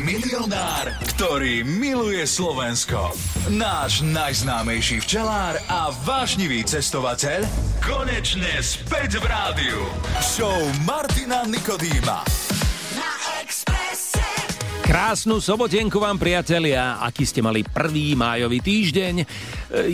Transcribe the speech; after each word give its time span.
Milionár, 0.00 0.88
ktorý 1.04 1.60
miluje 1.68 2.24
Slovensko. 2.24 3.12
Náš 3.52 4.00
najznámejší 4.00 5.04
včelár 5.04 5.60
a 5.68 5.92
vášnivý 6.08 6.64
cestovateľ 6.64 7.44
konečne 7.84 8.56
späť 8.64 9.20
v 9.20 9.28
rádiu. 9.28 9.84
Show 10.24 10.64
Martina 10.88 11.44
Nikodýma. 11.44 12.51
Krásnu 14.82 15.38
sobotenku 15.38 16.02
vám, 16.02 16.18
priatelia. 16.18 16.98
Aký 16.98 17.22
ste 17.22 17.38
mali 17.38 17.62
prvý 17.62 18.18
májový 18.18 18.58
týždeň? 18.58 19.14
E, 19.22 19.26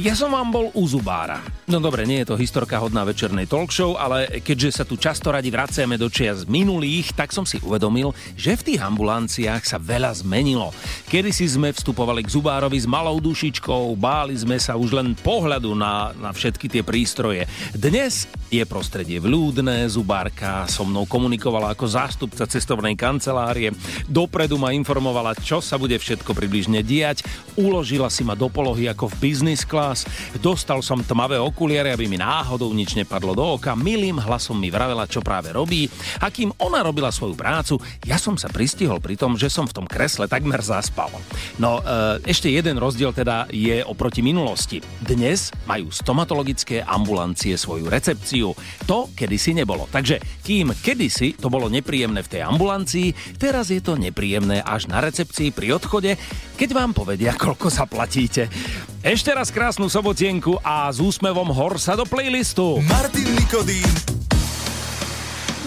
Ja 0.00 0.16
som 0.16 0.32
vám 0.32 0.48
bol 0.48 0.66
u 0.72 0.84
zubára. 0.88 1.44
No 1.68 1.76
dobre, 1.84 2.08
nie 2.08 2.24
je 2.24 2.32
to 2.32 2.40
historka 2.40 2.80
hodná 2.80 3.04
večernej 3.04 3.44
talk 3.44 3.68
show, 3.68 4.00
ale 4.00 4.40
keďže 4.40 4.80
sa 4.80 4.84
tu 4.88 4.96
často 4.96 5.28
radi 5.28 5.52
vraciame 5.52 6.00
do 6.00 6.08
čias 6.08 6.48
minulých, 6.48 7.12
tak 7.12 7.36
som 7.36 7.44
si 7.44 7.60
uvedomil, 7.60 8.16
že 8.32 8.56
v 8.56 8.64
tých 8.72 8.80
ambulanciách 8.80 9.68
sa 9.68 9.76
veľa 9.76 10.16
zmenilo. 10.24 10.72
Kedy 11.12 11.36
si 11.36 11.44
sme 11.44 11.68
vstupovali 11.68 12.24
k 12.24 12.32
zubárovi 12.32 12.80
s 12.80 12.88
malou 12.88 13.20
dušičkou, 13.20 13.92
báli 14.00 14.40
sme 14.40 14.56
sa 14.56 14.80
už 14.80 14.96
len 14.96 15.12
pohľadu 15.12 15.76
na, 15.76 16.16
na 16.16 16.32
všetky 16.32 16.72
tie 16.72 16.80
prístroje. 16.80 17.44
Dnes 17.76 18.24
je 18.48 18.64
prostredie 18.64 19.20
vľúdne, 19.20 19.84
zubárka 19.92 20.64
so 20.64 20.88
mnou 20.88 21.04
komunikovala 21.04 21.76
ako 21.76 21.84
zástupca 21.84 22.48
cestovnej 22.48 22.96
kancelárie, 22.96 23.76
dopredu 24.08 24.56
ma 24.56 24.72
informovala, 24.78 25.34
čo 25.34 25.58
sa 25.58 25.74
bude 25.74 25.98
všetko 25.98 26.30
približne 26.30 26.86
diať, 26.86 27.26
uložila 27.58 28.06
si 28.06 28.22
ma 28.22 28.38
do 28.38 28.46
polohy 28.46 28.86
ako 28.86 29.10
v 29.10 29.30
business 29.30 29.66
class, 29.66 30.06
dostal 30.38 30.78
som 30.80 31.02
tmavé 31.02 31.36
okuliare, 31.42 31.90
aby 31.90 32.06
mi 32.06 32.16
náhodou 32.16 32.70
nič 32.70 32.94
nepadlo 32.94 33.34
do 33.34 33.58
oka, 33.58 33.74
milým 33.74 34.22
hlasom 34.22 34.54
mi 34.54 34.70
vravela, 34.70 35.10
čo 35.10 35.18
práve 35.18 35.50
robí 35.50 35.90
a 36.22 36.30
kým 36.30 36.54
ona 36.62 36.86
robila 36.86 37.10
svoju 37.10 37.34
prácu, 37.34 37.82
ja 38.06 38.16
som 38.16 38.38
sa 38.38 38.46
pristihol 38.46 39.02
pri 39.02 39.18
tom, 39.18 39.34
že 39.34 39.50
som 39.50 39.66
v 39.66 39.74
tom 39.74 39.86
kresle 39.90 40.30
takmer 40.30 40.62
zaspal. 40.62 41.10
No, 41.58 41.82
e, 41.82 42.22
ešte 42.30 42.46
jeden 42.52 42.78
rozdiel 42.78 43.10
teda 43.10 43.50
je 43.50 43.82
oproti 43.82 44.22
minulosti. 44.22 44.78
Dnes 45.02 45.50
majú 45.66 45.90
stomatologické 45.90 46.86
ambulancie 46.86 47.58
svoju 47.58 47.90
recepciu. 47.90 48.54
To 48.86 49.10
kedysi 49.16 49.56
nebolo. 49.56 49.90
Takže 49.90 50.22
kým 50.46 50.70
kedysi 50.78 51.34
to 51.34 51.50
bolo 51.50 51.66
nepríjemné 51.66 52.22
v 52.22 52.30
tej 52.30 52.42
ambulancii, 52.46 53.40
teraz 53.40 53.72
je 53.72 53.82
to 53.82 53.98
nepríjemné 53.98 54.62
až 54.68 54.92
na 54.92 55.00
recepcii 55.00 55.48
pri 55.50 55.72
odchode, 55.80 56.20
keď 56.60 56.70
vám 56.76 56.92
povedia, 56.92 57.32
koľko 57.32 57.72
zaplatíte. 57.72 58.52
Ešte 59.00 59.32
raz 59.32 59.48
krásnu 59.48 59.88
sobotienku 59.88 60.60
a 60.60 60.92
s 60.92 61.00
úsmevom 61.00 61.48
hor 61.54 61.80
sa 61.80 61.96
do 61.96 62.04
playlistu. 62.04 62.84
Martin 62.84 63.32
Nikodým 63.32 63.92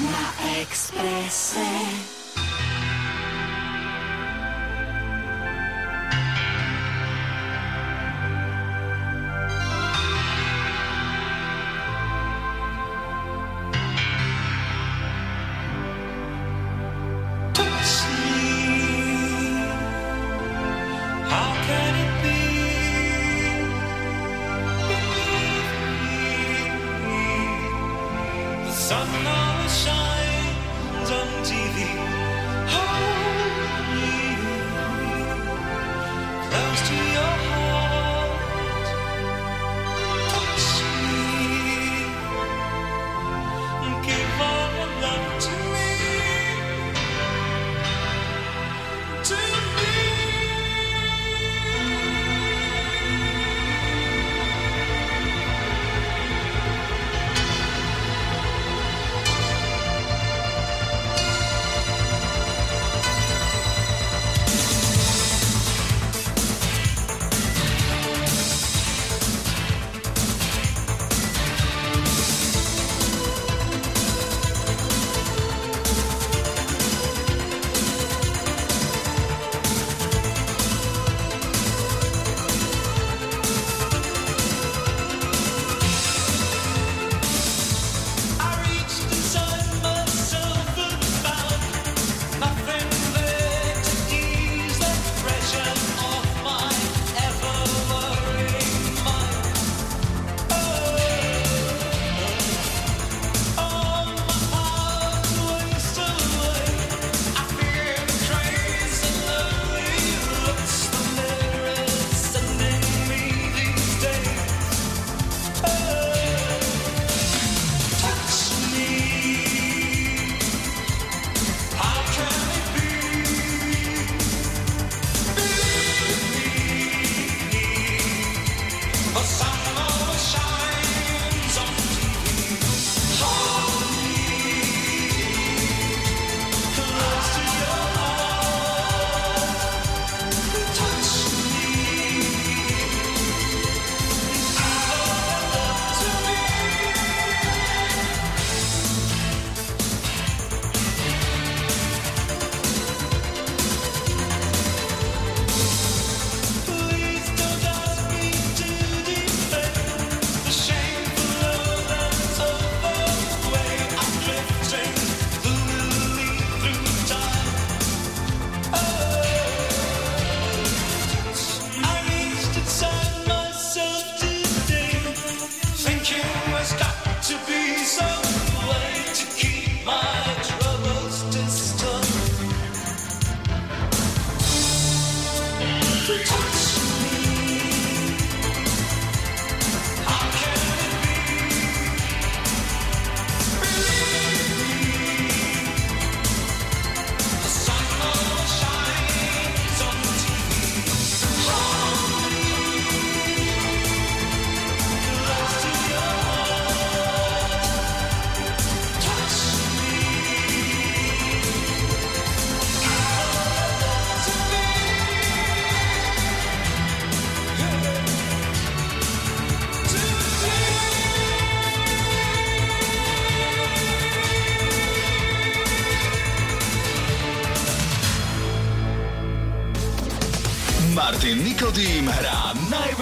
Na 0.05 0.25
Expresse. 0.61 2.20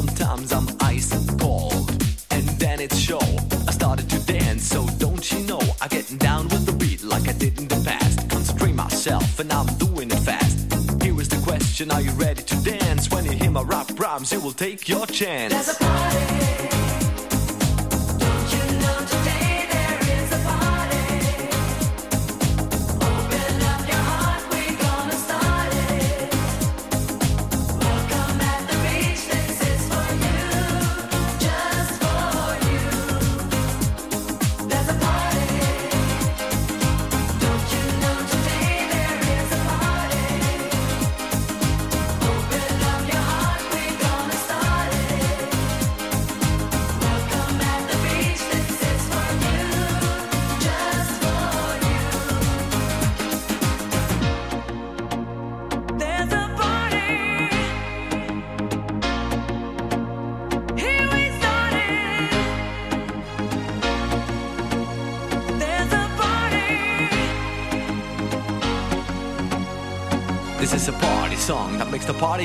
Sometimes 0.00 0.50
I'm 0.50 0.66
ice 0.80 1.12
and 1.12 1.38
cold, 1.38 1.90
and 2.30 2.48
then 2.58 2.80
it's 2.80 2.96
show. 2.96 3.20
I 3.68 3.70
started 3.70 4.08
to 4.08 4.18
dance, 4.24 4.64
so 4.66 4.86
don't 4.98 5.30
you 5.30 5.40
know? 5.40 5.60
I 5.78 5.88
get 5.88 6.18
down 6.18 6.44
with 6.44 6.64
the 6.64 6.72
beat 6.72 7.02
like 7.04 7.28
I 7.28 7.32
did 7.32 7.58
in 7.58 7.68
the 7.68 7.78
past. 7.84 8.30
Concentrate 8.30 8.74
myself, 8.74 9.38
and 9.38 9.52
I'm 9.52 9.66
doing 9.76 10.10
it 10.10 10.20
fast. 10.20 10.56
Here 11.02 11.20
is 11.20 11.28
the 11.28 11.36
question: 11.44 11.90
Are 11.90 12.00
you 12.00 12.12
ready 12.12 12.42
to 12.42 12.56
dance? 12.64 13.10
When 13.10 13.26
you 13.26 13.32
hear 13.32 13.50
my 13.50 13.60
rap 13.60 13.90
rhymes, 14.00 14.32
you 14.32 14.40
will 14.40 14.52
take 14.52 14.88
your 14.88 15.04
chance. 15.04 15.52
There's 15.52 15.68
a 15.68 15.84
party. 15.84 16.49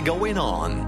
going 0.05 0.37
on. 0.37 0.84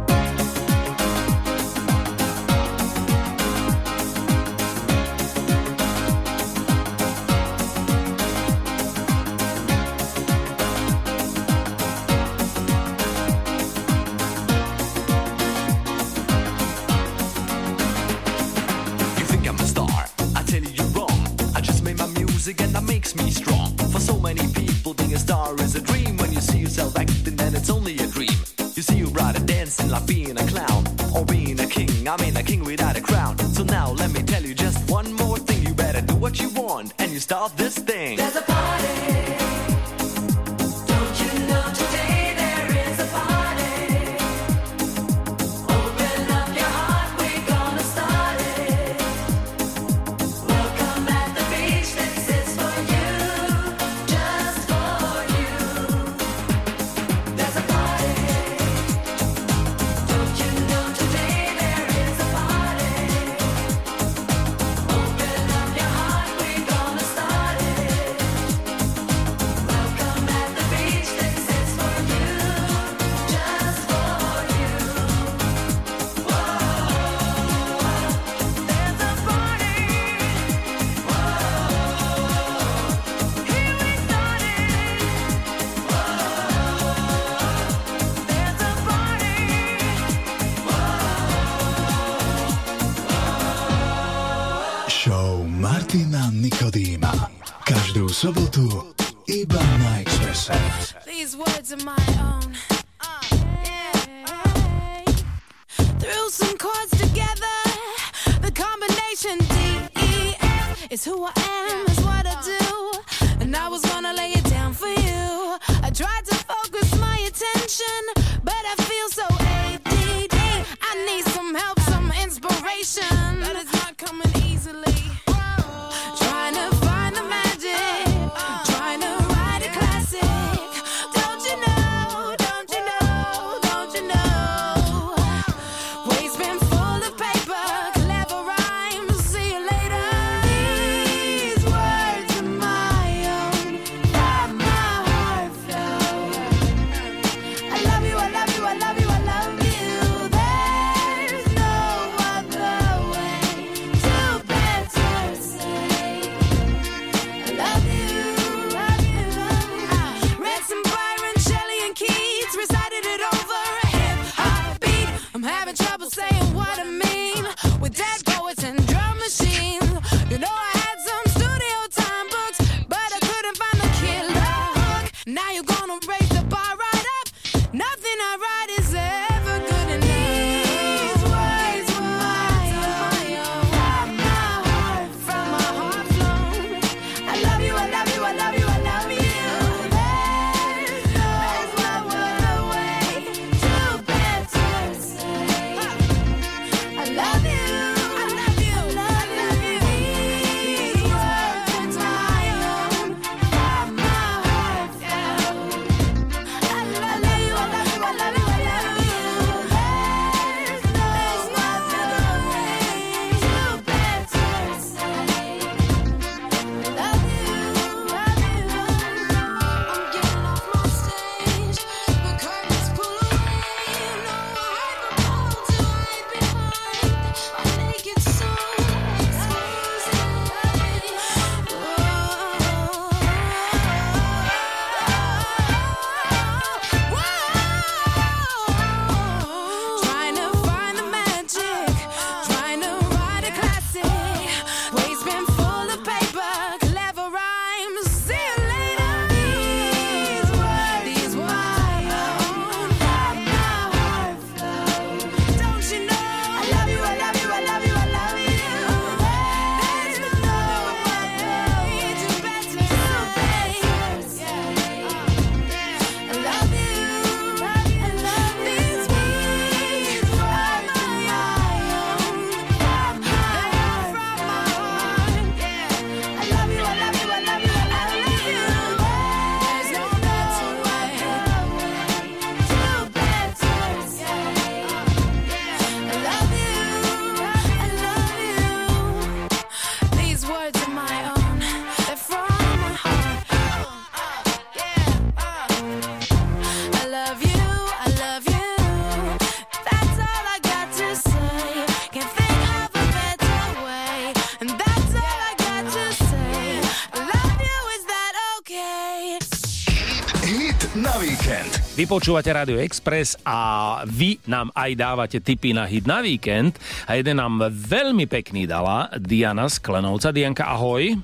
Vy 311.97 312.05
počúvate 312.05 312.53
Radio 312.53 312.77
Express 312.77 313.41
a 313.41 313.57
vy 314.05 314.37
nám 314.45 314.69
aj 314.77 314.93
dávate 314.93 315.41
tipy 315.41 315.73
na 315.73 315.89
hit 315.89 316.05
na 316.05 316.21
víkend 316.21 316.77
a 317.09 317.17
jeden 317.17 317.41
nám 317.41 317.73
veľmi 317.73 318.29
pekný 318.29 318.69
dala 318.69 319.09
Diana 319.17 319.65
z 319.65 319.81
Klenovca. 319.81 320.29
Dianka, 320.29 320.69
ahoj. 320.69 321.17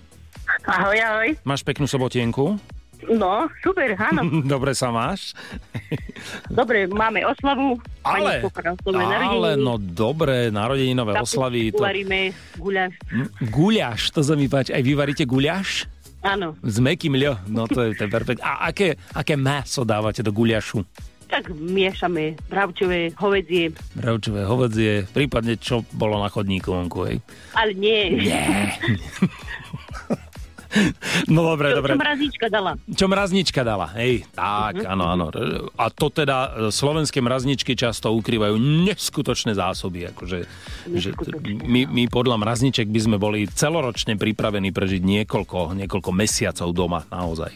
Ahoj, 0.66 0.98
ahoj. 0.98 1.30
Máš 1.46 1.62
peknú 1.62 1.86
sobotienku? 1.86 2.58
No, 3.06 3.46
super, 3.62 3.94
áno. 4.02 4.26
Dobre 4.50 4.74
sa 4.74 4.90
máš? 4.90 5.38
Dobre, 6.50 6.90
máme 6.90 7.22
oslavu. 7.22 7.78
Ale, 8.02 8.42
ale 9.22 9.54
no 9.54 9.78
dobre, 9.78 10.50
narodeninové 10.50 11.22
oslavy. 11.22 11.70
To... 11.70 11.86
Varíme 11.86 12.34
guľaš. 12.58 12.98
Guľaš, 13.46 14.02
to 14.10 14.26
sa 14.26 14.34
mi 14.34 14.50
páči. 14.50 14.74
Aj 14.74 14.82
vy 14.82 14.98
varíte 14.98 15.30
guľaš? 15.30 15.93
Áno. 16.24 16.56
S 16.64 16.80
mekým 16.80 17.20
ľo, 17.20 17.36
no 17.52 17.68
to 17.68 17.84
je, 17.84 18.00
to 18.00 18.08
je 18.08 18.12
perfekt. 18.12 18.40
A 18.40 18.72
aké, 18.72 18.96
aké 19.12 19.36
meso 19.36 19.84
dávate 19.84 20.24
do 20.24 20.32
guľašu? 20.32 20.80
Tak 21.28 21.50
miešame 21.52 22.38
bravčové, 22.46 23.12
hovedzie, 23.18 23.74
Mravčové, 23.98 24.46
hovedzie, 24.46 25.04
prípadne 25.10 25.58
čo 25.58 25.82
bolo 25.92 26.22
na 26.22 26.30
chodníku 26.30 26.70
vonku, 26.70 27.10
hej. 27.10 27.18
ale 27.58 27.72
nie. 27.74 28.24
Nie. 28.24 28.70
No 31.28 31.46
dobre, 31.46 31.70
Čo, 31.70 31.78
dobre. 31.80 31.92
čo 31.94 32.00
mrazíčka 32.00 32.48
dala. 32.50 32.72
Čo 32.90 33.06
mraznička 33.06 33.62
dala, 33.62 33.88
hej, 33.94 34.26
tak, 34.32 34.82
Mhm. 34.82 34.88
áno, 34.88 35.04
áno. 35.08 35.26
A 35.76 35.86
to 35.88 36.10
teda 36.10 36.38
e, 36.38 36.50
slovenské 36.70 37.20
mrazničky 37.20 37.74
často 37.74 38.10
ukrývajú 38.10 38.58
neskutočné 38.58 39.54
zásoby, 39.54 40.10
akože 40.10 40.40
že 40.92 41.10
my, 41.64 41.86
my 41.86 42.04
podľa 42.08 42.38
mrazniček 42.38 42.88
by 42.88 43.00
sme 43.00 43.18
boli 43.18 43.46
celoročne 43.46 44.18
pripravení 44.18 44.70
prežiť 44.70 45.02
niekoľko, 45.02 45.78
niekoľko 45.78 46.10
mesiacov 46.12 46.70
doma, 46.72 47.06
naozaj. 47.08 47.54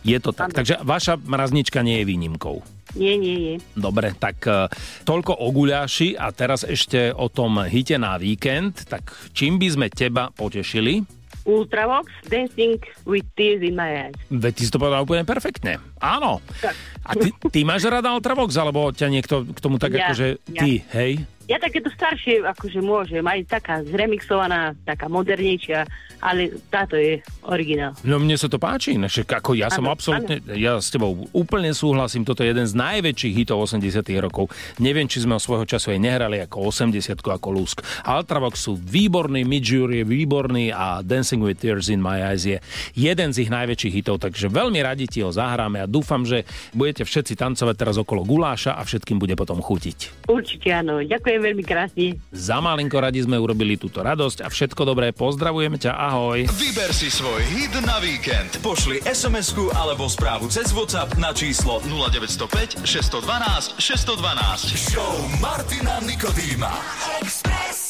Je 0.00 0.16
to 0.16 0.30
tak. 0.30 0.52
Takže 0.52 0.80
vaša 0.80 1.18
mraznička 1.18 1.82
nie 1.82 2.00
je 2.00 2.06
výnimkou. 2.06 2.62
Nie, 2.94 3.18
nie, 3.18 3.34
nie. 3.34 3.56
Dobre, 3.74 4.14
tak 4.14 4.38
e, 4.44 4.70
toľko 5.02 5.34
o 5.36 5.50
guľáši 5.50 6.14
a 6.14 6.30
teraz 6.30 6.62
ešte 6.62 7.10
o 7.10 7.26
tom 7.26 7.58
hite 7.60 7.98
na 7.98 8.14
víkend. 8.14 8.86
Tak 8.86 9.02
čím 9.34 9.58
by 9.58 9.68
sme 9.68 9.86
teba 9.90 10.30
potešili? 10.30 11.02
Ultravox, 11.44 12.08
Dancing 12.26 12.80
with 13.04 13.24
Tears 13.36 13.60
in 13.60 13.76
my 13.76 14.08
eyes. 14.08 14.16
Veď 14.28 14.52
ty 14.56 14.62
si 14.64 14.72
to 14.72 14.80
povedal 14.80 15.04
úplne 15.04 15.28
perfektne. 15.28 15.76
Áno. 16.00 16.40
Tak. 16.60 16.74
A 17.04 17.12
ty, 17.12 17.28
ty 17.52 17.60
máš 17.62 17.84
rada 17.84 18.16
Ultravox, 18.16 18.56
alebo 18.56 18.88
ťa 18.88 19.12
niekto 19.12 19.44
k 19.44 19.58
tomu 19.60 19.76
tak 19.76 19.92
Ja, 19.92 20.08
akože 20.08 20.40
ja. 20.50 20.60
ty, 20.64 20.80
hej? 20.96 21.24
Ja 21.44 21.60
takéto 21.60 21.92
staršie 21.92 22.40
akože 22.40 22.80
môžem, 22.80 23.20
aj 23.20 23.44
taká 23.52 23.84
zremixovaná, 23.84 24.72
taká 24.88 25.12
modernejšia, 25.12 25.84
ale 26.24 26.56
táto 26.72 26.96
je 26.96 27.20
originál. 27.44 27.92
No 28.00 28.16
mne 28.16 28.40
sa 28.40 28.48
to 28.48 28.56
páči, 28.56 28.96
však 28.96 29.44
ako 29.44 29.52
ja 29.52 29.68
som 29.68 29.84
Áno, 29.84 29.92
absolútne, 29.92 30.40
ja 30.56 30.80
s 30.80 30.88
tebou 30.88 31.28
úplne 31.36 31.76
súhlasím, 31.76 32.24
toto 32.24 32.40
je 32.40 32.48
jeden 32.48 32.64
z 32.64 32.72
najväčších 32.72 33.34
hitov 33.44 33.60
80 33.60 34.08
rokov. 34.24 34.48
Neviem, 34.80 35.04
či 35.04 35.20
sme 35.20 35.36
o 35.36 35.40
svojho 35.42 35.68
času 35.68 35.92
aj 35.92 36.00
nehrali 36.00 36.40
ako 36.40 36.72
80 36.72 37.20
ako 37.20 37.48
Lusk. 37.52 37.84
Ultravox 38.08 38.64
sú 38.64 38.80
výborní, 38.80 39.44
Midjour 39.44 39.92
je 39.92 40.00
výborný 40.00 40.72
a 40.72 41.04
Dancing 41.04 41.44
with 41.44 41.60
Tears 41.60 41.92
in 41.92 42.00
My 42.00 42.24
Eyes 42.24 42.48
je 42.48 42.56
jeden 42.96 43.36
z 43.36 43.44
ich 43.44 43.52
najväčších 43.52 43.92
hitov, 44.00 44.16
takže 44.16 44.48
veľmi 44.48 44.80
radi 44.80 45.04
ti 45.04 45.20
ho 45.20 45.28
zahráme 45.28 45.84
a 45.84 45.86
dúfam, 45.90 46.24
že 46.24 46.48
budete 46.72 47.04
všetci 47.04 47.36
tancovať 47.36 47.76
teraz 47.76 48.00
okolo 48.00 48.24
guláša 48.24 48.80
a 48.80 48.82
všetkým 48.86 49.20
bude 49.20 49.36
potom 49.36 49.60
chutiť. 49.60 50.28
Určite 50.32 50.72
áno. 50.72 51.04
Ďakujem 51.04 51.33
veľmi 51.38 51.64
krásne. 51.64 52.18
Za 52.34 52.58
malinko 52.58 52.98
radi 52.98 53.22
sme 53.22 53.38
urobili 53.38 53.78
túto 53.78 54.02
radosť 54.02 54.44
a 54.44 54.48
všetko 54.50 54.82
dobré, 54.84 55.14
pozdravujeme 55.14 55.78
ťa, 55.78 55.92
ahoj. 55.94 56.46
Vyber 56.54 56.90
si 56.90 57.08
svoj 57.08 57.42
hit 57.54 57.74
na 57.84 58.00
víkend. 58.02 58.58
Pošli 58.64 59.04
sms 59.04 59.54
alebo 59.76 60.10
správu 60.10 60.50
cez 60.50 60.74
WhatsApp 60.74 61.14
na 61.20 61.30
číslo 61.30 61.78
0905 61.86 62.82
612 62.82 63.78
612. 63.78 64.74
Show 64.74 65.14
Martina 65.38 66.00
Nikodýma. 66.02 66.72
Expresse. 67.20 67.83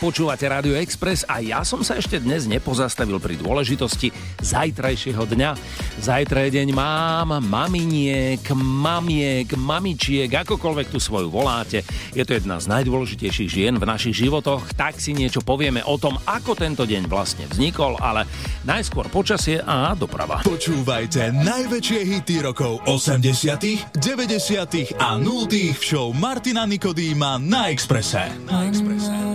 Počúvate 0.00 0.48
Radio 0.48 0.80
Express 0.80 1.28
a 1.28 1.44
ja 1.44 1.60
som 1.60 1.84
sa 1.84 2.00
ešte 2.00 2.16
dnes 2.16 2.48
nepozastavil 2.48 3.20
pri 3.20 3.36
dôležitosti 3.36 4.08
zajtrajšieho 4.40 5.28
dňa. 5.28 5.50
Zajtra 6.00 6.48
je 6.48 6.56
deň 6.56 6.72
mám, 6.72 7.36
maminiek, 7.44 8.40
mamiek, 8.56 9.44
mamičiek, 9.60 10.32
akokoľvek 10.32 10.88
tu 10.88 10.96
svoju 10.96 11.28
voláte. 11.28 11.84
Je 12.16 12.24
to 12.24 12.32
jedna 12.32 12.56
z 12.56 12.72
najdôležitejších 12.72 13.52
žien 13.52 13.76
v 13.76 13.84
našich 13.84 14.16
životoch, 14.24 14.72
tak 14.72 14.96
si 14.96 15.12
niečo 15.12 15.44
povieme 15.44 15.84
o 15.84 16.00
tom, 16.00 16.16
ako 16.24 16.56
tento 16.56 16.88
deň 16.88 17.04
vlastne 17.04 17.44
vznikol, 17.52 18.00
ale 18.00 18.24
najskôr 18.64 19.12
počasie 19.12 19.60
a 19.60 19.92
doprava. 19.92 20.40
Počúvajte 20.48 21.28
najväčšie 21.44 22.00
hity 22.08 22.40
rokov 22.40 22.80
80 22.88 24.00
90 24.00 24.96
a 24.96 25.20
0 25.20 25.76
v 25.76 25.82
show 25.84 26.08
Martina 26.16 26.64
Nikodýma 26.64 27.36
na 27.36 27.68
Expresse. 27.68 28.32
Na 28.48 28.64
Expresse. 28.64 29.29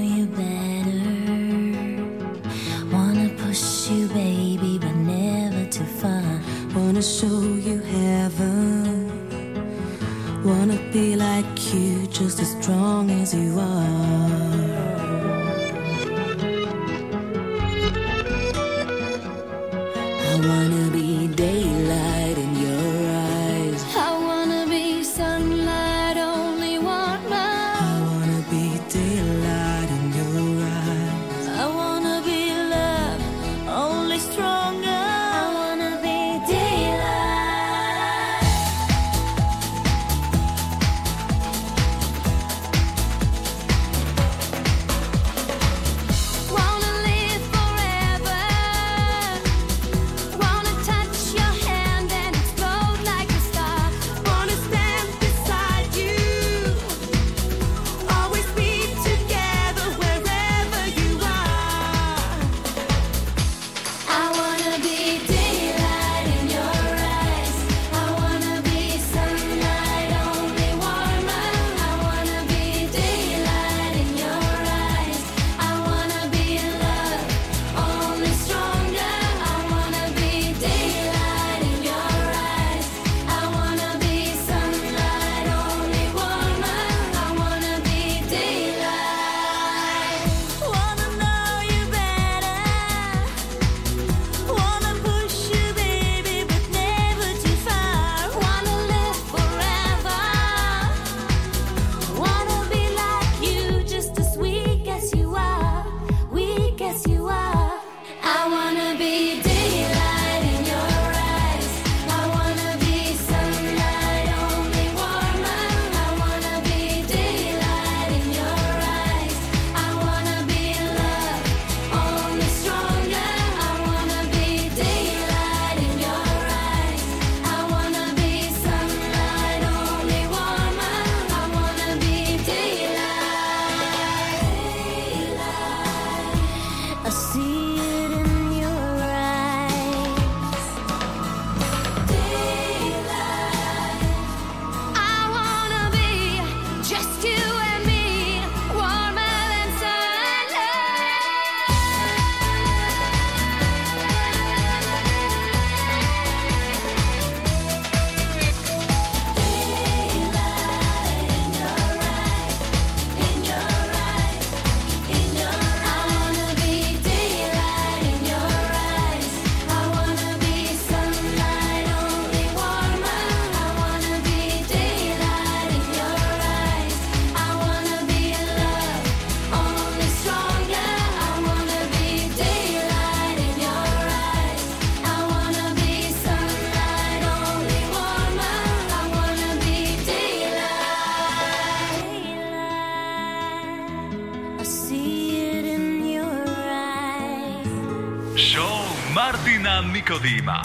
Peťo 200.15 200.63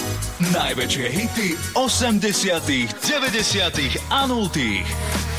Najväčšie 0.55 1.07
hity 1.11 1.49
80 1.75 2.23
90 3.03 3.99
a 4.07 4.23
0 4.31 5.30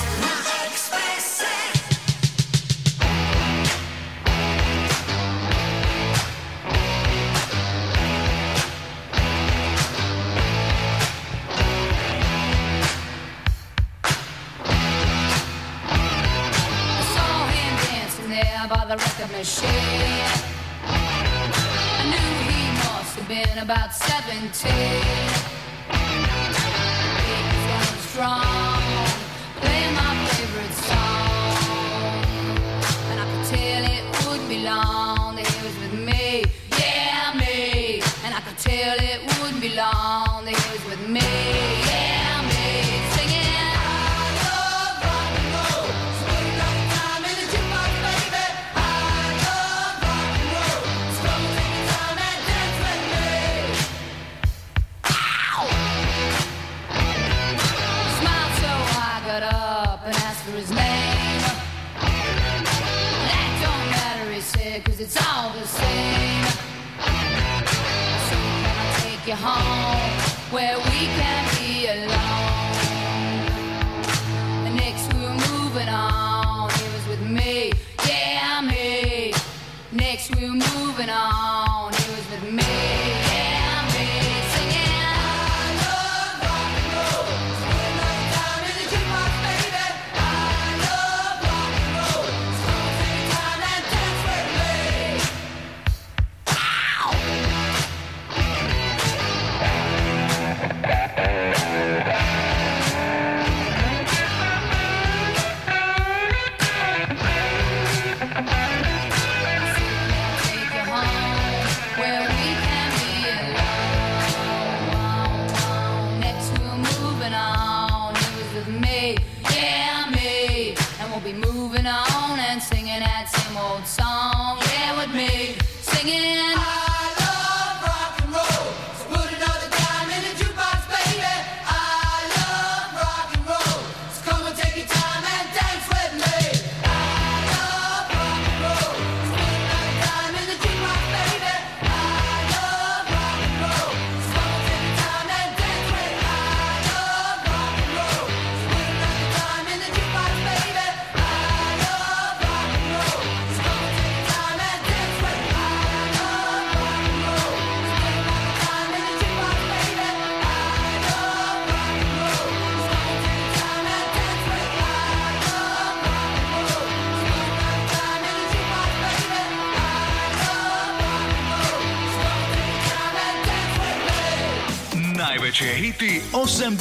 seventeen. 24.32 25.20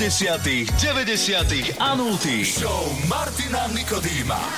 80 0.00 0.64
90 0.78 1.74
a 1.78 1.94
0 1.94 2.44
Show 2.44 2.96
Martina 3.06 3.68
Nikodýma. 3.68 4.49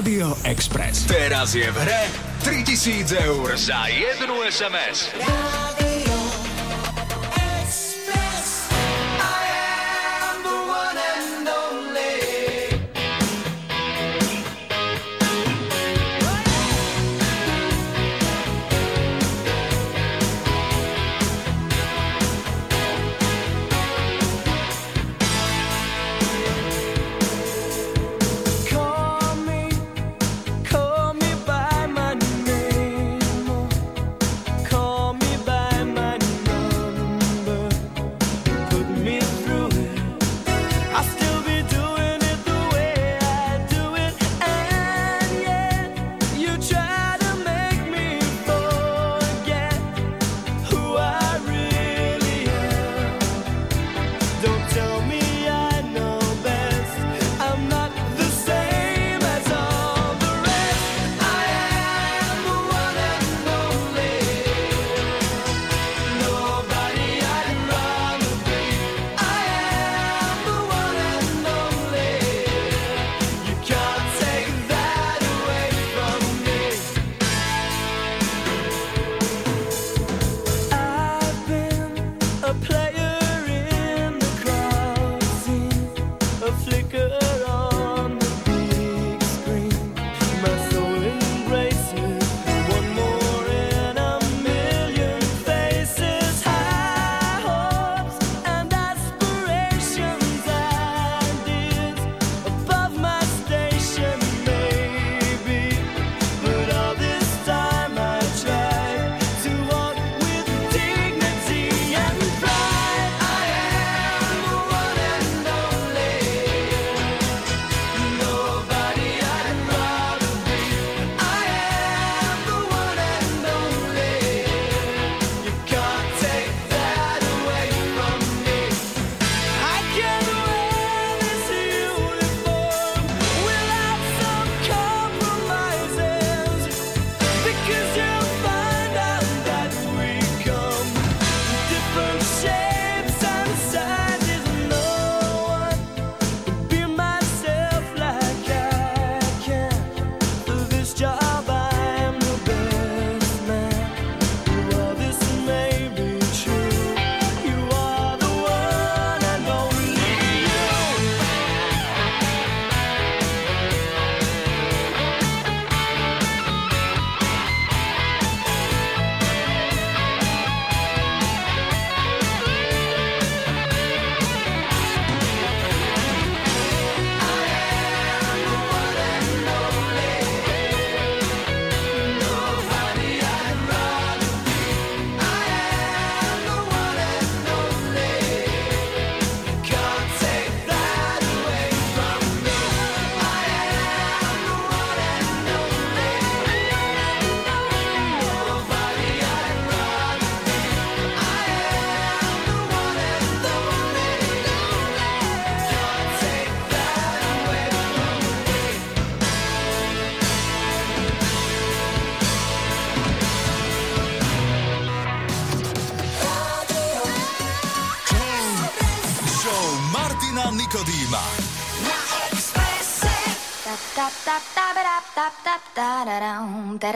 Rádio 0.00 0.32
Express. 0.48 1.04
Teraz 1.04 1.52
je 1.52 1.68
v 1.68 1.76
hre 1.76 2.08
3000 2.40 3.20
eur 3.20 3.52
za 3.52 3.84
jednu 3.92 4.40
SMS. 4.48 5.12
Rádio 5.12 5.59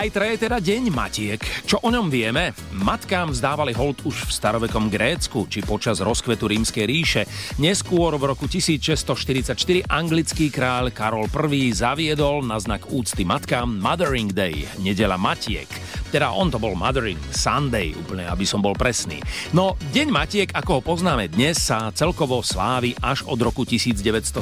Zajtra 0.00 0.32
je 0.32 0.48
teda 0.48 0.58
deň 0.64 0.96
Matiek. 0.96 1.44
Čo 1.68 1.84
o 1.84 1.92
ňom 1.92 2.08
vieme? 2.08 2.56
Matkám 2.72 3.36
vzdávali 3.36 3.76
hold 3.76 4.00
už 4.08 4.24
v 4.24 4.32
starovekom 4.32 4.88
Grécku, 4.88 5.44
či 5.44 5.60
počas 5.60 6.00
rozkvetu 6.00 6.48
rímskej 6.48 6.88
ríše. 6.88 7.22
Neskôr 7.60 8.16
v 8.16 8.32
roku 8.32 8.48
1644 8.48 9.52
anglický 9.92 10.48
kráľ 10.48 10.96
Karol 10.96 11.28
I 11.52 11.76
zaviedol 11.76 12.40
na 12.40 12.56
znak 12.56 12.88
úcty 12.88 13.28
matkám 13.28 13.76
Mothering 13.76 14.32
Day, 14.32 14.64
nedela 14.80 15.20
Matiek. 15.20 15.68
Teda 16.10 16.34
on 16.34 16.50
to 16.50 16.58
bol 16.58 16.74
Mothering 16.74 17.18
Sunday, 17.30 17.94
úplne 17.94 18.26
aby 18.26 18.42
som 18.42 18.58
bol 18.58 18.74
presný. 18.74 19.22
No, 19.54 19.78
Deň 19.94 20.10
Matiek, 20.10 20.50
ako 20.50 20.78
ho 20.78 20.82
poznáme 20.82 21.30
dnes, 21.30 21.62
sa 21.62 21.94
celkovo 21.94 22.42
slávi 22.42 22.98
až 22.98 23.22
od 23.30 23.38
roku 23.38 23.62
1907. 23.62 24.34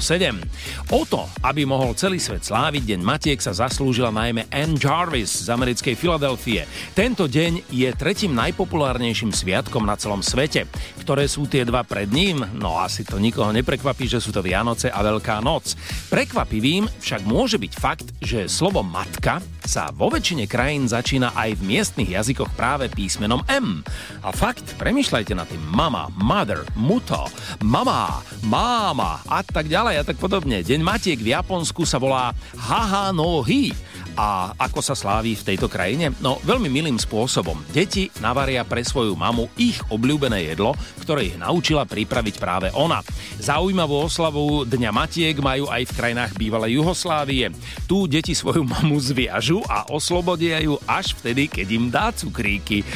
O 0.97 1.05
to, 1.05 1.29
aby 1.45 1.69
mohol 1.69 1.93
celý 1.93 2.17
svet 2.17 2.49
sláviť 2.49 2.97
Deň 2.97 3.01
Matiek, 3.05 3.41
sa 3.45 3.53
zaslúžila 3.53 4.09
najmä 4.09 4.49
Anne 4.49 4.81
Jarvis 4.81 5.45
z 5.45 5.53
americkej 5.53 5.93
Filadelfie. 5.93 6.65
Tento 6.97 7.29
deň 7.29 7.69
je 7.69 7.89
tretím 7.93 8.33
najpopulárnejším 8.33 9.37
sviatkom 9.37 9.85
na 9.85 10.01
celom 10.01 10.25
svete. 10.25 10.65
Ktoré 11.05 11.29
sú 11.29 11.45
tie 11.45 11.69
dva 11.69 11.85
pred 11.85 12.09
ním? 12.09 12.41
No 12.57 12.81
asi 12.81 13.05
to 13.05 13.21
nikoho 13.21 13.53
neprekvapí, 13.53 14.09
že 14.09 14.25
sú 14.25 14.33
to 14.33 14.41
Vianoce 14.41 14.89
a 14.89 15.05
Veľká 15.05 15.45
noc. 15.45 15.77
Prekvapivým 16.09 16.89
však 17.05 17.29
môže 17.29 17.61
byť 17.61 17.73
fakt, 17.77 18.09
že 18.25 18.49
slovo 18.49 18.81
matka 18.81 19.45
sa 19.69 19.93
vo 19.93 20.09
väčšine 20.09 20.49
krajín 20.49 20.89
začína 20.89 21.37
aj 21.37 21.58
v 21.59 21.67
miestnych 21.67 22.15
jazykoch 22.15 22.55
práve 22.55 22.87
písmenom 22.87 23.43
M. 23.51 23.83
A 24.23 24.31
fakt, 24.31 24.79
premyšľajte 24.79 25.35
nad 25.35 25.51
tým 25.51 25.61
mama, 25.67 26.07
mother, 26.15 26.63
muto, 26.79 27.27
mama, 27.59 28.23
máma 28.47 29.19
a 29.27 29.43
tak 29.43 29.67
ďalej 29.67 29.95
a 29.99 30.03
tak 30.07 30.17
podobne. 30.23 30.63
Deň 30.63 30.81
Matiek 30.81 31.19
v 31.19 31.35
Japonsku 31.35 31.83
sa 31.83 31.99
volá 31.99 32.31
Haha 32.55 33.11
no 33.11 33.43
Hi. 33.43 33.75
A 34.15 34.55
ako 34.57 34.81
sa 34.81 34.95
sláví 34.97 35.37
v 35.37 35.47
tejto 35.55 35.67
krajine? 35.69 36.15
No 36.23 36.41
veľmi 36.47 36.71
milým 36.71 36.97
spôsobom. 36.97 37.61
Deti 37.75 38.09
navaria 38.23 38.65
pre 38.65 38.81
svoju 38.81 39.13
mamu 39.19 39.51
ich 39.61 39.79
obľúbené 39.91 40.55
jedlo, 40.55 40.73
ktoré 41.03 41.35
ich 41.35 41.37
naučila 41.37 41.85
pripraviť 41.85 42.37
práve 42.41 42.69
ona. 42.73 43.05
Zaujímavú 43.43 44.09
oslavu 44.09 44.65
Dňa 44.65 44.91
Matiek 44.95 45.37
majú 45.41 45.69
aj 45.69 45.89
v 45.89 45.97
krajinách 45.97 46.33
bývalej 46.39 46.81
Juhoslávie. 46.81 47.51
Tu 47.85 47.99
deti 48.09 48.33
svoju 48.33 48.65
mamu 48.65 48.97
zviažu 49.03 49.61
a 49.67 49.89
oslobodia 49.91 50.63
ju 50.63 50.79
až 50.87 51.17
vtedy, 51.19 51.51
keď 51.51 51.67
im 51.75 51.87
dá 51.89 52.13
cukríky. 52.15 52.87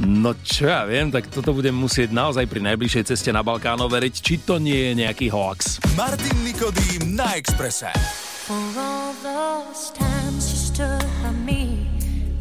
No 0.00 0.36
čo 0.40 0.70
ja 0.70 0.84
viem, 0.88 1.10
tak 1.10 1.28
toto 1.28 1.56
budem 1.56 1.74
musieť 1.74 2.12
naozaj 2.12 2.46
pri 2.48 2.60
najbližšej 2.72 3.08
ceste 3.14 3.30
na 3.30 3.40
Balkán 3.40 3.80
overiť, 3.80 4.14
či 4.20 4.34
to 4.42 4.60
nie 4.60 4.90
je 4.90 4.92
nejaký 5.04 5.32
hoax. 5.32 5.82
Martin 5.96 6.36
Nikodým 6.44 7.16
na 7.16 7.38
Exprese. 7.38 7.90
For 8.46 8.60
all 8.76 9.12
those 9.22 9.92
times 9.92 10.50
you 10.50 10.58
stood 10.58 11.06
by 11.22 11.30
me, 11.30 11.86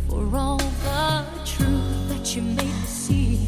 for 0.10 0.36
all 0.36 0.58
the 0.58 1.26
truth 1.46 2.10
that 2.10 2.36
you 2.36 2.42
made 2.42 2.66
me 2.66 2.88
see, 2.88 3.48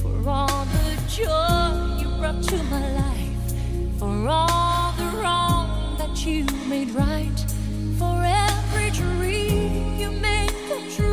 for 0.00 0.28
all 0.28 0.64
the 0.66 0.96
joy 1.08 1.98
you 2.00 2.08
brought 2.20 2.44
to 2.44 2.62
my 2.74 2.92
life, 2.92 3.98
for 3.98 4.28
all 4.28 4.92
the 4.92 5.16
wrong 5.18 5.96
that 5.98 6.24
you 6.24 6.44
made 6.68 6.90
right, 6.90 7.44
for 7.98 8.22
every 8.24 8.90
dream 8.92 9.98
you 9.98 10.12
made 10.12 10.52
come 10.68 10.88
true, 10.94 11.09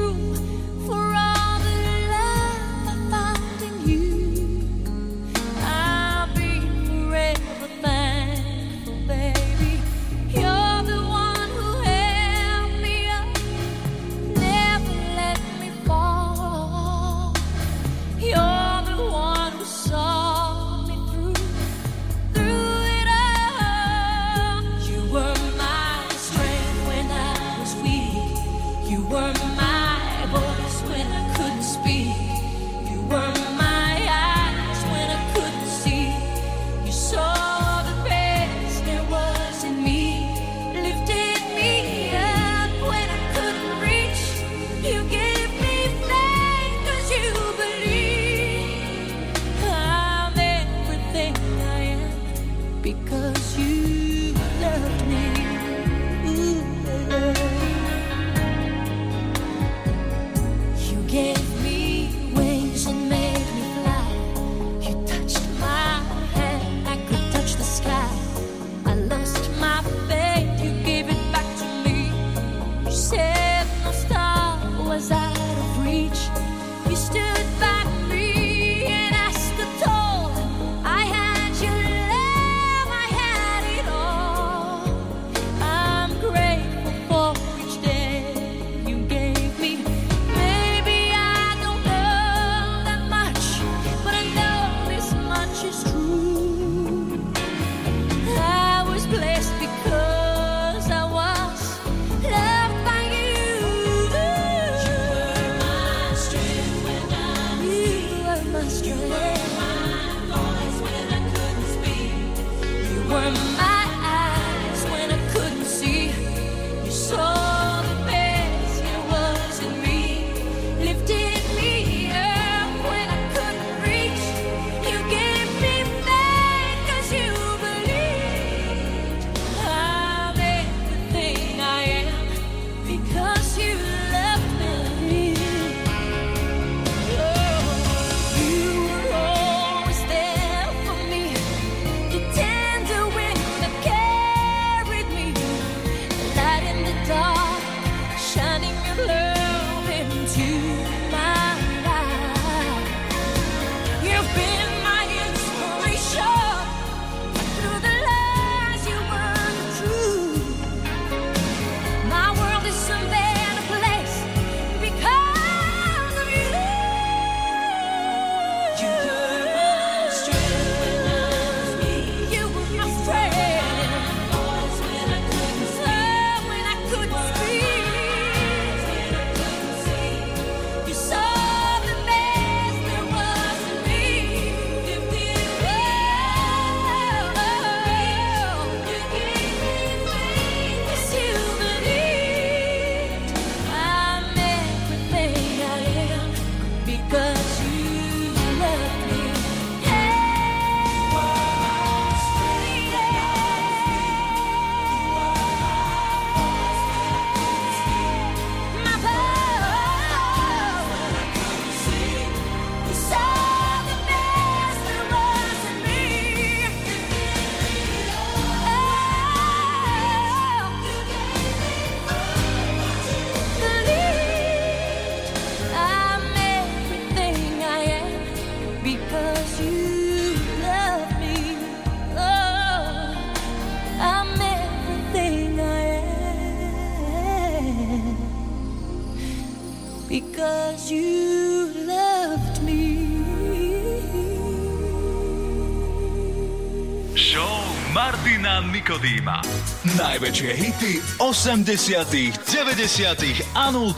Najväčšie 249.88 250.52
hity 250.52 251.00
80 251.16 252.12
90 252.44 253.56
a 253.56 253.72
0 253.72 253.96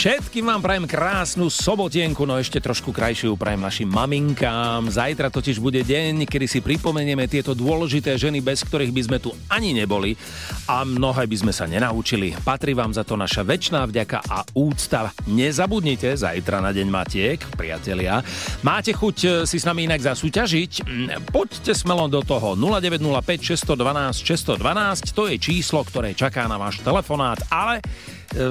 Všetkým 0.00 0.48
vám 0.48 0.64
prajem 0.64 0.88
krásnu 0.88 1.52
sobotienku, 1.52 2.24
no 2.24 2.40
ešte 2.40 2.56
trošku 2.56 2.88
krajšiu 2.88 3.36
prajem 3.36 3.60
našim 3.60 3.84
maminkám. 3.84 4.88
Zajtra 4.88 5.28
totiž 5.28 5.60
bude 5.60 5.84
deň, 5.84 6.24
kedy 6.24 6.48
si 6.48 6.64
pripomenieme 6.64 7.28
tieto 7.28 7.52
dôležité 7.52 8.16
ženy, 8.16 8.40
bez 8.40 8.64
ktorých 8.64 8.96
by 8.96 9.02
sme 9.04 9.18
tu 9.20 9.36
ani 9.52 9.76
neboli 9.76 10.16
a 10.72 10.88
mnohé 10.88 11.28
by 11.28 11.36
sme 11.44 11.52
sa 11.52 11.68
nenaučili. 11.68 12.32
Patrí 12.32 12.72
vám 12.72 12.96
za 12.96 13.04
to 13.04 13.12
naša 13.12 13.44
väčšiná 13.44 13.84
vďaka 13.84 14.24
a 14.24 14.40
úcta. 14.56 15.12
Nezabudnite, 15.28 16.16
zajtra 16.16 16.64
na 16.64 16.72
deň 16.72 16.88
Matiek, 16.88 17.44
priatelia. 17.52 18.24
Máte 18.64 18.96
chuť 18.96 19.16
e, 19.20 19.28
si 19.44 19.60
s 19.60 19.68
nami 19.68 19.84
inak 19.84 20.00
zasúťažiť? 20.00 20.72
Mm, 20.80 21.28
Poďte 21.28 21.76
smelo 21.76 22.08
do 22.08 22.24
toho 22.24 22.56
0905 22.56 23.52
612 23.52 24.16
612, 24.16 25.12
to 25.12 25.28
je 25.28 25.36
číslo, 25.36 25.84
ktoré 25.84 26.16
čaká 26.16 26.48
na 26.48 26.56
váš 26.56 26.80
telefonát, 26.80 27.36
ale 27.52 27.84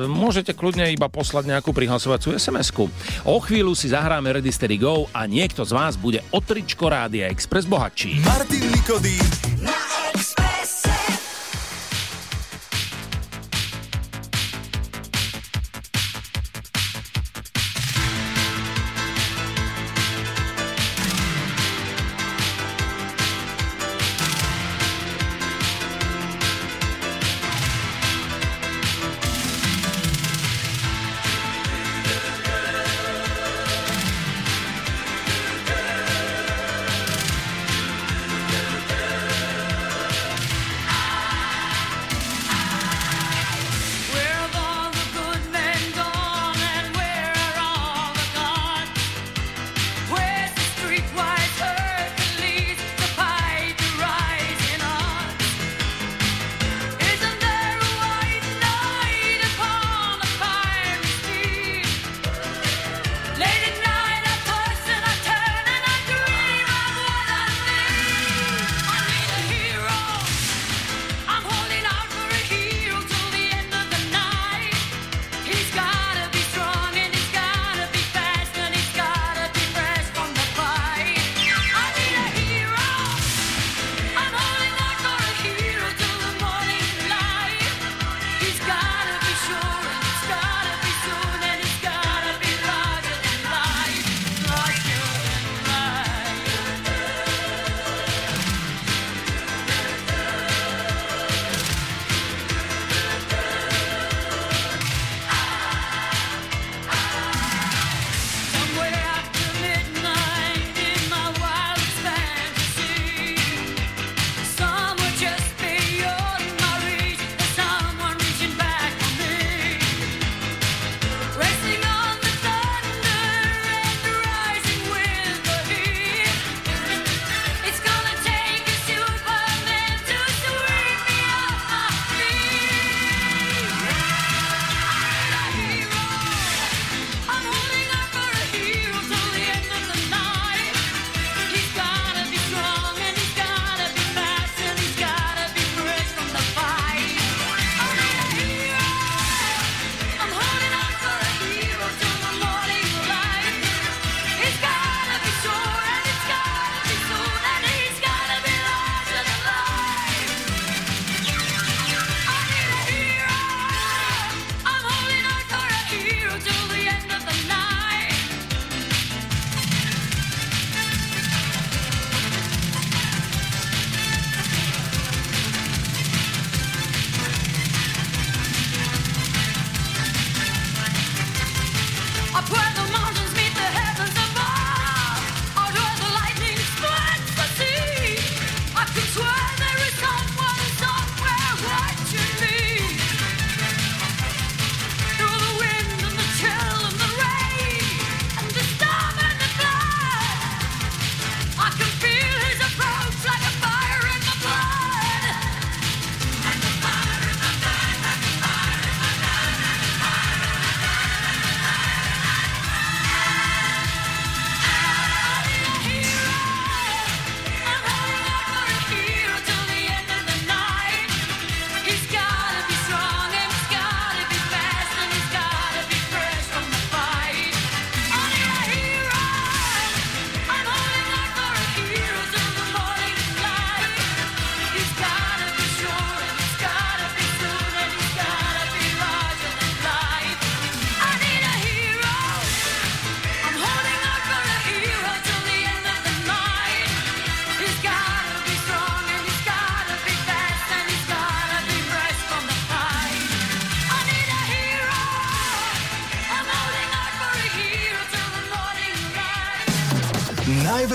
môžete 0.08 0.54
kľudne 0.54 0.86
iba 0.94 1.10
poslať 1.10 1.50
nejakú 1.50 1.74
prihlasovacú 1.74 2.38
SMS-ku. 2.38 2.86
O 3.26 3.38
chvíľu 3.42 3.74
si 3.74 3.90
zahráme 3.90 4.30
Ready 4.30 4.54
Steady 4.54 4.78
Go 4.78 5.10
a 5.10 5.26
niekto 5.26 5.66
z 5.66 5.72
vás 5.74 5.98
bude 5.98 6.22
o 6.30 6.40
tričko 6.40 6.92
Rádia 6.94 7.28
Express 7.32 7.66
bohatší. 7.66 8.22
Martin 8.22 8.64
Nikodým 8.70 9.49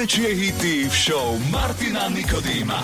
Najväčšie 0.04 0.36
hity 0.36 0.74
v 0.84 0.92
show 0.92 1.32
Martina 1.48 2.12
Nikodýma. 2.12 2.76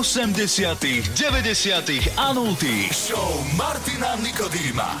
80 0.00 0.32
90 1.14 2.12
a 2.16 2.32
0 2.32 2.56
Show 2.90 3.44
Martina 3.56 4.16
Nikodýma. 4.16 4.96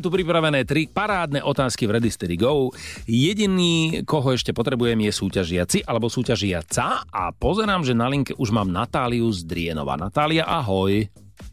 Mám 0.00 0.08
tu 0.08 0.16
pripravené 0.16 0.64
tri 0.64 0.88
parádne 0.88 1.44
otázky 1.44 1.84
v 1.84 2.00
Ready 2.00 2.08
Steady 2.08 2.40
Go. 2.40 2.72
Jediný, 3.04 4.00
koho 4.08 4.32
ešte 4.32 4.48
potrebujem, 4.48 4.96
je 4.96 5.12
súťažiaci 5.12 5.84
alebo 5.84 6.08
súťažiaca 6.08 7.04
a 7.04 7.28
pozerám, 7.36 7.84
že 7.84 7.92
na 7.92 8.08
linke 8.08 8.32
už 8.32 8.48
mám 8.48 8.64
Natáliu 8.64 9.28
z 9.28 9.44
Drienova. 9.44 10.00
Natália, 10.00 10.48
ahoj. 10.48 11.04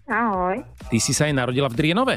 Ahoj. 0.07 0.63
Ty 0.63 0.95
si 0.95 1.11
sa 1.11 1.27
aj 1.27 1.35
narodila 1.35 1.67
v 1.67 1.75
Drienove? 1.75 2.15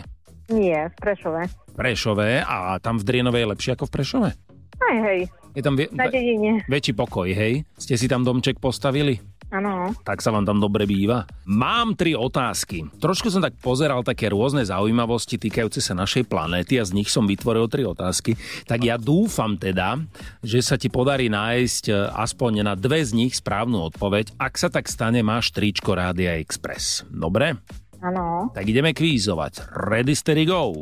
Nie, 0.55 0.87
v 0.87 1.03
Prešove. 1.03 1.43
Prešove 1.75 2.47
a 2.47 2.79
tam 2.79 2.95
v 2.95 3.11
Drienove 3.11 3.35
je 3.35 3.51
lepšie 3.51 3.75
ako 3.75 3.91
v 3.91 3.95
Prešove? 3.99 4.31
Aj 4.79 4.97
hej, 5.03 5.27
Je 5.51 5.63
tam 5.67 5.75
vie- 5.75 5.91
Na 5.91 6.07
dedine. 6.07 6.63
väčší 6.71 6.95
pokoj, 6.95 7.27
hej? 7.27 7.67
Ste 7.75 7.99
si 7.99 8.07
tam 8.07 8.23
domček 8.23 8.63
postavili? 8.63 9.19
Áno. 9.51 9.91
Tak 10.07 10.23
sa 10.23 10.31
vám 10.31 10.47
tam 10.47 10.63
dobre 10.63 10.87
býva. 10.87 11.27
Mám 11.43 11.99
tri 11.99 12.15
otázky. 12.15 12.87
Trošku 13.03 13.35
som 13.35 13.43
tak 13.43 13.59
pozeral 13.59 14.07
také 14.07 14.31
rôzne 14.31 14.63
zaujímavosti 14.63 15.43
týkajúce 15.43 15.83
sa 15.83 15.99
našej 15.99 16.31
planéty 16.31 16.79
a 16.79 16.87
z 16.87 16.95
nich 16.95 17.11
som 17.11 17.27
vytvoril 17.27 17.67
tri 17.67 17.83
otázky. 17.83 18.39
Tak 18.71 18.79
ja 18.87 18.95
dúfam 18.95 19.59
teda, 19.59 19.99
že 20.47 20.63
sa 20.63 20.79
ti 20.79 20.87
podarí 20.87 21.27
nájsť 21.27 21.85
e, 21.91 21.95
aspoň 22.15 22.63
na 22.63 22.75
dve 22.79 23.03
z 23.03 23.11
nich 23.11 23.35
správnu 23.35 23.91
odpoveď. 23.91 24.39
Ak 24.39 24.55
sa 24.55 24.71
tak 24.71 24.87
stane, 24.87 25.27
máš 25.27 25.51
tričko 25.51 25.99
Rádia 25.99 26.39
Express. 26.39 27.03
Dobre? 27.11 27.59
Áno. 28.01 28.55
Tak 28.55 28.65
ideme 28.65 28.95
kvízovať. 28.95 29.67
Ready, 29.77 30.15
steady, 30.15 30.47
go. 30.47 30.73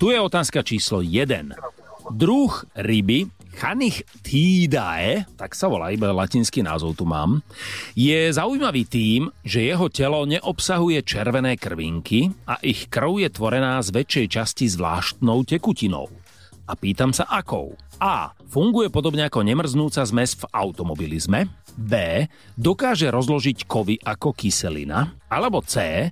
Tu 0.00 0.10
je 0.10 0.18
otázka 0.18 0.64
číslo 0.64 1.04
1. 1.04 1.52
Druh 2.10 2.52
ryby 2.74 3.28
Chanichtidae, 3.50 5.26
tak 5.34 5.58
sa 5.58 5.66
volá, 5.66 5.90
iba 5.90 6.10
latinský 6.14 6.62
názov 6.62 6.94
tu 6.94 7.04
mám, 7.04 7.42
je 7.98 8.30
zaujímavý 8.30 8.86
tým, 8.86 9.30
že 9.42 9.66
jeho 9.66 9.90
telo 9.90 10.22
neobsahuje 10.24 11.02
červené 11.02 11.58
krvinky 11.58 12.30
a 12.46 12.62
ich 12.62 12.86
krv 12.86 13.26
je 13.26 13.28
tvorená 13.30 13.82
z 13.82 13.90
väčšej 13.90 14.26
časti 14.30 14.66
zvláštnou 14.70 15.42
tekutinou. 15.42 16.06
A 16.70 16.78
pýtam 16.78 17.10
sa 17.10 17.26
akou. 17.26 17.74
A. 17.98 18.30
Funguje 18.46 18.88
podobne 18.88 19.26
ako 19.26 19.42
nemrznúca 19.42 20.06
zmes 20.06 20.38
v 20.38 20.46
automobilizme. 20.54 21.50
B. 21.74 21.92
Dokáže 22.54 23.10
rozložiť 23.10 23.66
kovy 23.66 23.98
ako 23.98 24.32
kyselina. 24.32 25.18
Alebo 25.26 25.60
C. 25.66 26.06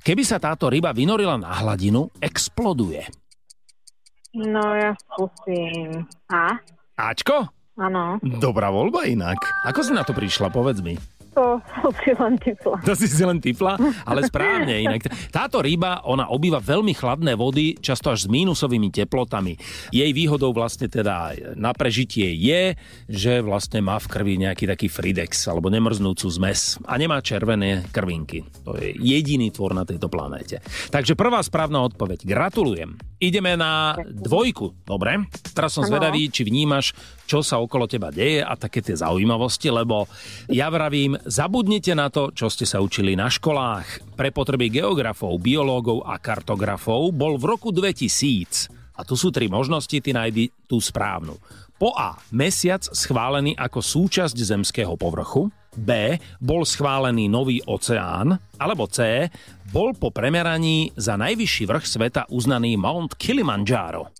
Keby 0.00 0.22
sa 0.22 0.38
táto 0.38 0.70
ryba 0.70 0.94
vynorila 0.94 1.34
na 1.34 1.50
hladinu, 1.50 2.14
exploduje. 2.22 3.02
No 4.34 4.62
ja 4.74 4.94
skúsim. 4.98 6.06
A? 6.30 6.58
Ačko? 6.94 7.50
Áno. 7.74 8.22
Dobrá 8.22 8.70
voľba 8.70 9.10
inak. 9.10 9.42
Ako 9.66 9.82
si 9.82 9.90
na 9.90 10.06
to 10.06 10.14
prišla, 10.14 10.54
povedz 10.54 10.78
mi. 10.78 10.94
To 11.34 11.58
som 11.58 11.92
si 11.98 12.12
len 12.14 12.34
typla. 12.38 12.76
To 12.86 12.92
si 12.94 13.06
si 13.10 13.22
len 13.26 13.38
typla, 13.42 13.74
ale 14.06 14.22
správne 14.22 14.86
inak. 14.86 15.10
Táto 15.34 15.58
ryba, 15.58 16.06
ona 16.06 16.30
obýva 16.30 16.62
veľmi 16.62 16.94
chladné 16.94 17.34
vody, 17.34 17.74
často 17.82 18.14
až 18.14 18.26
s 18.26 18.28
mínusovými 18.30 18.94
teplotami. 18.94 19.58
Jej 19.90 20.10
výhodou 20.14 20.54
vlastne 20.54 20.86
teda 20.86 21.34
na 21.58 21.74
prežitie 21.74 22.30
je, 22.38 22.78
že 23.10 23.42
vlastne 23.42 23.82
má 23.82 23.98
v 23.98 24.06
krvi 24.06 24.34
nejaký 24.38 24.70
taký 24.70 24.86
fridex 24.86 25.50
alebo 25.50 25.74
nemrznúcu 25.74 26.26
zmes 26.30 26.78
a 26.86 26.94
nemá 26.94 27.18
červené 27.18 27.82
krvinky. 27.90 28.46
To 28.62 28.78
je 28.78 28.94
jediný 28.94 29.50
tvor 29.50 29.74
na 29.74 29.82
tejto 29.82 30.06
planéte. 30.06 30.62
Takže 30.94 31.18
prvá 31.18 31.42
správna 31.42 31.82
odpoveď. 31.82 32.22
Gratulujem. 32.22 32.94
Ideme 33.18 33.58
na 33.58 33.98
dvojku, 33.98 34.86
dobre? 34.86 35.26
Teraz 35.56 35.74
som 35.74 35.82
zvedavý, 35.82 36.28
či 36.28 36.44
vnímaš, 36.44 36.92
čo 37.24 37.40
sa 37.40 37.60
okolo 37.60 37.88
teba 37.88 38.12
deje 38.12 38.44
a 38.44 38.52
také 38.56 38.84
tie 38.84 38.96
zaujímavosti, 38.96 39.72
lebo 39.72 40.06
ja 40.52 40.68
vravím, 40.68 41.16
zabudnite 41.24 41.96
na 41.96 42.12
to, 42.12 42.30
čo 42.32 42.52
ste 42.52 42.68
sa 42.68 42.80
učili 42.84 43.16
na 43.16 43.32
školách. 43.32 44.16
Pre 44.16 44.28
potreby 44.30 44.68
geografov, 44.68 45.40
biológov 45.40 46.04
a 46.04 46.20
kartografov 46.20 47.12
bol 47.16 47.40
v 47.40 47.44
roku 47.48 47.72
2000. 47.72 48.70
A 48.94 49.02
tu 49.02 49.18
sú 49.18 49.34
tri 49.34 49.50
možnosti, 49.50 49.98
ty 49.98 50.10
nájdi 50.14 50.54
tú 50.70 50.78
správnu. 50.78 51.34
Po 51.74 51.90
A. 51.98 52.14
Mesiac 52.30 52.86
schválený 52.86 53.58
ako 53.58 53.82
súčasť 53.82 54.38
zemského 54.38 54.94
povrchu. 54.94 55.50
B. 55.74 56.14
Bol 56.38 56.62
schválený 56.62 57.26
nový 57.26 57.58
oceán. 57.66 58.38
Alebo 58.62 58.86
C. 58.86 59.26
Bol 59.74 59.98
po 59.98 60.14
premeraní 60.14 60.94
za 60.94 61.18
najvyšší 61.18 61.66
vrch 61.66 61.84
sveta 61.90 62.22
uznaný 62.30 62.78
Mount 62.78 63.18
Kilimanjaro. 63.18 64.14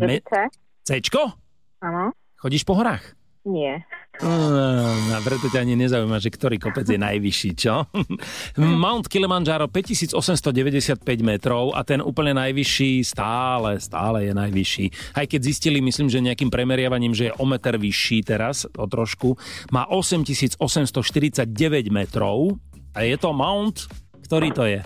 Me- 0.00 0.24
C? 0.24 0.48
Cčko? 0.80 1.36
Áno. 1.80 2.12
Chodíš 2.36 2.64
po 2.68 2.76
horách? 2.76 3.16
Nie. 3.48 3.88
No, 4.20 5.16
preto 5.24 5.48
ťa 5.48 5.64
ani 5.64 5.72
nezaujíma, 5.80 6.20
že 6.20 6.28
ktorý 6.28 6.60
kopec 6.60 6.84
je 6.84 7.00
najvyšší, 7.00 7.50
čo? 7.56 7.88
Mount 8.60 9.08
Kilimanjaro 9.08 9.64
5895 9.64 11.00
metrov 11.24 11.72
a 11.72 11.80
ten 11.80 12.04
úplne 12.04 12.36
najvyšší 12.36 13.00
stále, 13.00 13.80
stále 13.80 14.28
je 14.28 14.32
najvyšší. 14.36 15.16
Aj 15.16 15.24
keď 15.24 15.40
zistili, 15.40 15.80
myslím, 15.80 16.12
že 16.12 16.20
nejakým 16.20 16.52
premeriavaním, 16.52 17.16
že 17.16 17.32
je 17.32 17.36
o 17.40 17.48
meter 17.48 17.80
vyšší 17.80 18.28
teraz, 18.28 18.68
o 18.76 18.84
trošku, 18.84 19.40
má 19.72 19.88
8849 19.88 20.60
metrov 21.88 22.60
a 22.92 23.08
je 23.08 23.16
to 23.16 23.32
Mount, 23.32 23.88
ktorý 24.28 24.52
to 24.52 24.68
je? 24.68 24.84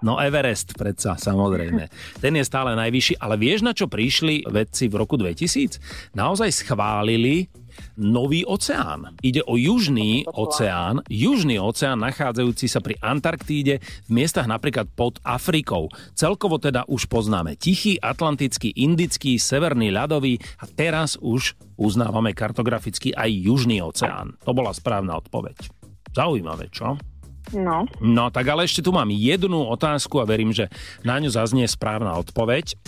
No 0.00 0.16
Everest 0.16 0.80
predsa, 0.80 1.20
samozrejme. 1.20 1.92
Ten 2.24 2.32
je 2.32 2.44
stále 2.44 2.72
najvyšší, 2.72 3.20
ale 3.20 3.36
vieš 3.36 3.60
na 3.60 3.76
čo 3.76 3.84
prišli 3.84 4.48
vedci 4.48 4.88
v 4.88 4.94
roku 4.96 5.20
2000? 5.20 6.16
Naozaj 6.16 6.64
schválili 6.64 7.52
nový 8.00 8.44
oceán. 8.48 9.16
Ide 9.20 9.44
o 9.44 9.60
južný 9.60 10.24
oceán, 10.28 11.04
južný 11.08 11.60
oceán 11.60 12.00
nachádzajúci 12.00 12.66
sa 12.68 12.80
pri 12.80 12.96
Antarktíde 13.00 13.80
v 13.80 14.10
miestach 14.10 14.48
napríklad 14.48 14.88
pod 14.92 15.20
Afrikou. 15.24 15.92
Celkovo 16.16 16.56
teda 16.56 16.88
už 16.88 17.08
poznáme 17.08 17.56
Tichý, 17.56 18.00
Atlantický, 18.00 18.72
Indický, 18.76 19.36
Severný 19.36 19.92
ľadový 19.92 20.40
a 20.60 20.64
teraz 20.68 21.20
už 21.20 21.56
uznávame 21.76 22.32
kartograficky 22.32 23.12
aj 23.12 23.30
južný 23.32 23.80
oceán. 23.80 24.36
To 24.44 24.52
bola 24.52 24.72
správna 24.72 25.16
odpoveď. 25.20 25.56
Zaujímavé, 26.12 26.68
čo? 26.72 26.98
No. 27.54 27.86
No 27.98 28.30
tak 28.30 28.46
ale 28.50 28.66
ešte 28.66 28.84
tu 28.84 28.94
mám 28.94 29.10
jednu 29.10 29.66
otázku 29.66 30.22
a 30.22 30.28
verím, 30.28 30.54
že 30.54 30.70
na 31.02 31.18
ňu 31.18 31.30
zaznie 31.30 31.66
správna 31.66 32.14
odpoveď. 32.18 32.78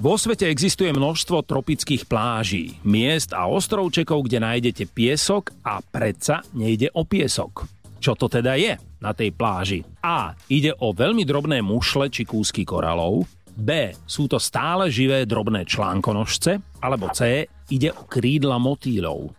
Vo 0.00 0.16
svete 0.16 0.48
existuje 0.48 0.88
množstvo 0.88 1.44
tropických 1.44 2.08
pláží, 2.08 2.80
miest 2.82 3.36
a 3.36 3.44
ostrovčekov, 3.46 4.24
kde 4.24 4.40
nájdete 4.40 4.88
piesok 4.88 5.52
a 5.62 5.84
predsa 5.84 6.40
nejde 6.56 6.88
o 6.96 7.04
piesok. 7.04 7.68
Čo 8.02 8.18
to 8.18 8.26
teda 8.26 8.58
je 8.58 8.74
na 8.98 9.14
tej 9.14 9.30
pláži? 9.30 9.86
A. 10.02 10.34
Ide 10.50 10.74
o 10.82 10.90
veľmi 10.90 11.22
drobné 11.22 11.62
mušle 11.62 12.10
či 12.10 12.26
kúsky 12.26 12.66
koralov. 12.66 13.30
B. 13.54 13.94
Sú 14.08 14.26
to 14.26 14.42
stále 14.42 14.90
živé 14.90 15.22
drobné 15.22 15.62
článkonožce. 15.62 16.82
Alebo 16.82 17.12
C. 17.14 17.46
Ide 17.70 17.94
o 17.94 18.02
krídla 18.08 18.58
motýlov. 18.58 19.30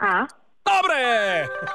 A? 0.00 0.24
Dobre! 0.68 1.02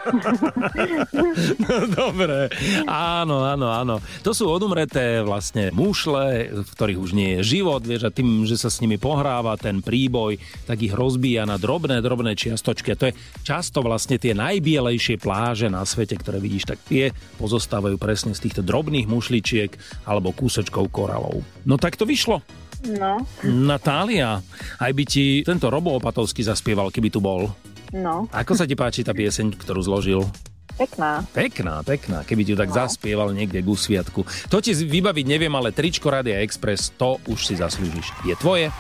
No, 1.64 1.88
dobre, 1.88 2.52
áno, 2.88 3.44
áno, 3.48 3.68
áno. 3.72 3.96
To 4.22 4.32
sú 4.36 4.50
odumreté 4.52 5.24
vlastne 5.24 5.72
mušle, 5.72 6.52
v 6.52 6.70
ktorých 6.70 7.00
už 7.00 7.12
nie 7.16 7.40
je 7.40 7.58
život, 7.58 7.80
vieš, 7.80 8.10
a 8.10 8.12
tým, 8.12 8.44
že 8.44 8.60
sa 8.60 8.68
s 8.68 8.84
nimi 8.84 9.00
pohráva 9.00 9.56
ten 9.56 9.80
príboj, 9.80 10.38
tak 10.68 10.84
ich 10.84 10.92
rozbíja 10.92 11.48
na 11.48 11.56
drobné, 11.56 12.04
drobné 12.04 12.36
čiastočky. 12.36 12.94
A 12.94 13.00
to 13.00 13.10
je 13.10 13.18
často 13.48 13.80
vlastne 13.80 14.20
tie 14.20 14.36
najbielejšie 14.36 15.22
pláže 15.22 15.72
na 15.72 15.88
svete, 15.88 16.20
ktoré 16.20 16.44
vidíš, 16.44 16.76
tak 16.76 16.80
tie 16.84 17.16
pozostávajú 17.40 17.96
presne 17.96 18.36
z 18.36 18.44
týchto 18.50 18.62
drobných 18.66 19.08
mušličiek 19.08 20.04
alebo 20.04 20.36
kúsočkov 20.36 20.92
koralov. 20.92 21.42
No 21.64 21.80
tak 21.80 21.96
to 21.96 22.04
vyšlo. 22.04 22.44
No. 22.84 23.24
Natália, 23.48 24.44
aj 24.84 24.92
by 24.92 25.04
ti 25.08 25.40
tento 25.48 25.72
Robo 25.72 25.96
Opatovský 25.96 26.44
zaspieval, 26.44 26.92
keby 26.92 27.08
tu 27.08 27.24
bol. 27.24 27.48
No. 27.94 28.26
Ako 28.34 28.58
sa 28.58 28.66
ti 28.66 28.74
páči 28.74 29.06
tá 29.06 29.14
pieseň, 29.14 29.54
ktorú 29.54 29.86
zložil? 29.86 30.26
Pekná. 30.74 31.22
Pekná, 31.30 31.86
pekná, 31.86 32.26
keby 32.26 32.42
ti 32.42 32.52
ju 32.54 32.58
tak 32.58 32.74
zaspieval 32.74 33.30
niekde 33.30 33.62
k 33.62 33.68
úsviatku. 33.70 34.26
To 34.50 34.58
ti 34.58 34.74
vybaviť 34.74 35.26
neviem, 35.30 35.54
ale 35.54 35.70
tričko 35.70 36.10
Radia 36.10 36.42
Express, 36.42 36.90
to 36.98 37.22
už 37.30 37.46
si 37.46 37.54
zaslúžiš. 37.54 38.10
Je 38.26 38.34
tvoje 38.34 38.74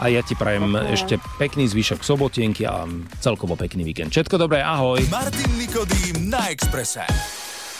a 0.00 0.04
ja 0.08 0.24
ti 0.24 0.32
prajem 0.32 0.72
ešte 0.96 1.20
pekný 1.36 1.68
zvyšok 1.68 2.00
sobotienky 2.00 2.64
a 2.64 2.88
celkovo 3.20 3.60
pekný 3.60 3.84
víkend. 3.84 4.16
Všetko 4.16 4.40
dobré, 4.40 4.64
ahoj. 4.64 5.04
Martin 5.12 5.52
Nikodým 5.60 6.32
na 6.32 6.48
Exprese. 6.48 7.04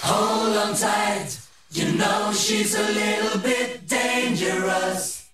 Hold 0.04 0.52
on 0.60 0.72
tight, 0.76 1.32
you 1.72 1.96
know 1.96 2.28
she's 2.36 2.76
a 2.76 2.84
little 2.92 3.40
bit 3.40 3.88
dangerous. 3.88 5.24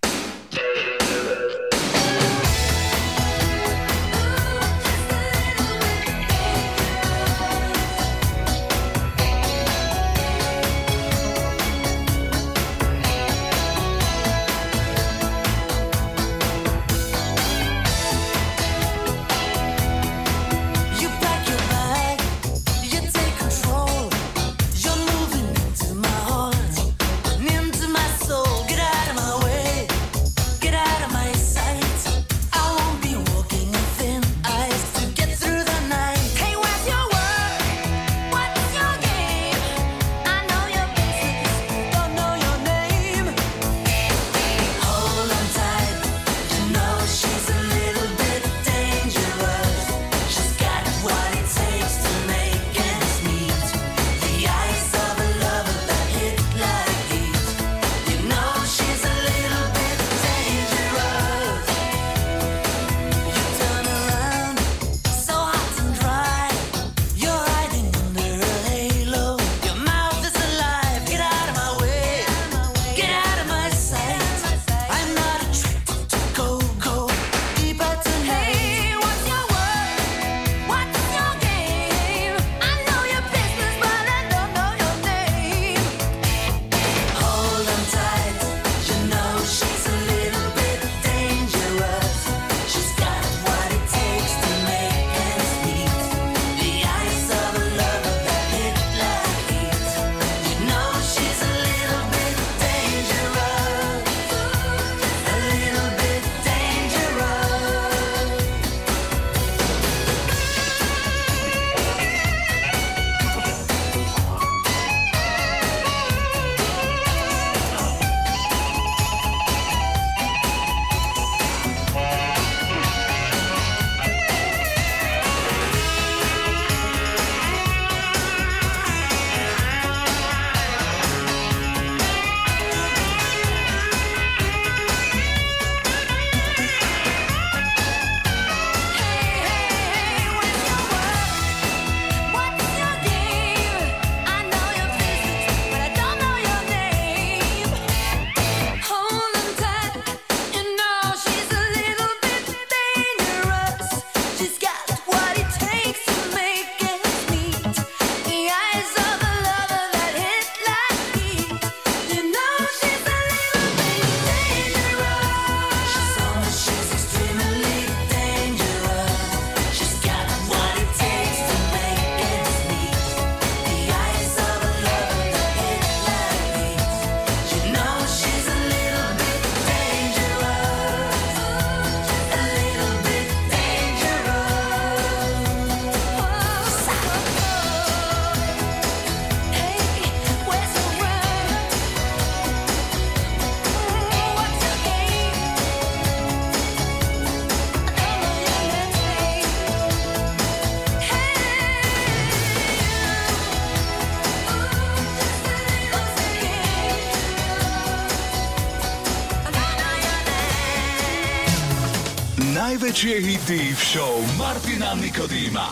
Najväčšie 213.01 213.33
hity 213.33 213.63
v 213.73 213.81
show 213.81 214.21
Martina 214.37 214.93
Nikodýma. 214.93 215.70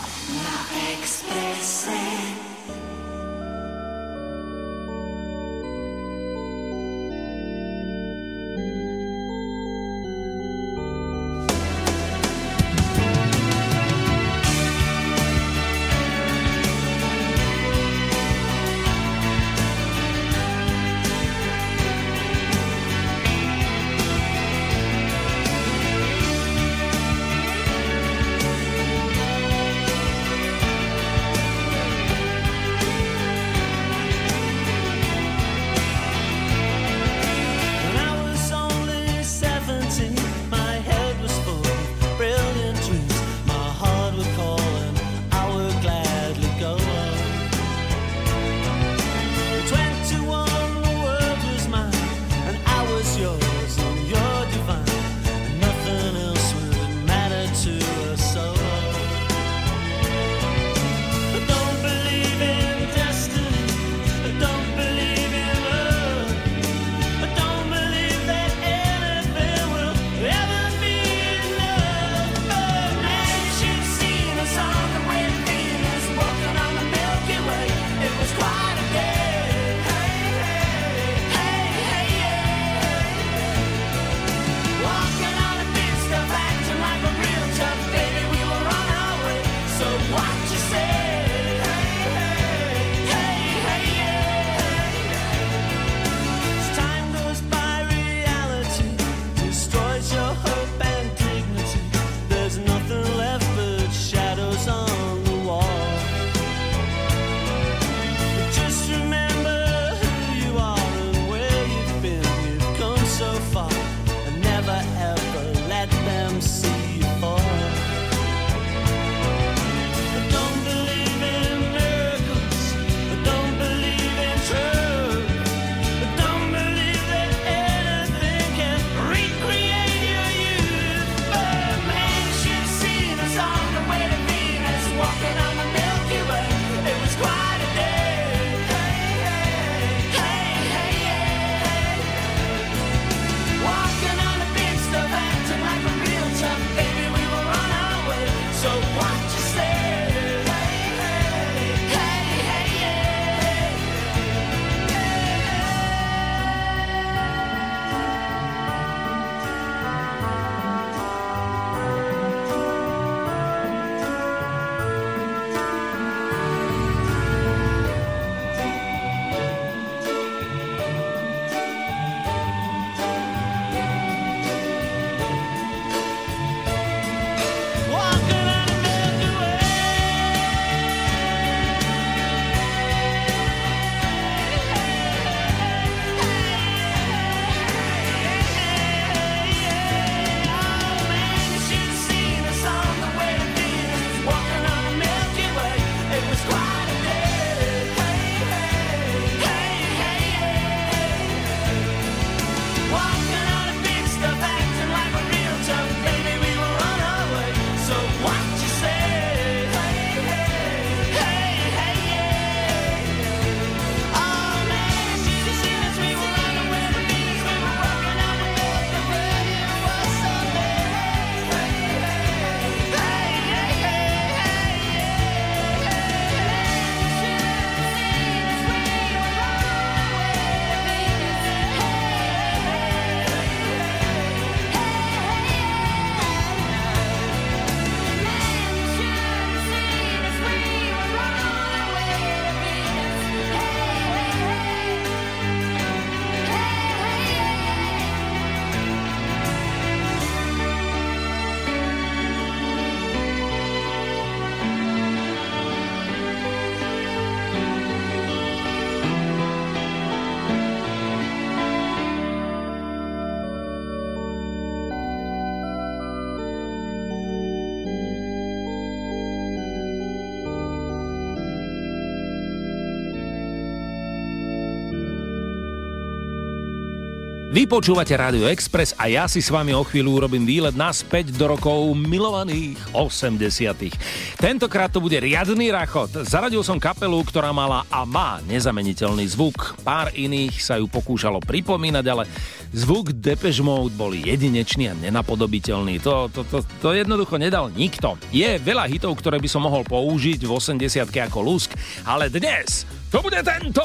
Vy 277.58 277.66
počúvate 277.66 278.14
Radio 278.14 278.46
Express 278.46 278.94
a 278.94 279.10
ja 279.10 279.26
si 279.26 279.42
s 279.42 279.50
vami 279.50 279.74
o 279.74 279.82
chvíľu 279.82 280.22
urobím 280.22 280.46
výlet 280.46 280.78
naspäť 280.78 281.34
do 281.34 281.58
rokov 281.58 281.90
milovaných 281.98 282.78
80. 282.94 284.38
Tentokrát 284.38 284.94
to 284.94 285.02
bude 285.02 285.18
riadny 285.18 285.74
rachot. 285.74 286.22
Zaradil 286.22 286.62
som 286.62 286.78
kapelu, 286.78 287.18
ktorá 287.26 287.50
mala 287.50 287.82
a 287.90 288.06
má 288.06 288.38
nezameniteľný 288.46 289.26
zvuk. 289.34 289.74
Pár 289.82 290.14
iných 290.14 290.54
sa 290.62 290.78
ju 290.78 290.86
pokúšalo 290.86 291.42
pripomínať, 291.42 292.04
ale 292.06 292.30
zvuk 292.70 293.10
Depeche 293.10 293.66
Mode 293.66 293.98
bol 293.98 294.14
jedinečný 294.14 294.86
a 294.86 294.94
nenapodobiteľný. 294.94 295.98
To, 296.06 296.30
to, 296.30 296.46
to, 296.46 296.62
to 296.62 296.94
jednoducho 296.94 297.42
nedal 297.42 297.74
nikto. 297.74 298.22
Je 298.30 298.54
veľa 298.62 298.86
hitov, 298.86 299.18
ktoré 299.18 299.42
by 299.42 299.50
som 299.50 299.66
mohol 299.66 299.82
použiť 299.82 300.46
v 300.46 300.50
80 300.54 301.10
ako 301.10 301.42
lusk, 301.42 301.74
ale 302.06 302.30
dnes 302.30 302.86
to 303.10 303.18
bude 303.18 303.42
tento! 303.42 303.82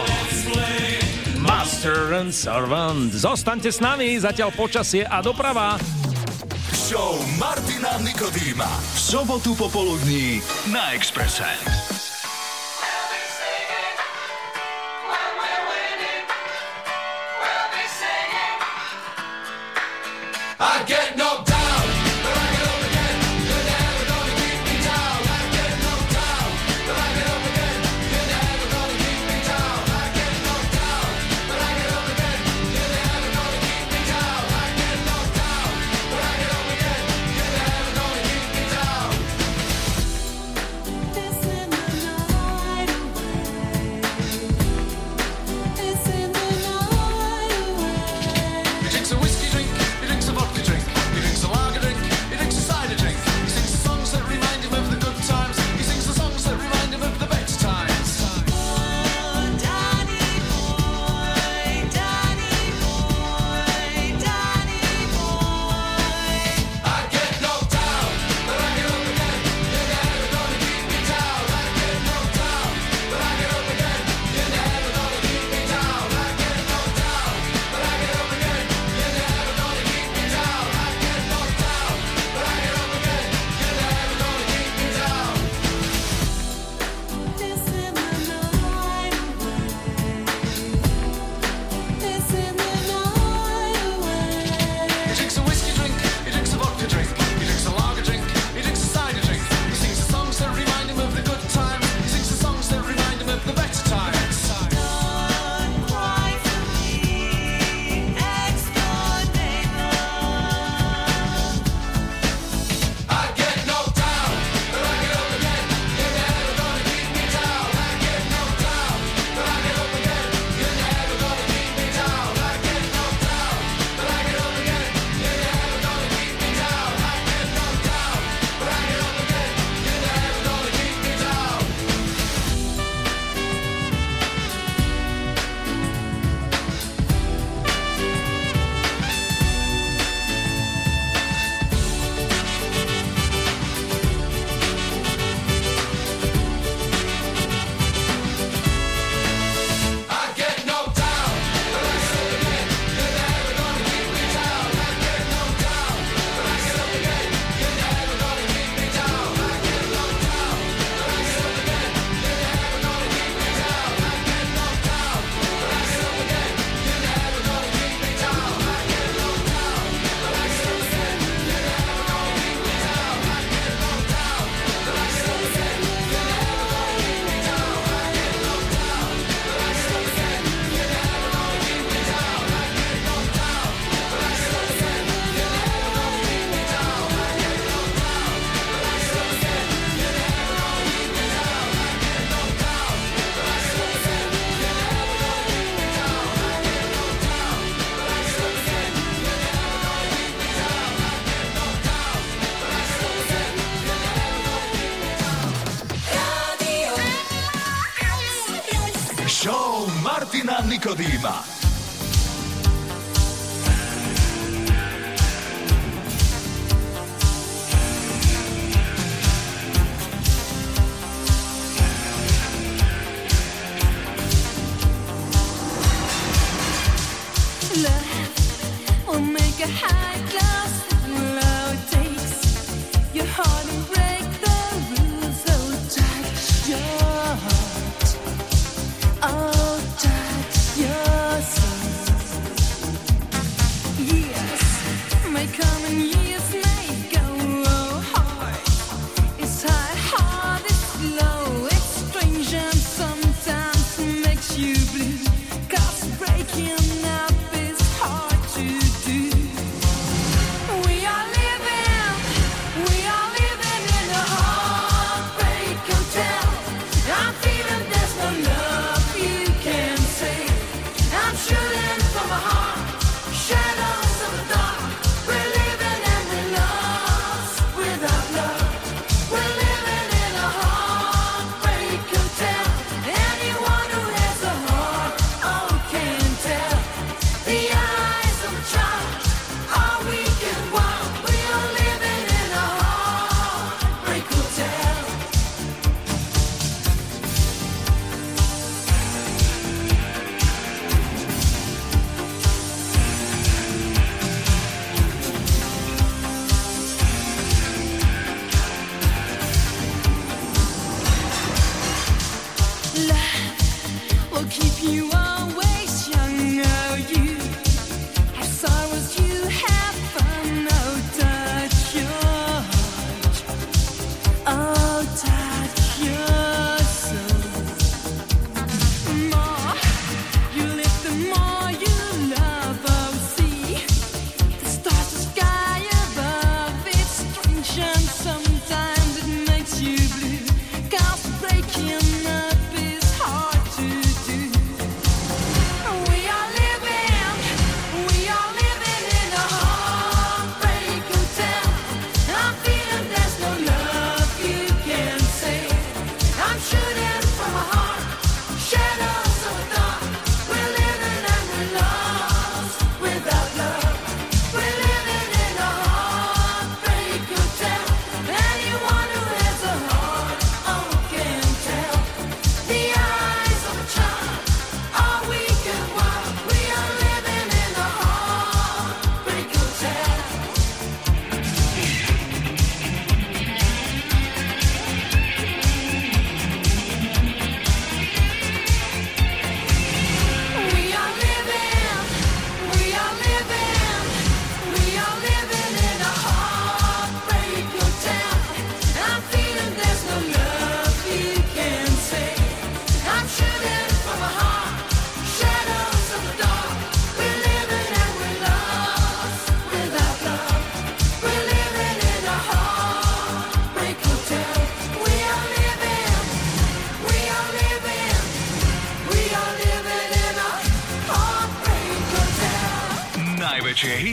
Let's 0.00 0.48
play. 0.48 1.01
Master 1.62 2.18
and 2.18 2.34
Servant. 2.34 3.14
Zostaňte 3.14 3.70
s 3.70 3.78
nami, 3.78 4.18
zatiaľ 4.18 4.50
počasie 4.50 5.06
a 5.06 5.22
doprava. 5.22 5.78
Show 6.74 7.22
Martina 7.38 8.02
Nikodýma. 8.02 8.66
V 8.66 8.98
sobotu 8.98 9.54
popoludní 9.54 10.42
na 10.74 10.90
Expresse. 10.90 11.46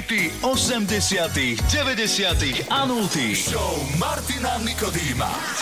Hity 0.10 0.32
80 0.42 1.56
90 1.70 2.66
a 2.70 2.86
0 2.86 3.36
Show 3.36 3.98
Martina 4.00 4.58
Nikodýma. 4.58 5.59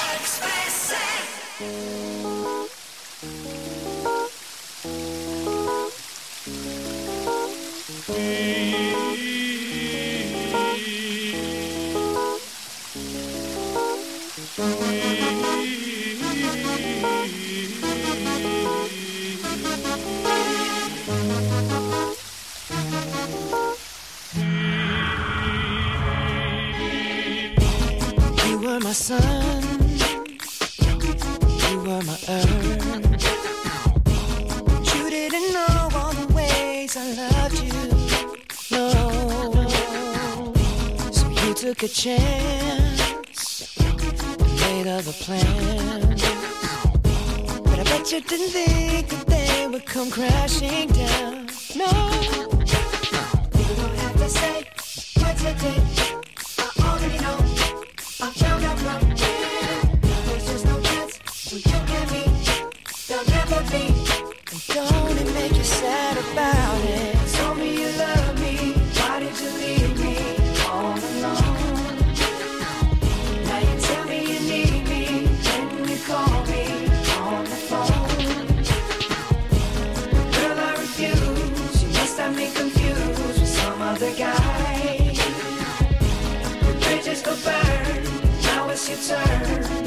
Make 65.37 65.55
you 65.55 65.63
sad 65.63 66.17
about 66.17 66.81
it? 66.83 67.15
Me 67.57 67.69
you 67.81 67.89
love 67.97 68.39
me. 68.39 68.55
Why 68.97 69.19
did 69.19 69.35
you 69.41 69.49
leave 69.61 69.93
me 70.03 70.15
all 70.69 70.93
alone? 71.09 71.97
Now 73.47 73.59
you 73.67 73.75
tell 73.87 74.05
me 74.11 74.19
you 74.31 74.39
need 74.51 74.83
me. 74.91 75.03
When 75.47 75.87
you 75.91 75.99
call 76.09 76.37
me 76.51 76.63
on 77.25 77.43
the 77.51 77.59
phone. 77.69 78.17
Girl, 80.35 80.59
I 80.67 80.71
refuse. 80.83 81.83
You 81.83 81.89
must 81.97 82.17
have 82.19 82.35
confused 82.61 83.39
with 83.39 83.47
some 83.47 83.81
other 83.81 84.13
guy. 84.15 85.13
The 86.65 86.73
bridges 86.81 87.21
go 87.21 87.33
burn. 87.45 88.03
Now 88.43 88.69
it's 88.69 88.85
your 88.89 88.99
turn 89.07 89.86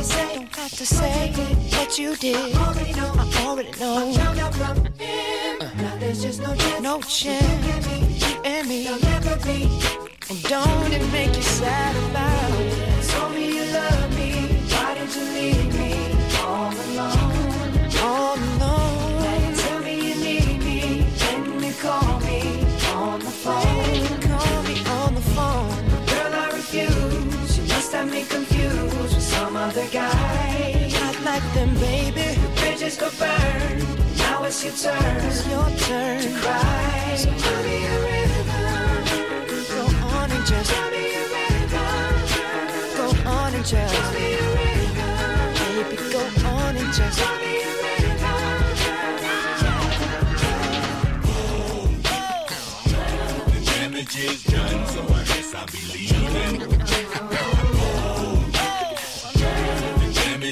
To 0.00 0.06
say, 0.06 0.34
don't 0.34 0.56
have 0.56 0.70
to 0.70 0.86
say 0.86 1.30
what 1.76 1.98
you 1.98 2.16
did. 2.16 2.56
I 2.56 2.68
already 2.68 2.92
know. 2.94 3.12
I 3.18 3.44
already 3.44 3.70
know. 3.78 3.98
I 3.98 4.14
found 4.14 4.38
out 4.38 4.54
from 4.54 4.76
him. 4.94 5.58
Now 5.76 5.96
there's 5.98 6.22
just 6.22 6.40
no 6.40 6.54
chance. 6.54 6.80
No 6.80 7.02
chance. 7.02 8.26
You 8.26 8.40
and 8.42 8.66
me. 8.66 8.84
There'll 8.84 8.98
never 8.98 9.36
be. 9.44 9.68
And 10.30 10.42
don't 10.44 10.92
it 10.94 11.12
make 11.12 11.36
you 11.36 11.42
sad 11.42 11.94
about 12.10 12.60
it? 12.60 13.08
Told 13.10 13.34
me 13.34 13.56
you 13.56 13.64
love 13.74 14.16
me. 14.16 14.30
Why 14.72 14.94
did 14.94 15.14
you 15.14 15.22
leave 15.36 15.78
me 15.78 15.92
all 16.40 16.72
alone? 16.72 17.90
All 18.00 18.38
alone. 18.38 18.89
The 32.90 32.96
bridges 32.96 32.96
go 32.96 33.10
burn. 33.18 34.16
Now 34.18 34.44
it's 34.44 34.64
your 34.64 34.72
turn. 34.74 35.24
It's 35.24 35.46
your 35.46 35.70
turn 35.86 36.20
to 36.22 36.28
cry. 36.40 37.14
So 37.16 37.30
tell 37.30 37.62
me 37.62 37.86
a 37.86 37.98
river. 38.02 38.66
Go 39.68 39.82
on 40.08 40.30
and 40.30 40.46
just 40.46 40.70
tell 40.70 40.90
me 40.90 41.14
a 41.14 41.24
river. 41.36 41.88
Go 42.96 43.06
on 43.30 43.54
and 43.54 43.64
just 43.64 43.94
tell 43.94 44.12
me 44.12 44.34
a 44.34 44.46
river. 44.58 45.12
Baby, 45.84 45.96
go 46.12 46.22
on 46.48 46.76
and 46.76 46.92
just 46.92 47.18
tell 47.18 47.38
me 47.38 47.62
a 47.62 47.70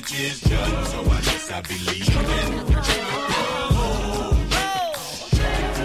judge 0.01 0.20
is 0.20 0.41
judge, 0.43 0.87
so 0.87 1.01
I 1.01 1.20
guess 1.23 1.51
I 1.51 1.61
believe 1.61 2.09
in 2.09 2.25
oh, 3.73 4.37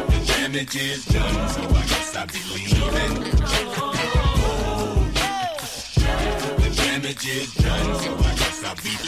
The 0.07 0.19
damage 0.27 0.76
is 0.76 1.06
done, 1.06 1.49
so 1.49 1.61
I 1.61 1.85
guess 1.88 2.15
I 2.15 2.26
believe 2.26 2.73
in 2.73 3.34
oh, 3.44 3.94
The 6.57 6.69
damage 6.76 7.27
is 7.27 7.53
done, 7.56 7.95
so 8.02 8.14
I 8.14 8.35
guess 8.35 8.64
I 8.64 8.73
believe 8.76 9.02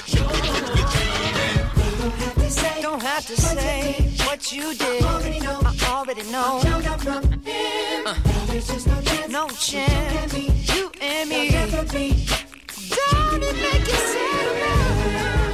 in 2.75 2.81
Don't 2.81 3.01
have 3.03 3.25
to 3.27 3.35
say 3.39 3.93
what 4.25 4.51
you 4.51 4.73
did. 4.73 5.03
I 5.03 5.05
already 5.87 6.23
know. 6.31 6.57
I 6.57 6.61
jumped 6.63 6.87
up 6.87 7.01
from 7.01 7.23
him. 7.43 8.07
Uh. 8.07 8.15
There's 8.47 8.67
just 8.67 8.87
no 8.87 9.01
chance. 9.01 9.31
No 9.31 9.47
chance. 9.49 10.33
You 10.73 10.91
and 11.01 11.29
me. 11.29 11.49
You 11.49 11.59
and 11.67 11.93
me. 11.93 12.25
Don't 12.89 13.43
it 13.43 13.55
make 13.55 13.87
you 13.87 13.93
sad 13.93 14.45
about 14.57 14.84
Thank 15.05 15.39
you. 15.39 15.44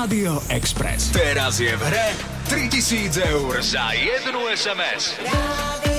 Rádio 0.00 0.40
Express. 0.48 1.12
Teraz 1.12 1.60
je 1.60 1.76
v 1.76 1.82
hre 1.84 2.16
3000 2.48 3.20
eur 3.20 3.60
za 3.60 3.92
jednu 3.92 4.48
SMS. 4.48 5.12
Rádio. 5.28 5.89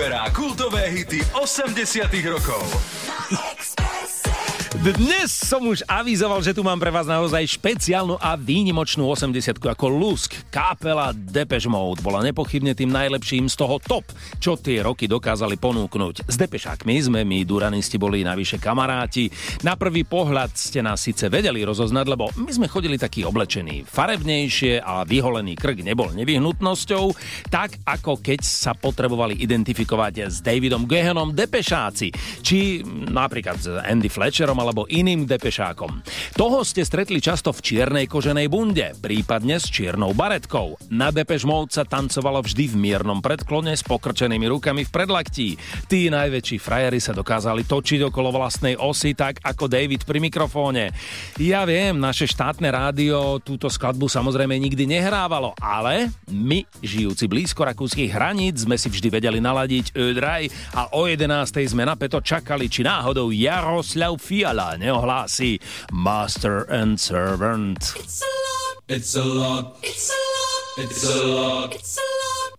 vyberá 0.00 0.32
kultové 0.32 0.88
hity 0.88 1.20
80 1.36 2.08
rokov. 2.32 2.64
Dnes 4.80 5.28
som 5.28 5.60
už 5.60 5.84
avizoval, 5.84 6.40
že 6.40 6.56
tu 6.56 6.64
mám 6.64 6.80
pre 6.80 6.88
vás 6.88 7.04
naozaj 7.04 7.60
špeciálnu 7.60 8.16
a 8.16 8.32
výnimočnú 8.32 9.04
80 9.04 9.60
ako 9.60 9.92
Lusk. 9.92 10.32
Kapela 10.48 11.12
Depeche 11.12 11.68
Mode 11.68 12.00
bola 12.00 12.24
nepochybne 12.24 12.72
tým 12.72 12.88
najlepším 12.88 13.44
z 13.52 13.60
toho 13.60 13.76
top 13.76 14.08
čo 14.40 14.56
tie 14.56 14.80
roky 14.80 15.04
dokázali 15.04 15.60
ponúknuť. 15.60 16.24
S 16.24 16.36
depešákmi 16.40 16.96
sme 16.96 17.20
my, 17.28 17.44
duranisti, 17.44 18.00
boli 18.00 18.24
navyše 18.24 18.56
kamaráti. 18.56 19.28
Na 19.60 19.76
prvý 19.76 20.08
pohľad 20.08 20.56
ste 20.56 20.80
nás 20.80 21.04
síce 21.04 21.28
vedeli 21.28 21.60
rozoznať, 21.60 22.06
lebo 22.08 22.32
my 22.40 22.48
sme 22.48 22.72
chodili 22.72 22.96
taký 22.96 23.28
oblečení. 23.28 23.84
Farebnejšie 23.84 24.80
a 24.80 25.04
vyholený 25.04 25.60
krk 25.60 25.84
nebol 25.84 26.08
nevyhnutnosťou, 26.16 27.04
tak 27.52 27.76
ako 27.84 28.24
keď 28.24 28.40
sa 28.40 28.72
potrebovali 28.72 29.36
identifikovať 29.44 30.32
s 30.32 30.40
Davidom 30.40 30.88
Gehenom 30.88 31.36
depešáci, 31.36 32.08
či 32.40 32.80
napríklad 32.88 33.58
s 33.60 33.68
Andy 33.68 34.08
Fletcherom 34.08 34.56
alebo 34.56 34.88
iným 34.88 35.28
depešákom. 35.28 36.00
Toho 36.38 36.62
ste 36.64 36.86
stretli 36.86 37.20
často 37.20 37.52
v 37.52 37.60
čiernej 37.60 38.06
koženej 38.08 38.48
bunde, 38.48 38.96
prípadne 38.96 39.60
s 39.60 39.68
čiernou 39.68 40.16
baretkou. 40.16 40.78
Na 40.88 41.12
Depeche 41.12 41.42
sa 41.72 41.82
tancovalo 41.82 42.44
vždy 42.44 42.70
v 42.70 42.76
miernom 42.76 43.18
predklone 43.18 43.74
s 43.74 43.82
pokrčeným 43.82 44.29
otvorenými 44.30 44.46
rukami 44.46 44.86
v 44.86 44.94
predlaktí. 44.94 45.48
Tí 45.90 46.06
najväčší 46.06 46.62
frajeri 46.62 47.02
sa 47.02 47.10
dokázali 47.10 47.66
točiť 47.66 48.14
okolo 48.14 48.30
vlastnej 48.30 48.78
osy 48.78 49.18
tak 49.18 49.42
ako 49.42 49.66
David 49.66 50.06
pri 50.06 50.22
mikrofóne. 50.22 50.94
Ja 51.42 51.66
viem, 51.66 51.98
naše 51.98 52.30
štátne 52.30 52.70
rádio 52.70 53.42
túto 53.42 53.66
skladbu 53.66 54.06
samozrejme 54.06 54.54
nikdy 54.54 54.86
nehrávalo, 54.86 55.58
ale 55.58 56.14
my, 56.30 56.62
žijúci 56.78 57.26
blízko 57.26 57.66
rakúskych 57.66 58.14
hraníc, 58.14 58.62
sme 58.62 58.78
si 58.78 58.86
vždy 58.86 59.10
vedeli 59.10 59.42
naladiť 59.42 59.98
Ödraj 59.98 60.46
a 60.78 60.94
o 60.94 61.10
11. 61.10 61.26
sme 61.66 61.82
na 61.82 61.98
peto 61.98 62.22
čakali, 62.22 62.70
či 62.70 62.86
náhodou 62.86 63.34
Jaroslav 63.34 64.14
Fiala 64.22 64.78
neohlási 64.78 65.58
Master 65.90 66.70
and 66.70 67.02
Servant. 67.02 67.82
It's 67.98 68.22
a 68.22 68.30
lot. 68.30 68.78
It's 68.86 69.10
a 69.18 69.26
lot. 69.26 69.74
It's 69.82 70.06
a 70.06 70.14
lot. 70.14 70.70
It's 70.78 71.02
a 71.02 71.18
lot. 71.18 71.70
It's 71.74 71.98
a 71.98 72.06
lot. 72.06 72.39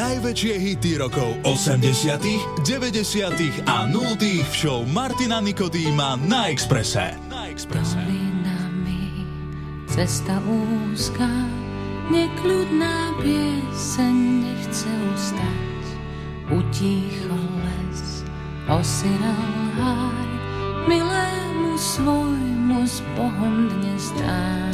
najväčšie 0.00 0.54
hity 0.56 0.92
rokov 0.96 1.36
80., 1.44 2.64
90. 2.64 3.68
a 3.68 3.84
0. 3.84 4.16
v 4.48 4.52
show 4.56 4.80
Martina 4.88 5.44
Nikodýma 5.44 6.16
na 6.24 6.48
Exprese. 6.48 7.20
Na 7.28 7.52
Exprese. 7.52 8.00
Dolinami, 8.00 9.28
cesta 9.84 10.40
úzka, 10.48 11.28
nekľudná 12.08 13.12
pieseň 13.20 14.16
nechce 14.40 14.88
ustať. 14.88 15.84
Utíchol 16.48 17.44
les, 17.60 18.24
osiral 18.72 19.52
hár, 19.76 20.28
milému 20.88 21.76
svojmu 21.76 22.88
s 22.88 23.04
Bohom 23.20 23.68
dnes 23.68 24.16
dám. 24.16 24.69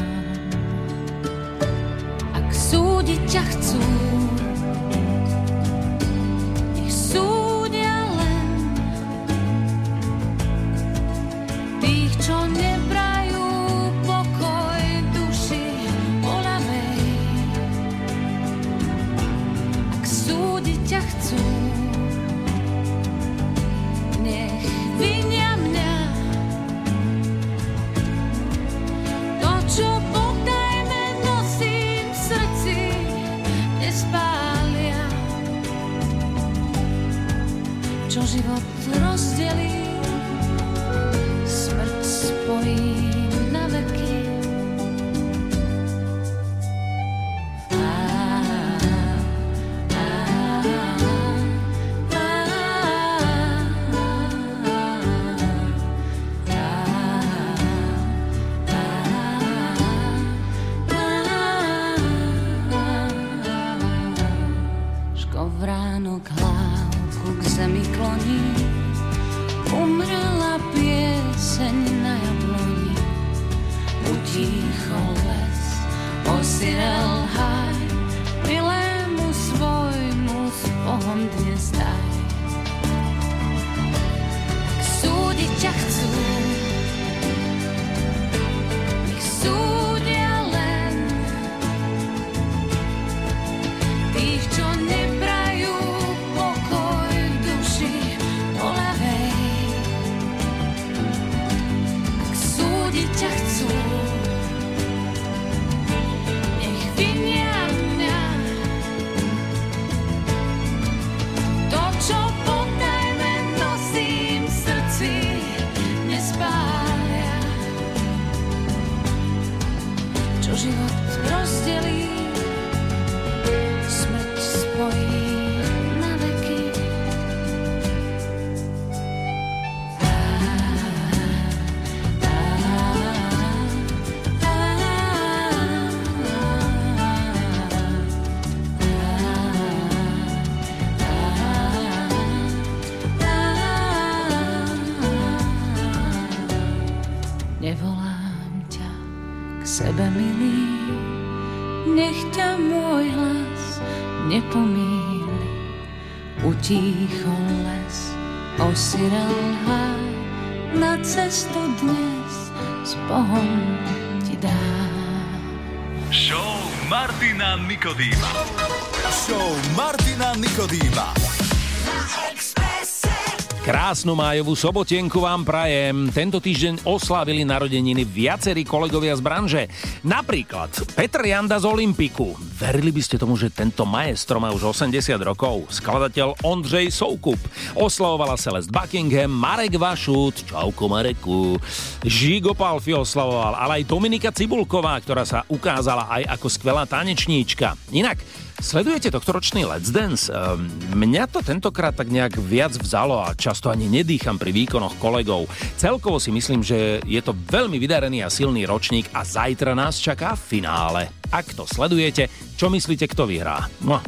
Krásnu 173.96 174.12
májovú 174.12 174.52
sobotienku 174.52 175.24
vám 175.24 175.40
prajem. 175.40 176.12
Tento 176.12 176.36
týždeň 176.36 176.84
oslávili 176.84 177.48
narodeniny 177.48 178.04
viacerí 178.04 178.60
kolegovia 178.60 179.16
z 179.16 179.24
branže. 179.24 179.62
Napríklad 180.04 180.68
Petr 180.92 181.24
Janda 181.24 181.56
z 181.56 181.64
Olympiku. 181.64 182.36
Verili 182.60 182.92
by 182.92 183.00
ste 183.00 183.16
tomu, 183.16 183.40
že 183.40 183.48
tento 183.48 183.88
maestro 183.88 184.36
má 184.36 184.52
už 184.52 184.76
80 184.76 185.00
rokov. 185.24 185.72
Skladateľ 185.72 186.44
Ondřej 186.44 186.92
Soukup. 186.92 187.40
Oslavovala 187.72 188.36
Celest 188.36 188.68
Buckingham, 188.68 189.32
Marek 189.32 189.80
Vašut. 189.80 190.44
Čauko 190.44 190.92
Mareku. 190.92 191.56
Žigo 192.04 192.52
Palfi 192.52 192.92
oslavoval, 192.92 193.56
ale 193.56 193.80
aj 193.80 193.88
Dominika 193.88 194.28
Cibulková, 194.28 195.00
ktorá 195.00 195.24
sa 195.24 195.48
ukázala 195.48 196.04
aj 196.20 196.36
ako 196.36 196.52
skvelá 196.52 196.84
tanečníčka. 196.84 197.72
Inak, 197.96 198.20
Sledujete 198.56 199.12
tohtoročný 199.12 199.68
Let's 199.68 199.92
Dance? 199.92 200.32
Ehm, 200.32 200.72
Mňa 200.96 201.28
to 201.28 201.44
tentokrát 201.44 201.92
tak 201.92 202.08
nejak 202.08 202.40
viac 202.40 202.72
vzalo 202.80 203.20
a 203.20 203.36
často 203.36 203.68
ani 203.68 203.84
nedýcham 203.84 204.40
pri 204.40 204.48
výkonoch 204.48 204.96
kolegov. 204.96 205.44
Celkovo 205.76 206.16
si 206.16 206.32
myslím, 206.32 206.64
že 206.64 207.04
je 207.04 207.20
to 207.20 207.36
veľmi 207.36 207.76
vydarený 207.76 208.24
a 208.24 208.32
silný 208.32 208.64
ročník 208.64 209.12
a 209.12 209.28
zajtra 209.28 209.76
nás 209.76 210.00
čaká 210.00 210.32
finále. 210.32 211.12
Ak 211.28 211.52
to 211.52 211.68
sledujete, 211.68 212.32
čo 212.56 212.72
myslíte, 212.72 213.04
kto 213.12 213.28
vyhrá? 213.28 213.68
No, 213.84 214.00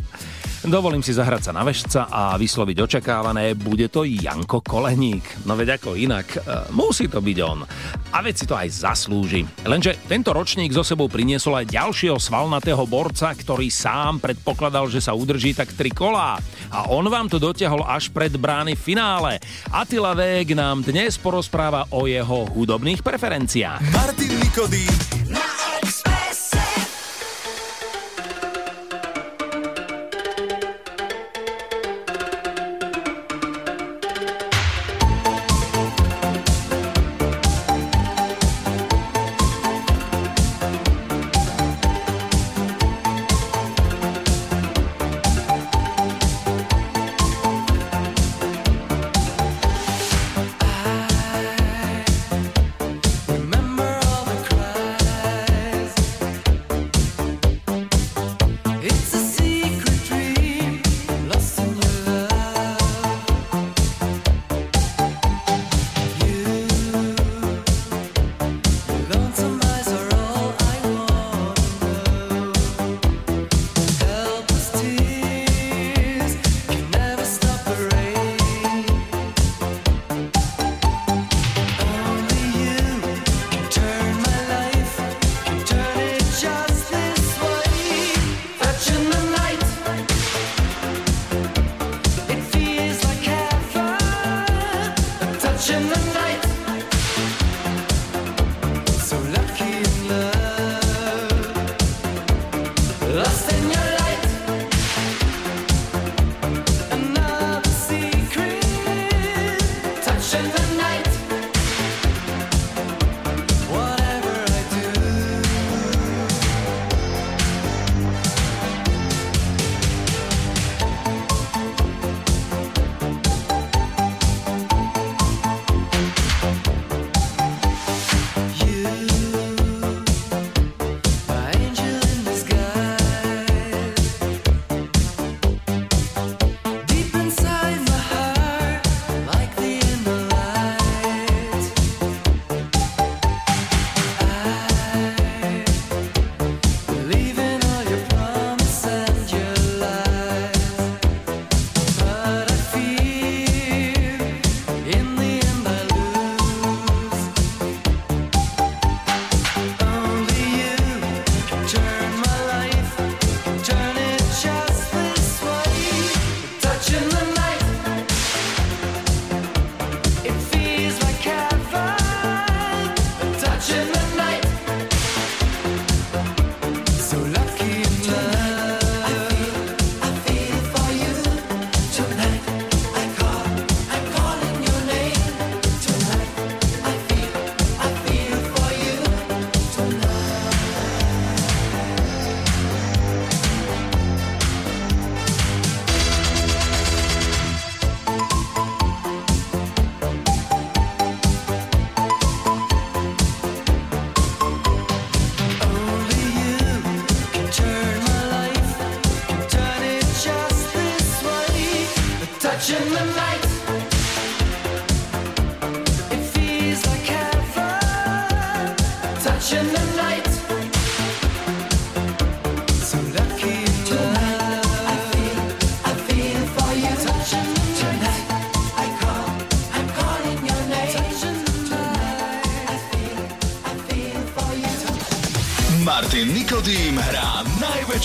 Dovolím 0.67 1.07
si 1.07 1.15
zahrať 1.15 1.51
sa 1.51 1.53
na 1.55 1.63
vešca 1.63 2.11
a 2.11 2.35
vysloviť 2.35 2.77
očakávané, 2.83 3.55
bude 3.55 3.87
to 3.87 4.03
Janko 4.03 4.59
Koleník. 4.59 5.47
No 5.47 5.55
veď 5.55 5.79
ako 5.79 5.95
inak, 5.95 6.27
e, 6.35 6.39
musí 6.75 7.07
to 7.07 7.23
byť 7.23 7.39
on. 7.47 7.63
A 8.11 8.19
veď 8.19 8.35
si 8.35 8.45
to 8.49 8.59
aj 8.59 8.67
zaslúži. 8.67 9.47
Lenže 9.63 9.95
tento 10.11 10.35
ročník 10.35 10.75
zo 10.75 10.83
sebou 10.83 11.07
priniesol 11.07 11.63
aj 11.63 11.71
ďalšieho 11.71 12.19
svalnatého 12.19 12.83
borca, 12.91 13.31
ktorý 13.31 13.71
sám 13.71 14.19
predpokladal, 14.19 14.91
že 14.91 14.99
sa 14.99 15.15
udrží 15.15 15.55
tak 15.55 15.71
tri 15.79 15.95
kolá. 15.95 16.43
A 16.75 16.91
on 16.91 17.07
vám 17.07 17.31
to 17.31 17.39
dotiahol 17.39 17.87
až 17.87 18.11
pred 18.11 18.35
brány 18.35 18.75
finále. 18.75 19.39
Attila 19.71 20.11
Vég 20.19 20.59
nám 20.59 20.83
dnes 20.83 21.15
porozpráva 21.23 21.87
o 21.95 22.11
jeho 22.11 22.51
hudobných 22.51 23.07
preferenciách. 23.07 23.95
Martin 23.95 24.35
Nikodým. 24.43 24.97
Remember 25.29 25.68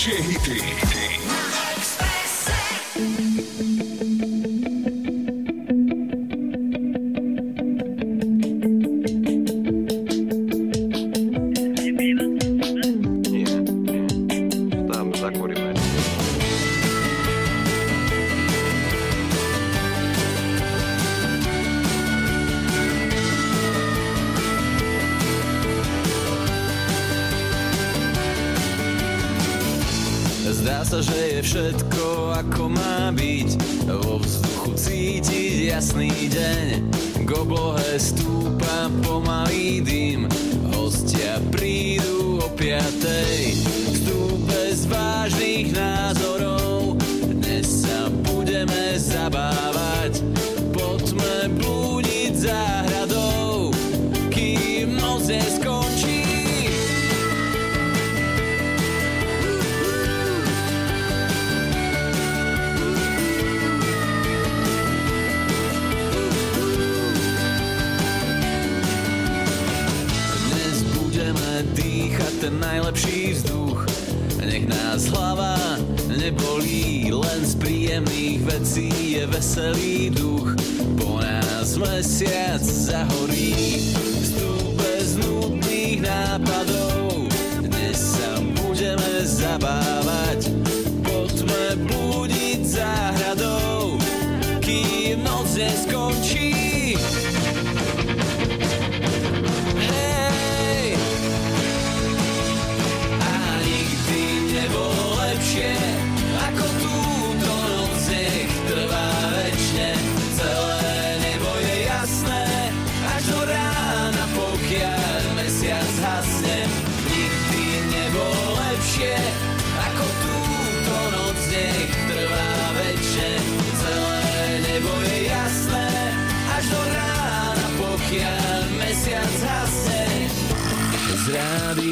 najväčšie 0.04 0.43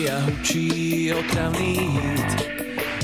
rádia 0.03 0.21
hučí 0.27 1.13
otravný 1.15 1.75
hit 1.95 2.31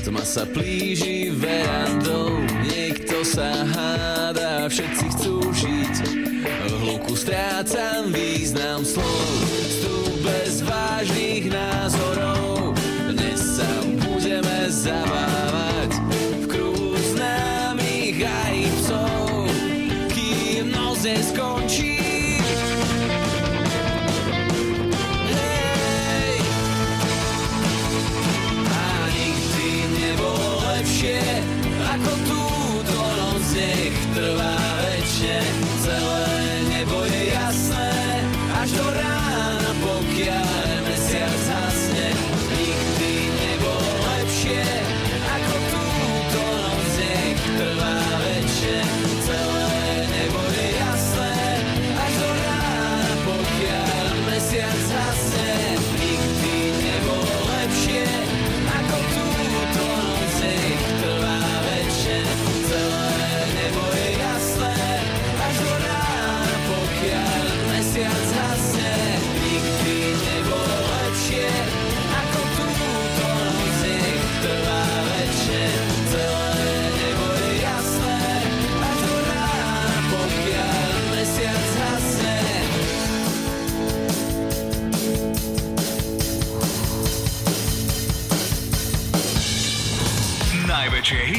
Tma 0.04 0.24
sa 0.24 0.46
plíži 0.46 1.30
verandou 1.30 2.42
Niekto 2.66 3.22
sa 3.22 3.66
háda, 3.66 4.66
všetci 4.70 5.06
chcú 5.14 5.36
žiť. 5.52 5.94
V 6.42 6.74
hluku 6.82 7.14
strácam 7.18 8.10
význam 8.10 8.82
slov 8.86 9.30
Vstup 9.46 10.14
bez 10.22 10.62
vážnych 10.62 11.50
názorov. 11.50 12.74
Dnes 13.10 13.40
sa 13.42 13.70
budeme 14.06 14.70
zabávať 14.70 15.67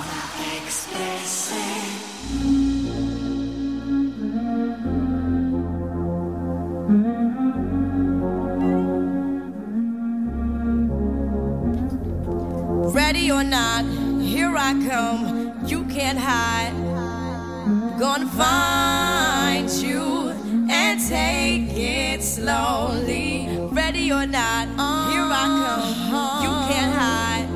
Ready 12.94 13.32
or 13.32 13.44
not, 13.44 13.86
here 14.22 14.56
I 14.58 14.74
come. 14.88 15.54
You 15.66 15.86
can't 15.86 16.20
hide. 16.20 16.74
Gonna 18.00 18.28
find 18.28 19.70
you 19.70 20.30
and 20.70 21.00
take 21.08 21.78
it 21.78 22.24
slowly. 22.24 23.09
Or 24.12 24.26
not, 24.26 24.68
here 25.12 25.28
I 25.32 25.46
come. 26.10 26.44
You 26.44 26.50
can't 26.68 26.94
hide. 26.96 27.48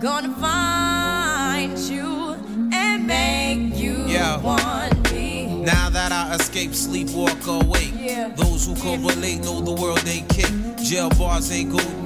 Gonna 0.00 0.34
find 0.40 1.78
you 1.78 2.36
and 2.72 3.06
make 3.06 3.76
you 3.78 4.06
Yeah. 4.08 4.38
want 4.38 5.12
me. 5.12 5.46
Now 5.62 5.90
that 5.90 6.10
I 6.10 6.34
escape, 6.36 6.74
sleep, 6.74 7.10
walk 7.10 7.46
awake. 7.46 7.92
Yeah. 8.00 8.28
Those 8.34 8.66
who 8.66 8.74
correlate 8.76 9.44
know 9.44 9.60
the 9.60 9.72
world 9.72 10.02
ain't 10.08 10.28
kick. 10.30 10.50
Jail 10.82 11.10
bars 11.10 11.52
ain't 11.52 11.70
golden 11.70 12.05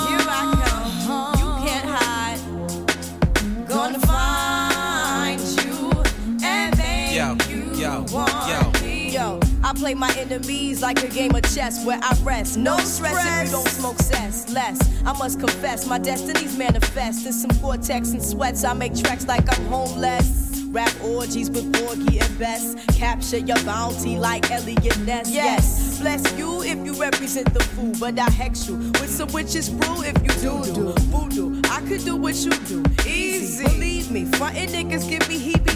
Yo, 8.11 9.39
I 9.63 9.73
play 9.73 9.93
my 9.93 10.13
enemies 10.17 10.81
like 10.81 11.01
a 11.01 11.07
game 11.07 11.33
of 11.33 11.43
chess 11.43 11.85
where 11.85 11.97
I 12.03 12.13
rest. 12.23 12.57
No 12.57 12.77
stress 12.79 13.25
if 13.25 13.45
you 13.47 13.51
don't 13.57 13.67
smoke 13.69 13.99
cess. 13.99 14.51
Less, 14.51 15.01
I 15.05 15.17
must 15.17 15.39
confess, 15.39 15.87
my 15.87 15.97
destiny's 15.97 16.57
manifest. 16.57 17.25
In 17.25 17.31
some 17.31 17.51
cortex 17.61 18.11
and 18.11 18.21
sweats, 18.21 18.65
I 18.65 18.73
make 18.73 18.95
tracks 18.95 19.27
like 19.27 19.47
I'm 19.57 19.65
homeless. 19.67 20.61
Rap 20.71 20.91
orgies 21.03 21.49
with 21.49 21.71
Borgie 21.71 22.21
and 22.21 22.39
Best. 22.39 22.77
Capture 22.97 23.37
your 23.37 23.61
bounty 23.63 24.17
like 24.17 24.51
Elliot 24.51 24.99
Ness. 24.99 25.29
Yes, 25.29 25.99
bless 26.01 26.37
you 26.37 26.63
if 26.63 26.85
you 26.85 26.93
represent 26.93 27.53
the 27.53 27.61
fool, 27.61 27.93
but 27.97 28.19
I 28.19 28.29
hex 28.29 28.67
you 28.67 28.75
with 28.75 29.09
some 29.09 29.31
witches 29.31 29.69
brew 29.69 30.03
if 30.03 30.21
you 30.21 30.31
do 30.41 30.73
do 30.73 30.93
voodoo. 31.07 31.61
I 31.69 31.79
could 31.87 32.03
do 32.03 32.17
what 32.17 32.35
you 32.35 32.51
do, 32.67 32.83
easy. 33.07 33.63
Believe 33.63 34.11
me, 34.11 34.25
frontin' 34.25 34.69
niggas 34.69 35.09
give 35.09 35.27
me 35.29 35.37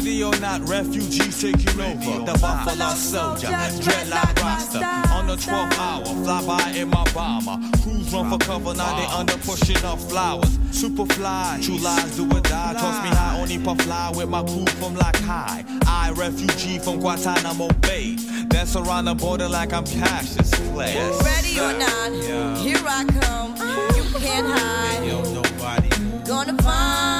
Ready 0.00 0.24
or 0.24 0.34
not, 0.40 0.66
refugees 0.66 1.42
taking 1.42 1.78
over. 1.78 2.24
The 2.24 2.38
Buffalo 2.40 2.88
Soldier, 2.94 3.48
dreadlock 3.48 4.34
roster. 4.40 4.78
On 5.12 5.26
the 5.26 5.36
12th 5.36 5.78
hour, 5.78 6.06
fly 6.24 6.46
by 6.46 6.70
in 6.70 6.88
my 6.88 7.04
bomber. 7.12 7.58
Crews 7.82 8.10
run 8.10 8.30
for 8.30 8.38
cover, 8.38 8.72
now 8.72 8.96
they 8.96 9.04
under 9.14 9.36
pushing 9.44 9.76
up 9.84 9.98
flowers. 10.00 10.58
Super 10.70 11.04
fly, 11.04 11.58
true 11.60 11.76
lies 11.76 12.16
do 12.16 12.24
or 12.24 12.40
die. 12.40 12.72
Toss 12.78 13.02
me 13.04 13.10
high, 13.10 13.38
only 13.42 13.58
puff 13.58 13.78
fly 13.82 14.10
with 14.16 14.30
my 14.30 14.42
crew 14.42 14.64
from 14.80 14.94
like 14.94 15.16
high. 15.18 15.66
I, 15.86 16.12
refugee 16.16 16.78
from 16.78 17.00
Guantanamo 17.00 17.68
Bay. 17.82 18.16
Dance 18.48 18.76
around 18.76 19.04
the 19.04 19.14
border 19.14 19.50
like 19.50 19.74
I'm 19.74 19.84
Cassius 19.84 20.54
Clay. 20.72 20.94
Ready 21.22 21.60
or 21.60 21.74
not, 21.78 22.12
Yeah. 22.26 22.56
here 22.56 22.82
I 22.86 23.04
come. 23.04 23.50
You 23.96 24.18
can't 24.18 24.46
hide. 24.46 25.06
Yo, 25.06 25.22
nobody. 25.34 25.90
Gonna 26.26 26.56
find 26.62 27.19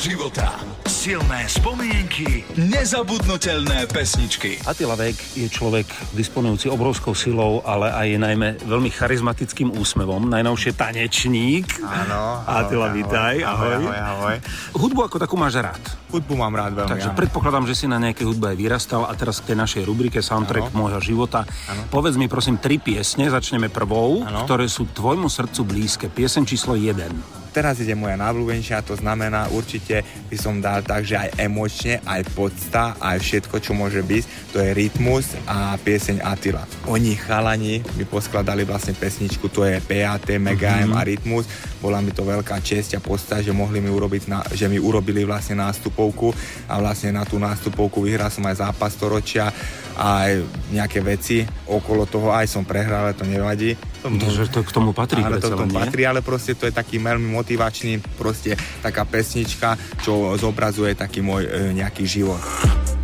života. 0.00 0.56
Silné 0.88 1.44
spomienky, 1.44 2.40
nezabudnutelné 2.56 3.84
pesničky. 3.92 4.56
Attila 4.64 4.96
Vek 4.96 5.36
je 5.36 5.44
človek 5.44 5.84
disponujúci 6.16 6.72
obrovskou 6.72 7.12
silou, 7.12 7.60
ale 7.68 7.92
aj 7.92 8.08
najmä 8.16 8.48
veľmi 8.64 8.88
charizmatickým 8.88 9.76
úsmevom. 9.76 10.24
Najnovšie 10.32 10.72
tanečník. 10.72 11.84
Áno. 11.84 12.40
Attila, 12.64 12.88
vítaj. 12.96 13.44
Ahoj. 13.44 13.76
Ahoj, 13.76 13.98
ahoj. 14.00 14.36
Hudbu 14.72 15.00
ako 15.04 15.16
takú 15.20 15.36
máš 15.36 15.60
rád. 15.60 15.84
Hudbu 16.16 16.32
mám 16.32 16.56
rád 16.56 16.80
veľmi. 16.80 16.90
Takže 16.96 17.12
áno. 17.12 17.18
predpokladám, 17.20 17.68
že 17.68 17.76
si 17.76 17.84
na 17.84 18.00
nejakej 18.00 18.24
hudbe 18.24 18.50
aj 18.50 18.56
vyrastal 18.56 19.04
a 19.04 19.12
teraz 19.12 19.44
k 19.44 19.52
tej 19.52 19.60
našej 19.60 19.82
rubrike 19.84 20.24
Soundtrack 20.24 20.72
môjho 20.72 21.04
života. 21.04 21.44
Povedz 21.92 22.16
mi 22.16 22.24
prosím 22.24 22.56
tri 22.56 22.80
piesne, 22.80 23.28
začneme 23.28 23.68
prvou, 23.68 24.24
ktoré 24.48 24.64
sú 24.64 24.88
tvojmu 24.88 25.28
srdcu 25.28 25.60
blízke. 25.68 26.06
Piesen 26.08 26.48
číslo 26.48 26.72
1. 26.72 27.49
Teraz 27.50 27.82
ide 27.82 27.98
moja 27.98 28.14
najobľúbenejšia, 28.14 28.86
to 28.86 28.94
znamená 28.94 29.50
určite 29.50 30.06
by 30.30 30.36
som 30.38 30.62
dal 30.62 30.86
tak, 30.86 31.02
že 31.02 31.18
aj 31.18 31.34
emočne, 31.34 31.98
aj 32.06 32.22
podsta, 32.30 32.94
aj 33.02 33.18
všetko, 33.18 33.58
čo 33.58 33.74
môže 33.74 34.06
byť, 34.06 34.54
to 34.54 34.62
je 34.62 34.70
Rytmus 34.70 35.34
a 35.50 35.74
pieseň 35.82 36.22
Attila. 36.22 36.62
Oni 36.86 37.18
chalani 37.18 37.82
mi 37.98 38.06
poskladali 38.06 38.62
vlastne 38.62 38.94
pesničku, 38.94 39.50
to 39.50 39.66
je 39.66 39.82
PAT, 39.82 40.30
Mega 40.38 40.78
M 40.86 40.94
a 40.94 41.02
Rytmus. 41.02 41.50
Bola 41.82 41.98
mi 41.98 42.14
to 42.14 42.22
veľká 42.22 42.62
česť 42.62 42.96
a 42.96 43.00
podsta, 43.02 43.42
že 43.42 43.50
mohli 43.50 43.82
mi 43.82 43.90
urobiť, 43.90 44.22
na, 44.30 44.46
že 44.54 44.70
mi 44.70 44.78
urobili 44.78 45.26
vlastne 45.26 45.58
nástupovku 45.58 46.30
a 46.70 46.78
vlastne 46.78 47.10
na 47.10 47.26
tú 47.26 47.42
nástupovku 47.42 48.06
vyhral 48.06 48.30
som 48.30 48.46
aj 48.46 48.62
zápas 48.62 48.94
storočia 48.94 49.50
a 49.98 50.28
aj 50.28 50.32
nejaké 50.70 51.02
veci 51.02 51.42
okolo 51.66 52.06
toho 52.06 52.30
aj 52.30 52.46
som 52.46 52.62
prehral, 52.62 53.10
ale 53.10 53.18
to 53.18 53.26
nevadí. 53.26 53.74
Takže 54.00 54.48
to 54.48 54.64
k 54.64 54.72
tomu 54.72 54.96
patrí 54.96 55.20
Áno, 55.20 55.36
to 55.36 55.52
k 55.52 55.60
tomu 55.60 55.76
patrí, 55.76 56.08
ale 56.08 56.24
proste 56.24 56.56
to 56.56 56.64
je 56.64 56.72
taký 56.72 56.96
veľmi 56.96 57.28
motivačný, 57.28 58.00
proste 58.16 58.56
taká 58.80 59.04
pesnička, 59.04 59.76
čo 60.00 60.34
zobrazuje 60.40 60.96
taký 60.96 61.20
môj 61.20 61.44
e, 61.44 61.50
nejaký 61.76 62.08
život. 62.08 62.40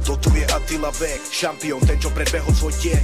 Toto 0.00 0.32
je 0.32 0.46
Attila 0.48 0.88
Vek, 0.94 1.20
šampión, 1.28 1.82
ten 1.84 1.98
čo 1.98 2.14
predbehol 2.14 2.54
svoj 2.54 2.72
deň 2.78 3.02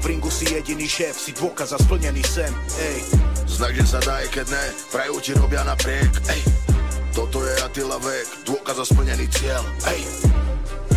V 0.00 0.04
ringu 0.08 0.32
si 0.32 0.48
jediný 0.48 0.88
šéf, 0.88 1.12
si 1.12 1.36
dôkaz 1.36 1.76
za 1.76 1.78
splnený 1.78 2.24
sen 2.24 2.48
Ej, 2.80 3.04
Znak, 3.44 3.76
že 3.76 3.84
sa 3.84 4.00
dá, 4.00 4.24
aj 4.24 4.28
keď 4.32 4.46
ne, 4.56 4.64
prajú 4.88 5.14
ti 5.20 5.32
robia 5.36 5.60
napriek. 5.62 6.08
Ej, 6.32 6.42
toto 7.12 7.44
je 7.44 7.52
Attila 7.60 8.00
Vek, 8.00 8.48
dôkaz 8.48 8.80
za 8.80 8.84
splnený 8.88 9.28
cieľ. 9.28 9.60
Ej, 9.92 10.02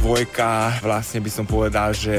Dvojka, 0.02 0.82
vlastne 0.82 1.22
by 1.22 1.30
som 1.30 1.46
povedal, 1.46 1.94
že 1.94 2.18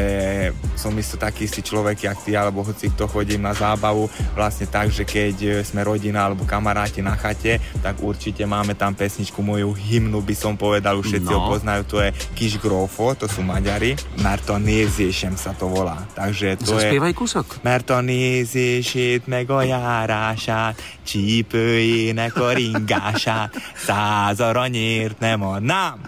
som 0.79 0.95
isto 0.95 1.19
taký 1.19 1.51
istý 1.51 1.67
človek, 1.67 2.07
jak 2.07 2.19
ty, 2.23 2.39
alebo 2.39 2.63
hoci 2.63 2.95
kto 2.95 3.11
chodím 3.11 3.43
na 3.43 3.59
zábavu, 3.59 4.07
vlastne 4.39 4.71
tak, 4.71 4.95
že 4.95 5.03
keď 5.03 5.67
sme 5.67 5.83
rodina 5.83 6.23
alebo 6.23 6.47
kamaráti 6.47 7.03
na 7.03 7.19
chate, 7.19 7.59
tak 7.83 7.99
určite 7.99 8.47
máme 8.47 8.79
tam 8.79 8.95
pesničku, 8.95 9.43
moju 9.43 9.75
hymnu 9.75 10.23
by 10.23 10.31
som 10.31 10.55
povedal, 10.55 10.95
už 11.03 11.11
všetci 11.11 11.33
No. 11.35 11.43
ho 11.43 11.59
poznajú, 11.59 11.83
to 11.91 11.99
je 12.07 12.15
Kiš 12.39 12.63
Grofo, 12.63 13.19
to 13.19 13.27
sú 13.27 13.43
Maďari, 13.43 13.99
Merton 14.23 14.63
Nézésem 14.63 15.35
sa 15.35 15.51
to 15.51 15.67
volá, 15.67 16.07
takže 16.15 16.63
to 16.63 16.79
je... 16.79 16.87
Zaspievaj 16.87 17.15
kúsok. 17.19 17.67
Mert 17.67 17.91
a 17.91 17.99
nézését, 17.99 19.27
meg 19.27 19.51
a 19.51 19.63
járását, 19.67 20.79
csípőjének 21.03 22.37
a 22.39 22.55
ringását, 22.55 23.51
száz 23.75 24.39
aranyért 24.39 25.19
nem 25.19 25.43
adnám, 25.43 25.99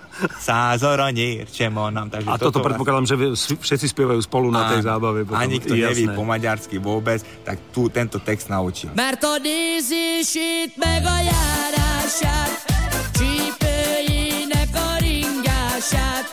sem 1.51 1.73
adnám. 1.79 2.11
Takže 2.11 2.29
A 2.31 2.39
toto 2.39 2.61
predpokladám, 2.61 3.07
že 3.07 3.15
všetci 3.37 3.87
spievajú 3.89 4.21
spolu 4.23 4.51
na 4.51 4.71
tej 4.75 4.87
zábave. 4.87 5.25
potom. 5.25 5.41
Ani 5.41 5.59
kto 5.59 5.75
neví 5.75 6.07
Jasné. 6.07 6.17
po 6.17 6.25
maďarsky 6.25 6.77
vôbec, 6.79 7.23
tak 7.43 7.59
tu 7.73 7.89
tento 7.89 8.19
text 8.19 8.49
naučil. 8.49 8.91
Mert 8.95 9.23
a 9.25 9.37
nézését 9.39 10.77
meg 10.77 11.03
a 11.05 11.19
járását, 11.21 12.53
csípőjének 13.17 14.71
a 14.75 14.91
ringását, 14.99 16.27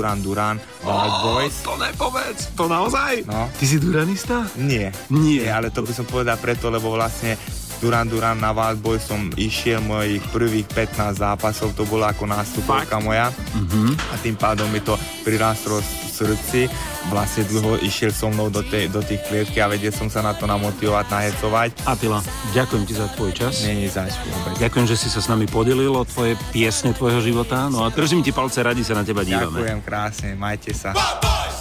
Duran 0.00 0.24
Duran, 0.24 0.56
Wild 0.80 1.16
Boys. 1.20 1.60
To 1.60 1.76
nepovedz, 1.76 2.56
to 2.56 2.64
naozaj? 2.72 3.28
No. 3.28 3.52
Ty 3.52 3.64
si 3.68 3.76
duranista? 3.76 4.48
Nie. 4.56 4.96
Nie. 5.12 5.44
Nie, 5.44 5.52
ale 5.52 5.68
to 5.68 5.84
by 5.84 5.92
som 5.92 6.08
povedal 6.08 6.40
preto, 6.40 6.72
lebo 6.72 6.88
vlastne 6.88 7.36
Duran 7.80 8.06
Duran 8.06 8.36
na 8.36 8.52
Wild 8.52 8.78
Boys 8.78 9.02
som 9.02 9.32
išiel 9.34 9.80
mojich 9.80 10.20
prvých 10.28 10.68
15 10.68 11.16
zápasov, 11.16 11.72
to 11.72 11.82
bola 11.82 12.12
ako 12.12 12.24
nástupovka 12.24 12.96
moja 12.96 13.32
Mhm. 13.56 13.96
a 13.96 14.14
tým 14.20 14.36
pádom 14.36 14.68
mi 14.68 14.78
to 14.78 14.94
prirastlo 15.20 15.80
srdci. 16.10 16.68
Vlastne 17.08 17.48
dlho 17.48 17.80
išiel 17.80 18.12
so 18.12 18.28
mnou 18.28 18.52
do, 18.52 18.60
tej, 18.60 18.92
do 18.92 19.00
tých 19.00 19.24
klietky 19.24 19.56
a 19.56 19.66
vedel 19.66 19.88
som 19.88 20.06
sa 20.06 20.20
na 20.20 20.36
to 20.36 20.44
namotivovať, 20.44 21.08
nahecovať. 21.08 21.70
Atila, 21.82 22.20
ďakujem 22.52 22.84
ti 22.84 22.92
za 22.92 23.08
tvoj 23.08 23.32
čas. 23.32 23.64
Zač 23.64 24.12
vôbec. 24.20 24.60
Ďakujem, 24.60 24.84
že 24.84 24.96
si 25.00 25.08
sa 25.08 25.18
s 25.18 25.26
nami 25.26 25.48
podelil 25.48 25.88
o 25.90 26.04
tvoje 26.04 26.36
piesne 26.52 26.92
tvojho 26.92 27.24
života. 27.24 27.72
No 27.72 27.82
a 27.82 27.88
držím 27.88 28.20
ti 28.20 28.30
palce, 28.30 28.60
radi 28.60 28.84
sa 28.84 28.92
na 28.92 29.02
teba 29.02 29.24
dívame. 29.24 29.48
Ďakujem 29.56 29.80
krásne, 29.80 30.28
majte 30.36 30.76
sa. 30.76 30.92
got 30.92 31.59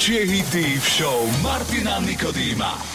Najväčšie 0.00 0.32
hity 0.32 0.68
v 0.80 0.86
show 0.88 1.20
Martina 1.44 2.00
Nikodýma. 2.00 2.89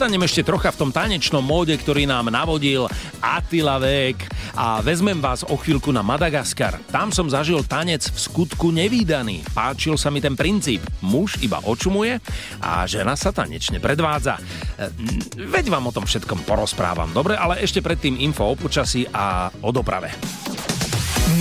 ostaneme 0.00 0.24
ešte 0.24 0.48
trocha 0.48 0.72
v 0.72 0.80
tom 0.80 0.90
tanečnom 0.96 1.44
móde, 1.44 1.76
ktorý 1.76 2.08
nám 2.08 2.32
navodil 2.32 2.88
Attila 3.20 3.76
Vek 3.76 4.32
a 4.56 4.80
vezmem 4.80 5.20
vás 5.20 5.44
o 5.44 5.52
chvíľku 5.60 5.92
na 5.92 6.00
Madagaskar. 6.00 6.80
Tam 6.88 7.12
som 7.12 7.28
zažil 7.28 7.60
tanec 7.68 8.08
v 8.08 8.16
skutku 8.16 8.72
nevýdaný. 8.72 9.44
Páčil 9.52 10.00
sa 10.00 10.08
mi 10.08 10.24
ten 10.24 10.40
princíp. 10.40 10.80
Muž 11.04 11.36
iba 11.44 11.60
očumuje 11.60 12.16
a 12.64 12.88
žena 12.88 13.12
sa 13.12 13.28
tanečne 13.28 13.76
predvádza. 13.76 14.40
E, 14.40 14.88
veď 15.36 15.68
vám 15.68 15.92
o 15.92 15.92
tom 15.92 16.08
všetkom 16.08 16.48
porozprávam, 16.48 17.12
dobre? 17.12 17.36
Ale 17.36 17.60
ešte 17.60 17.84
predtým 17.84 18.24
info 18.24 18.48
o 18.48 18.56
počasí 18.56 19.04
a 19.12 19.52
o 19.60 19.68
doprave. 19.68 20.16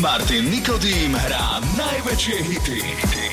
Martin 0.04 0.52
Nikodým 0.52 1.16
hrá 1.16 1.64
najväčšie 1.80 2.38
hity. 2.44 2.76
hity. 2.84 3.29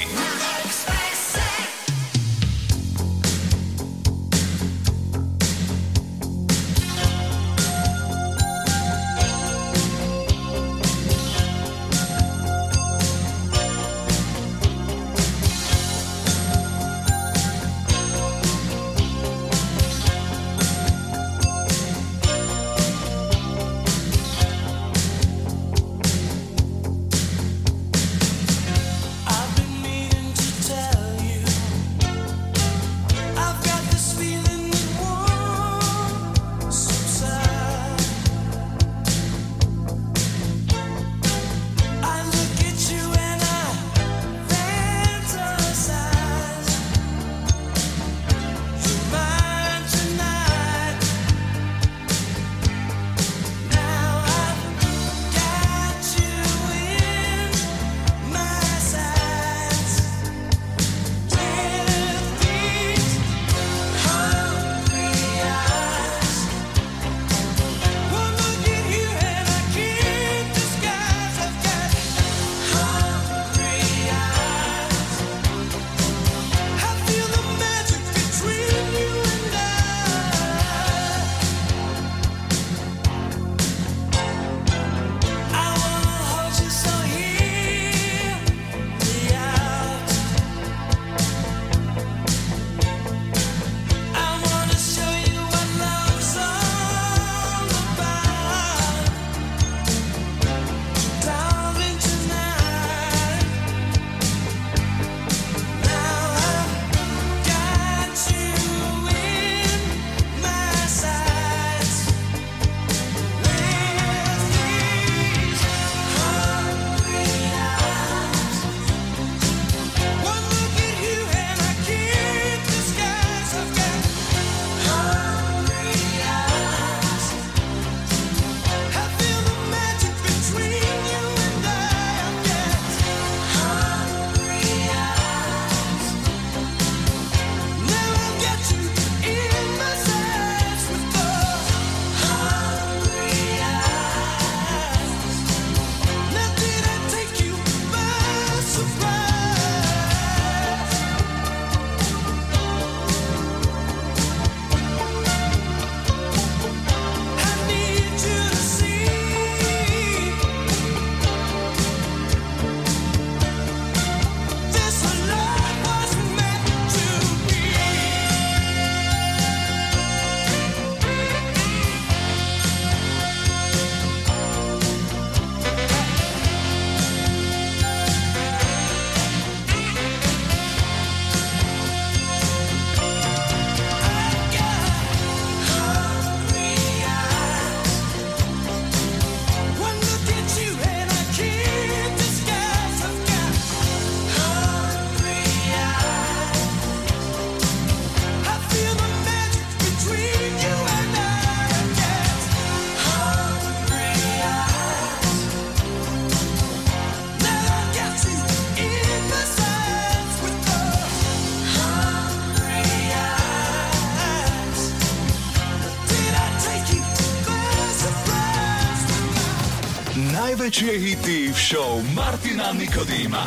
najväčšie 220.67 220.99
hity 220.99 221.39
v 221.55 221.59
show 221.63 222.03
Martina 222.11 222.75
Nikodýma. 222.75 223.47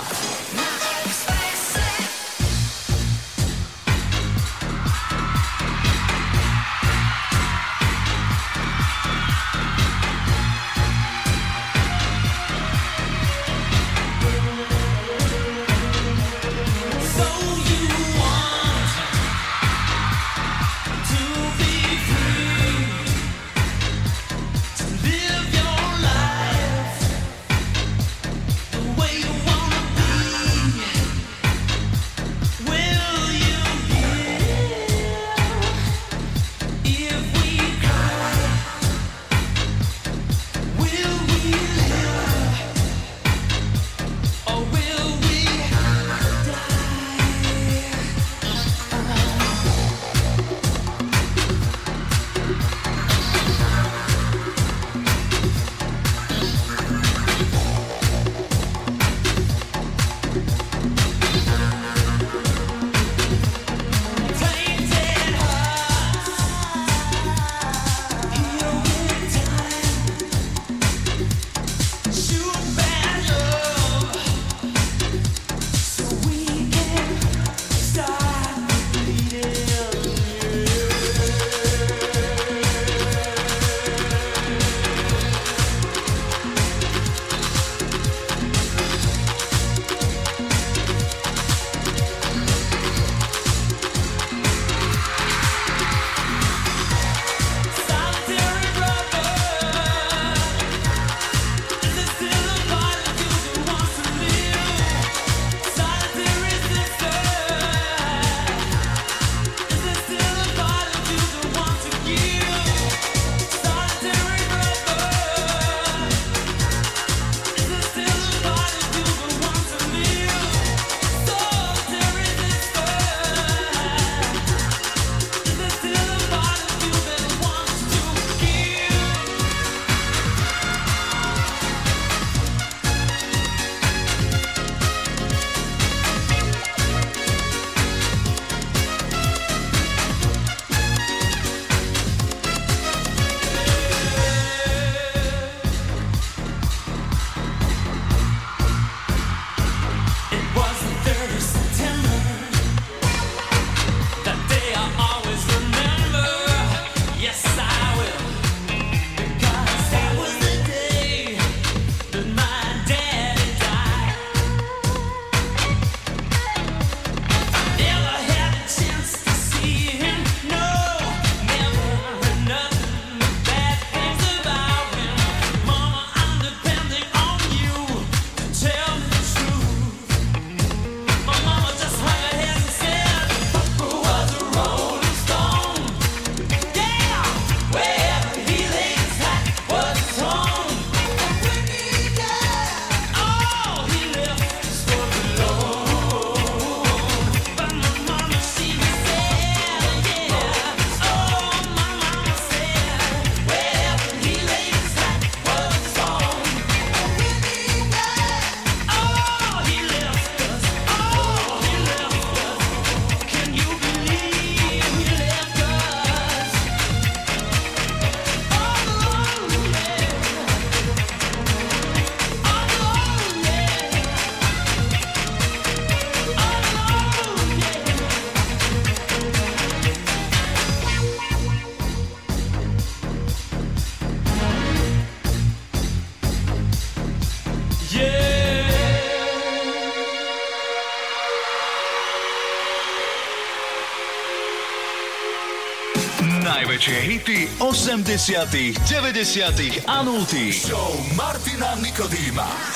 80 248.09 248.73
90 248.89 249.83
a 249.85 250.03
0 250.03 250.25
Show 250.51 251.05
Martina 251.15 251.75
Nikodýma. 251.75 252.68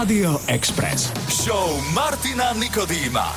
Rádio 0.00 0.40
Express. 0.48 1.12
Show 1.28 1.76
Martina 1.92 2.56
Nikodýma. 2.56 3.36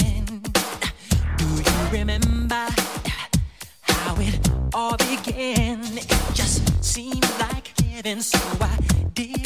remember 1.91 2.67
how 3.81 4.15
it 4.17 4.49
all 4.73 4.95
began. 4.97 5.81
It 5.97 6.07
just 6.33 6.83
seemed 6.83 7.29
like 7.39 7.77
heaven, 7.81 8.21
so 8.21 8.39
I 8.61 8.77
did. 9.13 9.40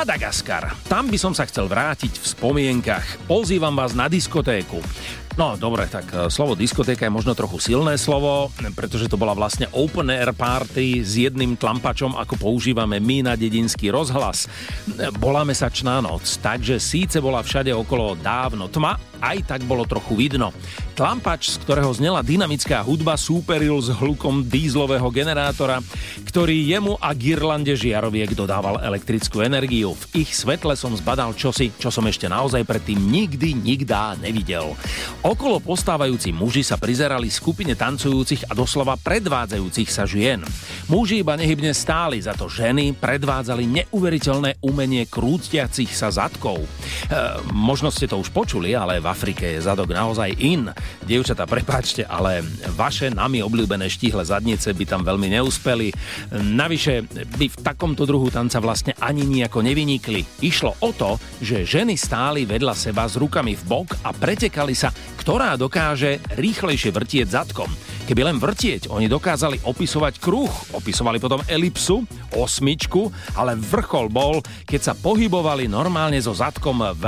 Madagaskar. 0.00 0.72
Tam 0.88 1.12
by 1.12 1.18
som 1.20 1.36
sa 1.36 1.44
chcel 1.44 1.68
vrátiť 1.68 2.24
v 2.24 2.24
spomienkach. 2.24 3.20
Pozývam 3.28 3.76
vás 3.76 3.92
na 3.92 4.08
diskotéku. 4.08 4.80
No 5.36 5.60
dobre, 5.60 5.84
tak 5.92 6.08
e, 6.08 6.32
slovo 6.32 6.56
diskotéka 6.56 7.04
je 7.04 7.12
možno 7.12 7.36
trochu 7.36 7.60
silné 7.60 8.00
slovo, 8.00 8.48
pretože 8.72 9.12
to 9.12 9.20
bola 9.20 9.36
vlastne 9.36 9.68
open 9.76 10.08
air 10.08 10.32
party 10.32 11.04
s 11.04 11.20
jedným 11.20 11.52
tlampačom, 11.54 12.16
ako 12.16 12.34
používame 12.40 12.96
my 12.96 13.28
na 13.28 13.36
dedinský 13.36 13.92
rozhlas. 13.92 14.48
E, 14.88 15.12
Bola 15.20 15.44
mesačná 15.44 16.00
noc, 16.00 16.24
takže 16.40 16.80
síce 16.80 17.20
bola 17.20 17.44
všade 17.44 17.68
okolo 17.68 18.16
dávno 18.16 18.72
tma, 18.72 18.96
aj 19.20 19.52
tak 19.52 19.60
bolo 19.68 19.84
trochu 19.84 20.16
vidno. 20.16 20.50
Tlampač, 20.96 21.52
z 21.52 21.60
ktorého 21.60 21.92
znela 21.92 22.24
dynamická 22.24 22.80
hudba, 22.80 23.20
súperil 23.20 23.76
s 23.80 23.92
hlukom 23.92 24.48
dízlového 24.48 25.12
generátora, 25.12 25.84
ktorý 26.30 26.62
jemu 26.62 26.94
a 27.02 27.10
Girlande 27.10 27.74
žiaroviek 27.74 28.38
dodával 28.38 28.78
elektrickú 28.78 29.42
energiu. 29.42 29.98
V 29.98 30.22
ich 30.22 30.30
svetle 30.30 30.78
som 30.78 30.94
zbadal 30.94 31.34
čosi, 31.34 31.74
čo 31.74 31.90
som 31.90 32.06
ešte 32.06 32.30
naozaj 32.30 32.62
predtým 32.62 33.02
nikdy, 33.02 33.58
nikdá 33.58 34.14
nevidel. 34.14 34.78
Okolo 35.26 35.58
postávajúci 35.58 36.30
muži 36.30 36.62
sa 36.62 36.78
prizerali 36.78 37.26
skupine 37.34 37.74
tancujúcich 37.74 38.46
a 38.46 38.54
doslova 38.54 38.94
predvádzajúcich 38.94 39.90
sa 39.90 40.06
žien. 40.06 40.46
Muži 40.90 41.22
iba 41.22 41.38
nehybne 41.38 41.70
stáli, 41.70 42.18
za 42.18 42.34
to 42.34 42.50
ženy 42.50 42.90
predvádzali 42.98 43.62
neuveriteľné 43.62 44.58
umenie 44.58 45.06
krútiacich 45.06 45.86
sa 45.94 46.10
zadkov. 46.10 46.58
E, 46.58 46.66
možno 47.54 47.94
ste 47.94 48.10
to 48.10 48.18
už 48.18 48.34
počuli, 48.34 48.74
ale 48.74 48.98
v 48.98 49.06
Afrike 49.06 49.54
je 49.54 49.62
zadok 49.62 49.94
naozaj 49.94 50.34
in. 50.42 50.66
Dievčatá, 51.06 51.46
prepáčte, 51.46 52.02
ale 52.02 52.42
vaše 52.74 53.06
nami 53.06 53.38
obľúbené 53.38 53.86
štíhle 53.86 54.26
zadnice 54.26 54.74
by 54.74 54.82
tam 54.82 55.06
veľmi 55.06 55.30
neúspeli. 55.30 55.94
Navyše 56.58 57.06
by 57.38 57.46
v 57.46 57.60
takomto 57.62 58.02
druhu 58.02 58.26
tanca 58.26 58.58
vlastne 58.58 58.98
ani 58.98 59.22
nejako 59.22 59.62
nevynikli. 59.62 60.26
Išlo 60.42 60.74
o 60.82 60.90
to, 60.90 61.22
že 61.38 61.70
ženy 61.70 61.94
stáli 61.94 62.50
vedľa 62.50 62.74
seba 62.74 63.06
s 63.06 63.14
rukami 63.14 63.54
v 63.54 63.62
bok 63.62 63.94
a 64.02 64.10
pretekali 64.10 64.74
sa, 64.74 64.90
ktorá 65.22 65.54
dokáže 65.54 66.18
rýchlejšie 66.34 66.90
vrtieť 66.90 67.30
zadkom. 67.30 67.70
Keby 68.10 68.26
len 68.26 68.42
vrtieť, 68.42 68.90
oni 68.90 69.06
dokázali 69.06 69.62
opisovať 69.62 70.18
kruh, 70.18 70.50
opisovali 70.74 71.22
potom 71.22 71.46
elipsu, 71.46 72.02
osmičku, 72.34 73.06
ale 73.38 73.54
vrchol 73.54 74.10
bol, 74.10 74.42
keď 74.66 74.80
sa 74.82 74.94
pohybovali 74.98 75.70
normálne 75.70 76.18
so 76.18 76.34
zadkom 76.34 76.82
v, 76.98 77.04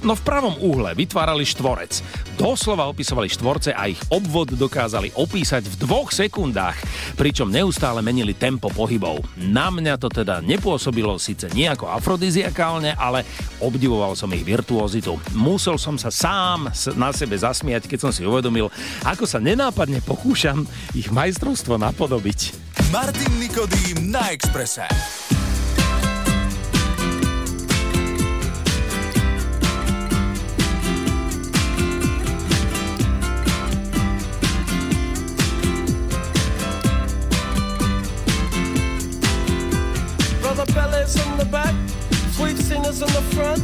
no 0.00 0.16
v 0.16 0.22
pravom 0.24 0.56
úhle, 0.64 0.96
vytvárali 0.96 1.44
štvorec. 1.44 2.00
Doslova 2.40 2.88
opisovali 2.88 3.28
štvorce 3.28 3.76
a 3.76 3.92
ich 3.92 4.00
obvod 4.08 4.56
dokázali 4.56 5.12
opísať 5.12 5.68
v 5.68 5.76
dvoch 5.84 6.08
sekundách, 6.08 6.80
pričom 7.20 7.52
neustále 7.52 8.00
menili 8.00 8.32
tempo 8.32 8.72
pohybov. 8.72 9.20
Na 9.36 9.68
mňa 9.68 10.00
to 10.00 10.08
teda 10.08 10.40
nepôsobilo 10.40 11.20
síce 11.20 11.52
nejako 11.52 11.92
afrodiziakálne, 11.92 12.96
ale 12.96 13.28
obdivoval 13.60 14.16
som 14.16 14.32
ich 14.32 14.48
virtuozitu. 14.48 15.20
Musel 15.36 15.76
som 15.76 16.00
sa 16.00 16.08
sám 16.08 16.72
na 16.96 17.12
sebe 17.12 17.36
zasmiať, 17.36 17.84
keď 17.84 18.08
som 18.08 18.12
si 18.16 18.24
uvedomil, 18.24 18.72
ako 19.04 19.28
sa 19.28 19.36
nenápadne 19.36 20.00
pokúšam 20.30 20.62
ich 20.94 21.10
majstrovstvo 21.10 21.74
napodobiť. 21.74 22.54
Martin 22.94 23.34
Nikodým 23.42 24.14
na 24.14 24.30
Exprese. 24.30 24.86
Brother 40.38 40.70
Bellas 40.70 41.18
in 41.18 41.42
the 41.42 41.48
back, 41.50 41.74
sweet 42.38 42.54
singers 42.62 43.02
in 43.02 43.10
the 43.18 43.24
front, 43.34 43.58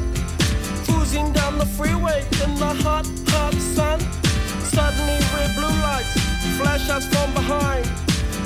cruising 0.83 1.31
down 1.31 1.63
the 1.63 1.69
freeway 1.79 2.27
in 2.43 2.59
the 2.59 2.75
hot, 2.83 3.07
hot 3.31 3.55
sun. 3.55 4.26
Suddenly 4.77 5.19
red 5.35 5.55
blue 5.57 5.81
lights 5.81 6.13
flash 6.59 6.91
us 6.91 7.07
from 7.07 7.33
behind. 7.33 7.87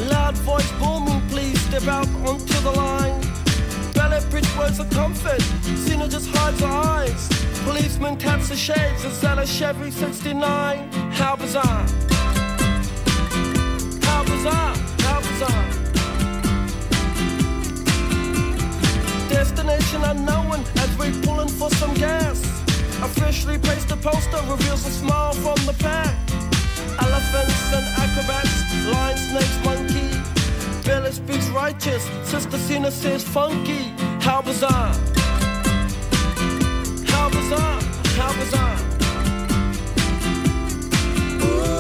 Loud 0.09 0.37
voice 0.37 0.71
booming, 0.79 1.21
please 1.29 1.61
step 1.63 1.89
out 1.89 2.07
onto 2.25 2.61
the 2.61 2.71
line. 2.71 3.21
Ballet 3.95 4.25
bridge 4.31 4.49
words 4.57 4.79
of 4.79 4.89
comfort, 4.91 5.43
Cena 5.75 6.07
just 6.07 6.29
hides 6.31 6.61
her 6.61 6.69
eyes. 6.69 7.29
Policeman 7.65 8.17
taps 8.17 8.49
the 8.49 8.55
shades, 8.55 9.05
and 9.05 9.13
sells 9.13 9.41
a 9.41 9.45
Chevy 9.45 9.91
69? 9.91 10.93
How 11.11 11.35
bizarre. 11.35 11.85
How 14.07 14.23
bizarre, 14.23 14.77
how 15.01 15.19
bizarre. 15.27 15.67
Destination 19.29 20.05
unknown 20.05 20.61
as 20.77 20.97
we're 20.97 21.13
pulling 21.23 21.49
for 21.49 21.71
some 21.71 21.93
gas. 21.95 22.50
Officially 23.03 23.59
placed 23.59 23.91
a 23.91 23.97
poster 23.97 24.41
reveals 24.49 24.87
a 24.87 24.91
smile 24.91 25.33
from 25.33 25.57
the 25.67 25.75
pack. 25.79 26.15
Elephants 27.01 27.73
and 27.73 27.87
acrobats, 27.97 28.87
lion, 28.93 29.17
snakes, 29.17 29.65
monkey. 29.65 30.11
Billy 30.85 31.13
speaks 31.13 31.49
righteous, 31.49 32.05
Sister 32.25 32.59
Cena 32.59 32.91
says 32.91 33.25
funky. 33.25 33.93
How 34.21 34.43
bizarre! 34.43 34.95
How 37.07 37.29
bizarre! 37.31 37.81
How 38.19 38.33
bizarre! 38.39 38.79
Ooh. 41.43 41.80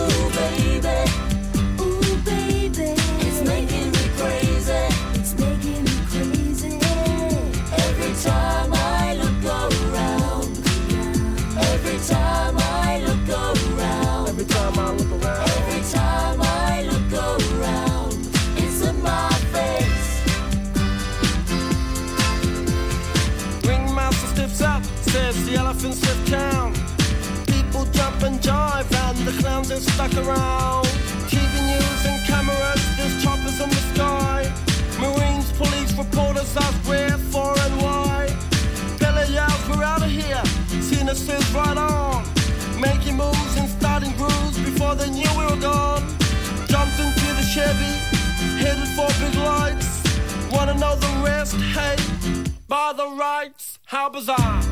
How 54.01 54.09
bizarre! 54.09 54.63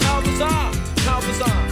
How 0.00 0.20
bizarre! 0.20 0.74
How 1.06 1.20
bizarre! 1.22 1.63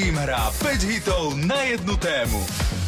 Nikodým 0.00 0.16
hrá 0.16 0.48
5 0.64 0.80
hitov 0.88 1.36
na 1.44 1.60
jednu 1.60 1.92
tému. 2.00 2.40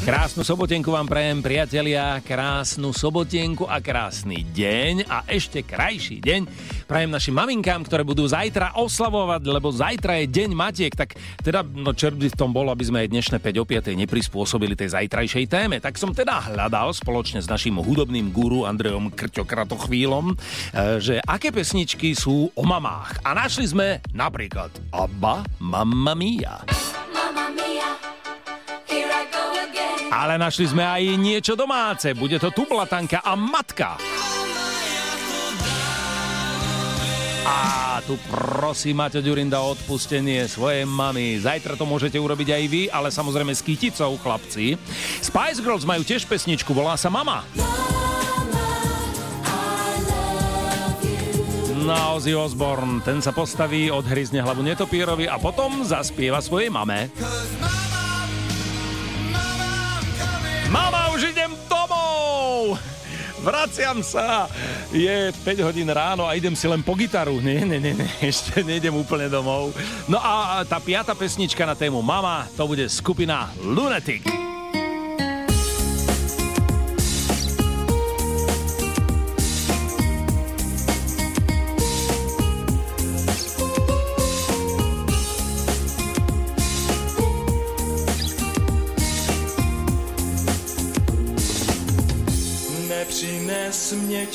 Krásnu 0.08 0.40
sobotenku 0.48 0.96
vám 0.96 1.04
prajem, 1.04 1.44
priatelia, 1.44 2.16
krásnu 2.24 2.88
sobotenku 2.88 3.68
a 3.68 3.84
krásny 3.84 4.48
deň 4.48 5.04
a 5.04 5.20
ešte 5.28 5.60
krajší 5.60 6.24
deň 6.24 6.48
prajem 6.88 7.12
našim 7.12 7.36
maminkám, 7.36 7.84
ktoré 7.84 8.00
budú 8.00 8.24
zajtra 8.24 8.80
oslavovať, 8.80 9.44
lebo 9.44 9.68
zajtra 9.68 10.24
je 10.24 10.26
deň 10.28 10.50
matiek, 10.56 10.92
tak 10.96 11.20
teda, 11.44 11.60
no 11.64 11.92
čert 11.92 12.16
by 12.16 12.32
v 12.32 12.36
tom 12.40 12.48
bolo, 12.48 12.72
aby 12.72 12.84
sme 12.84 13.04
aj 13.04 13.12
dnešné 13.12 13.36
5 13.44 13.60
o 13.60 13.64
5 13.68 13.92
neprispôsobili 13.92 14.72
tej 14.72 14.96
zajtrajšej 14.96 15.52
téme. 15.52 15.84
Tak 15.84 16.00
som 16.00 16.16
teda 16.16 16.48
hľadal 16.48 16.96
spoločne 16.96 17.44
s 17.44 17.48
našim 17.48 17.76
hudobným 17.76 18.32
guru 18.32 18.64
Andreom 18.64 19.12
Krťokratochvílom, 19.12 20.32
e, 20.32 20.34
že 20.96 21.20
aké 21.24 21.52
pesničky 21.52 22.16
sú 22.16 22.48
o 22.56 22.64
mamách. 22.64 23.20
A 23.20 23.36
našli 23.36 23.68
sme 23.68 24.00
napríklad 24.16 24.72
Abba, 24.88 25.44
Mamma 25.60 26.16
Mia. 26.16 26.71
Ale 30.12 30.36
našli 30.36 30.68
sme 30.68 30.84
aj 30.84 31.16
niečo 31.16 31.56
domáce. 31.56 32.12
Bude 32.12 32.36
to 32.36 32.52
tublatanka 32.52 33.24
a 33.24 33.32
matka. 33.32 33.96
A 37.42 37.98
tu 38.04 38.20
prosím 38.28 39.00
Maťo 39.00 39.24
Ďurinda 39.24 39.64
o 39.64 39.72
odpustenie 39.72 40.44
svojej 40.46 40.84
mamy. 40.84 41.40
Zajtra 41.40 41.80
to 41.80 41.88
môžete 41.88 42.20
urobiť 42.20 42.48
aj 42.54 42.64
vy, 42.68 42.82
ale 42.92 43.08
samozrejme 43.08 43.56
s 43.56 43.64
kyticou, 43.64 44.14
chlapci. 44.20 44.76
Spice 45.24 45.64
Girls 45.64 45.88
majú 45.88 46.04
tiež 46.04 46.28
pesničku, 46.28 46.70
volá 46.76 46.94
sa 46.94 47.08
Mama. 47.08 47.42
No, 51.82 52.14
Ozzy 52.14 52.30
Osbourne, 52.30 53.02
ten 53.02 53.18
sa 53.18 53.34
postaví, 53.34 53.90
odhryzne 53.90 54.38
hlavu 54.38 54.62
netopírovi 54.62 55.26
a 55.26 55.34
potom 55.34 55.82
zaspieva 55.82 56.38
svojej 56.38 56.70
mame. 56.70 57.10
Mama, 57.18 57.81
Vraciam 63.42 64.06
sa! 64.06 64.46
Je 64.94 65.34
5 65.42 65.66
hodín 65.66 65.90
ráno 65.90 66.30
a 66.30 66.38
idem 66.38 66.54
si 66.54 66.70
len 66.70 66.78
po 66.78 66.94
gitaru. 66.94 67.42
Nie, 67.42 67.66
nie, 67.66 67.82
nie, 67.82 67.90
nie, 67.90 68.10
ešte 68.30 68.62
nejdem 68.62 68.94
úplne 68.94 69.26
domov. 69.26 69.74
No 70.06 70.22
a 70.22 70.62
tá 70.62 70.78
piata 70.78 71.12
pesnička 71.18 71.66
na 71.66 71.74
tému 71.74 71.98
Mama, 72.06 72.46
to 72.54 72.70
bude 72.70 72.86
skupina 72.86 73.50
Lunatic. 73.58 74.41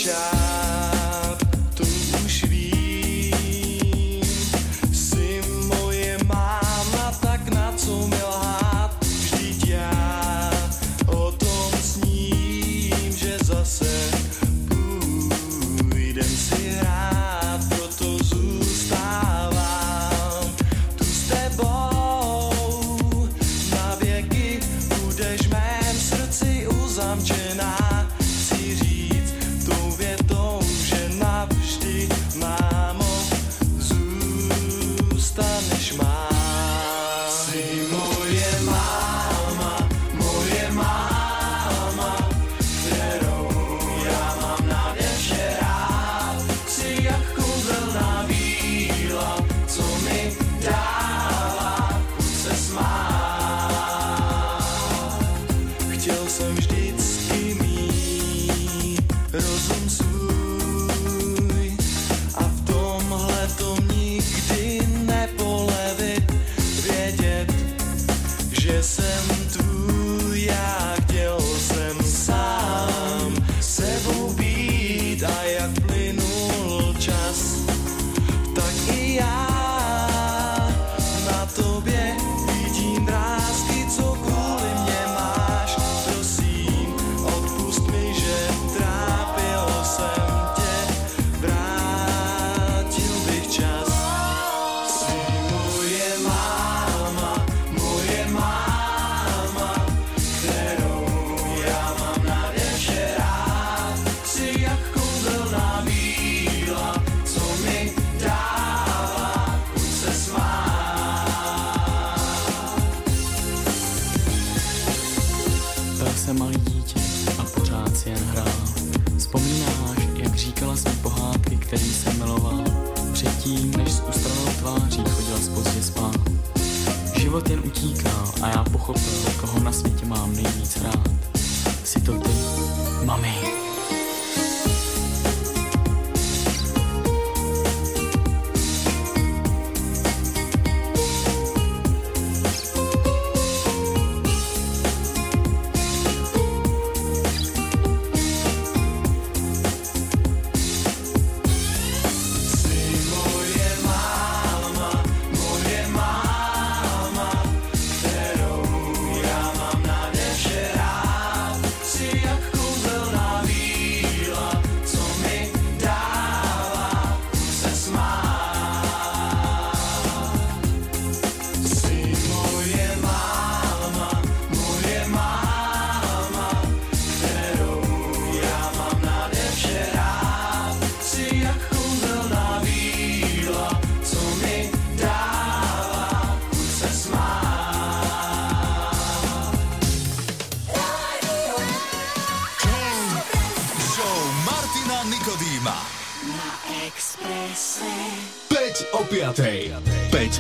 shot. 0.08 0.37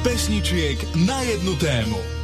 Pesničiek 0.07 0.95
na 0.95 1.19
jednu 1.21 1.55
tému. 1.59 2.16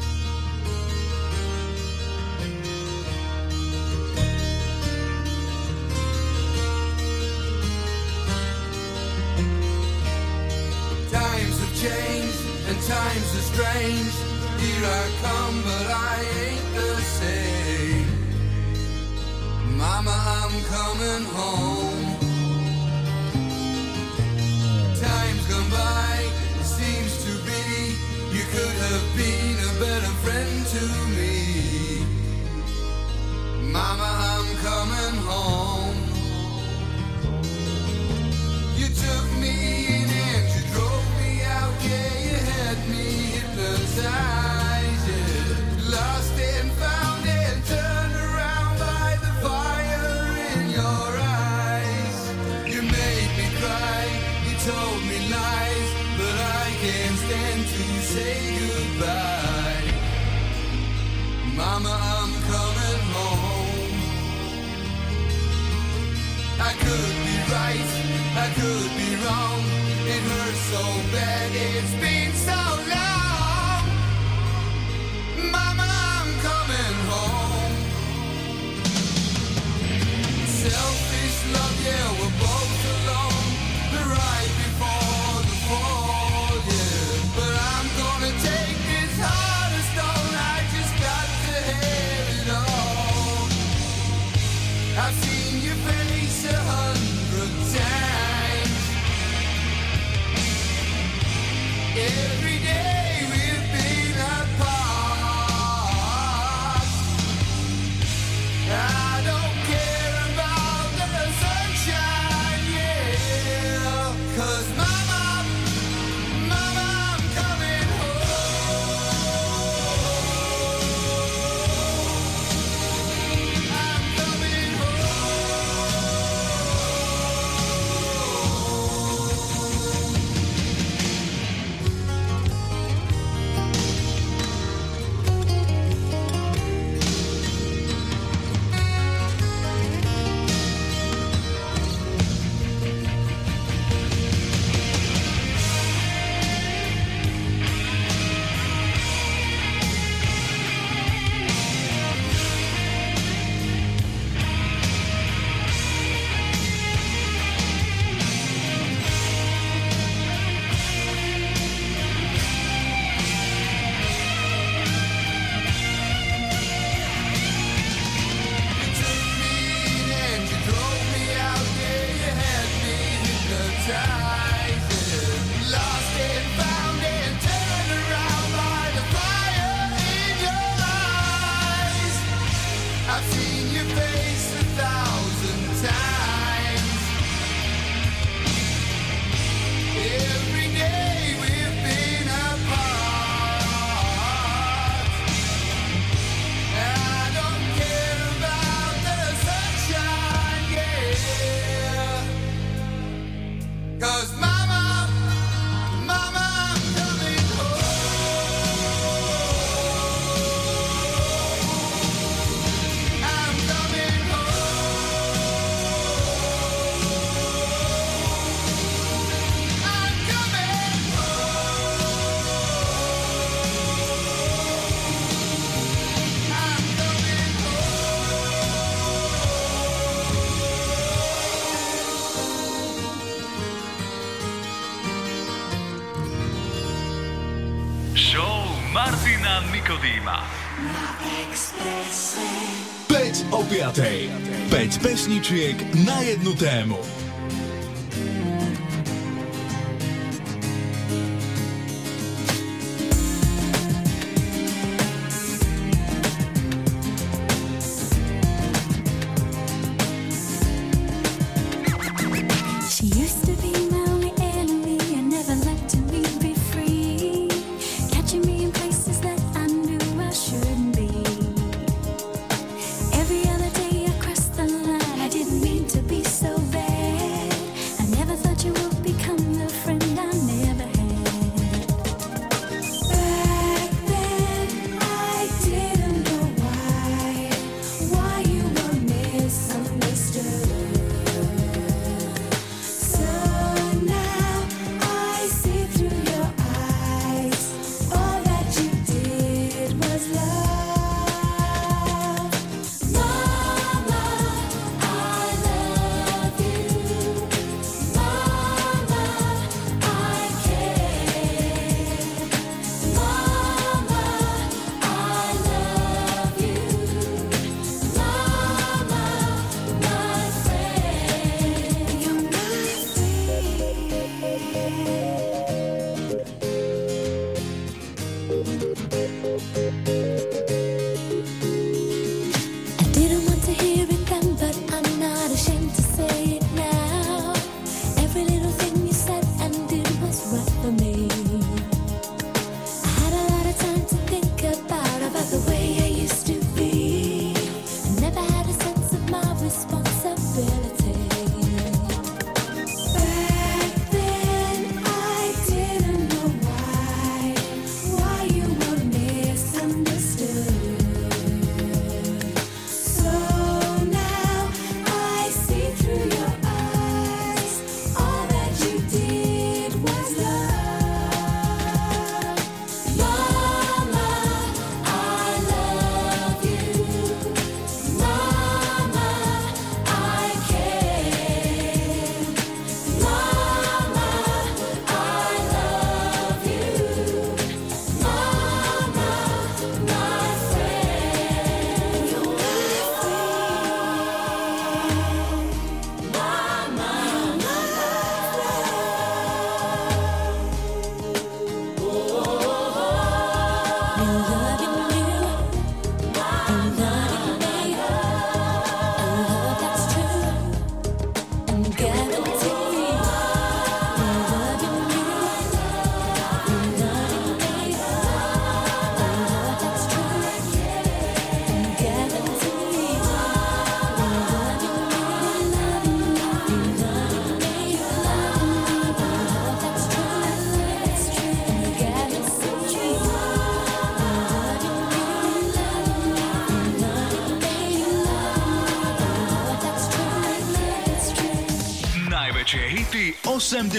Pesničiek 245.23 245.79
na 246.05 246.19
jednu 246.19 246.53
tému. 246.53 247.12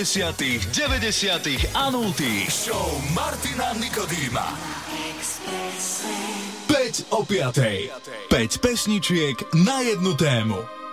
80., 0.05 0.69
90. 0.73 1.71
a 1.73 1.91
0. 1.91 2.13
Show 2.51 3.03
Martina 3.15 3.73
Nikodýma. 3.73 4.59
5 6.67 7.05
o 7.11 7.25
5. 7.25 7.59
5 8.29 8.59
pesničiek 8.59 9.55
na 9.55 9.81
jednu 9.81 10.15
tému. 10.15 10.84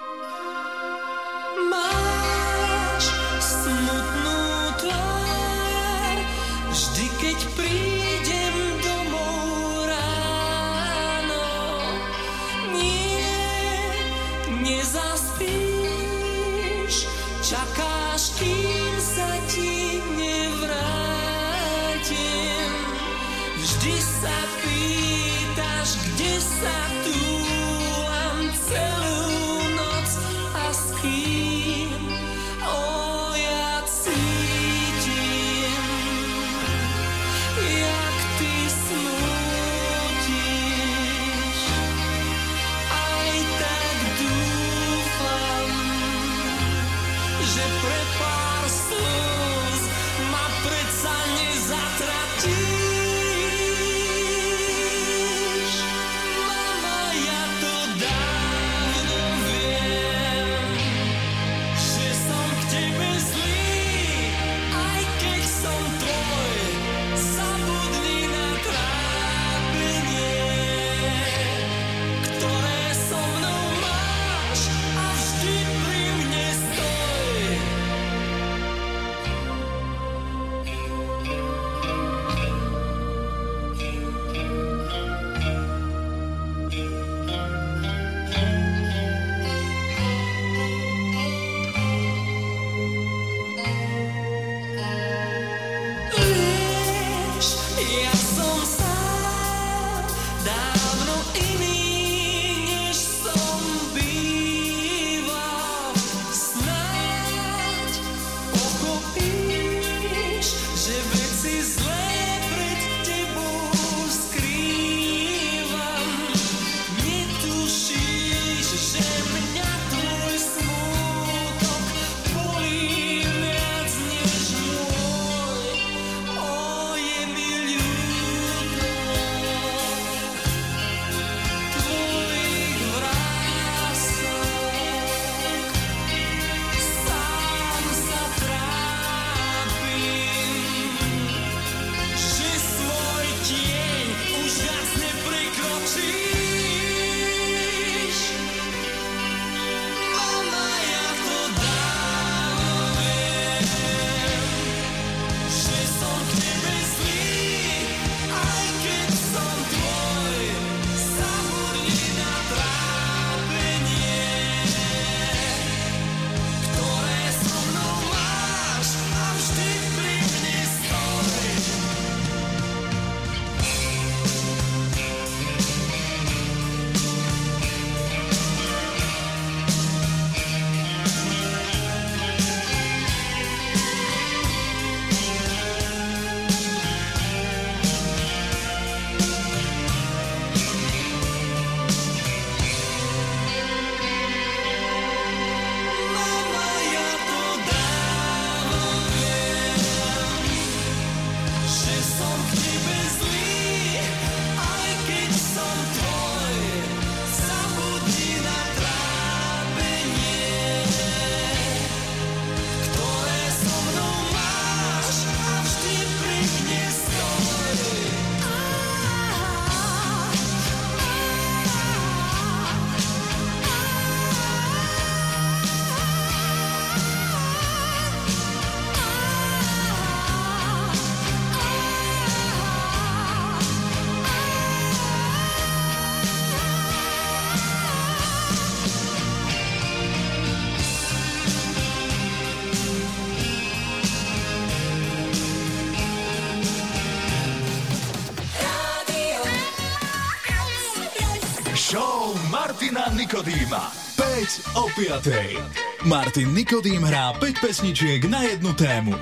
Nikodýma. 253.31 253.91
5 254.19 254.61
o 254.75 254.89
5. 254.91 256.03
Martin 256.03 256.51
Nikodým 256.51 256.99
hrá 256.99 257.31
5 257.39 257.63
pesničiek 257.63 258.27
na 258.27 258.43
jednu 258.43 258.75
tému. 258.75 259.15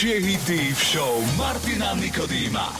najväčšie 0.00 0.32
hity 0.32 0.60
v 0.72 0.80
show 0.80 1.20
Martina 1.36 1.92
Nikodýma. 1.92 2.72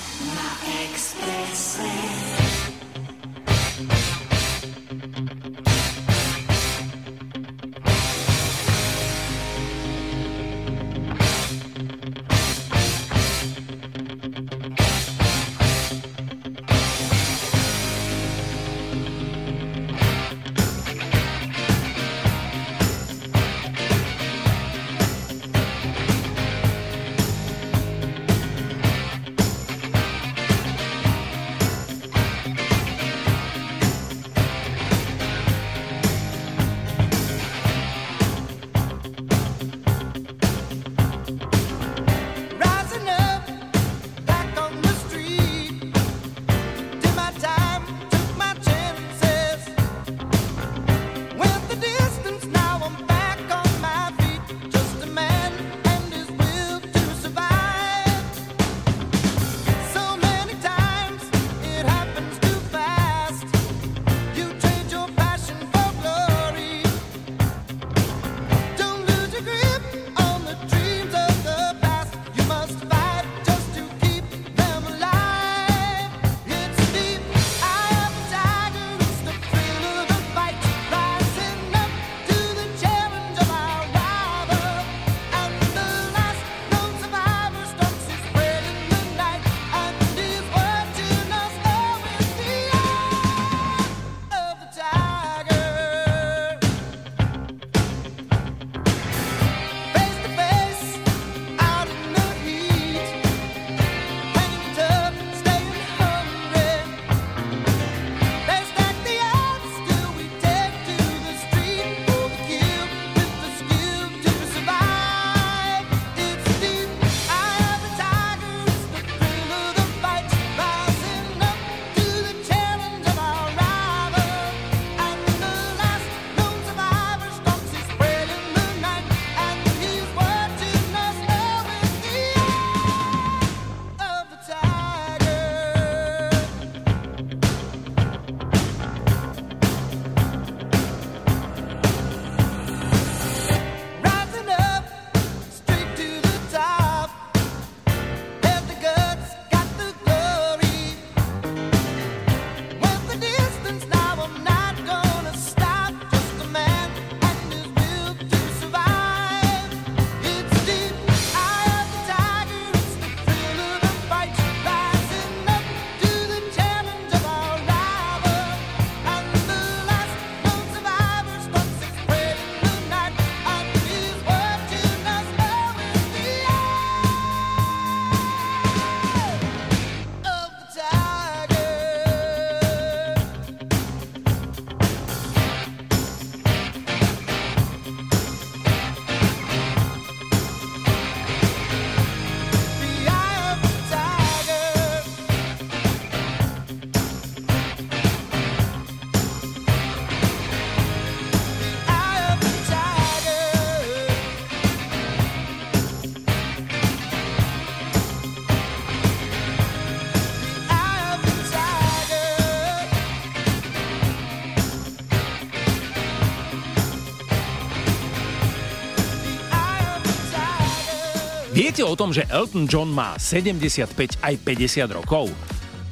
Viete 221.81 221.97
o 221.97 222.02
tom, 222.05 222.12
že 222.12 222.28
Elton 222.28 222.68
John 222.68 222.92
má 222.92 223.17
75 223.17 224.20
aj 224.20 224.34
50 224.44 225.00
rokov? 225.00 225.33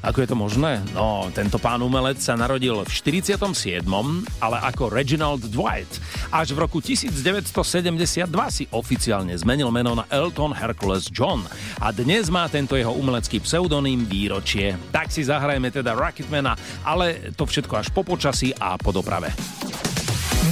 Ako 0.04 0.20
je 0.20 0.28
to 0.28 0.36
možné? 0.36 0.84
No, 0.92 1.32
tento 1.32 1.56
pán 1.56 1.80
umelec 1.80 2.20
sa 2.20 2.36
narodil 2.36 2.84
v 2.84 2.90
47., 2.92 3.88
ale 4.36 4.56
ako 4.68 4.92
Reginald 4.92 5.48
Dwight. 5.48 5.88
Až 6.28 6.52
v 6.52 6.60
roku 6.60 6.84
1972 6.84 8.28
si 8.52 8.68
oficiálne 8.68 9.32
zmenil 9.32 9.72
meno 9.72 9.96
na 9.96 10.04
Elton 10.12 10.52
Hercules 10.52 11.08
John 11.08 11.48
a 11.80 11.88
dnes 11.88 12.28
má 12.28 12.44
tento 12.52 12.76
jeho 12.76 12.92
umelecký 12.92 13.40
pseudoným 13.40 14.04
výročie. 14.04 14.76
Tak 14.92 15.08
si 15.08 15.24
zahrajme 15.24 15.72
teda 15.72 15.96
Rocketmana, 15.96 16.52
ale 16.84 17.32
to 17.32 17.48
všetko 17.48 17.80
až 17.80 17.88
po 17.96 18.04
počasí 18.04 18.52
a 18.60 18.76
po 18.76 18.92
doprave. 18.92 19.32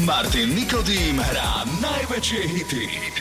Martin 0.08 0.56
Nikodým 0.56 1.20
hrá 1.20 1.68
najväčšie 1.84 2.40
hity. 2.40 3.15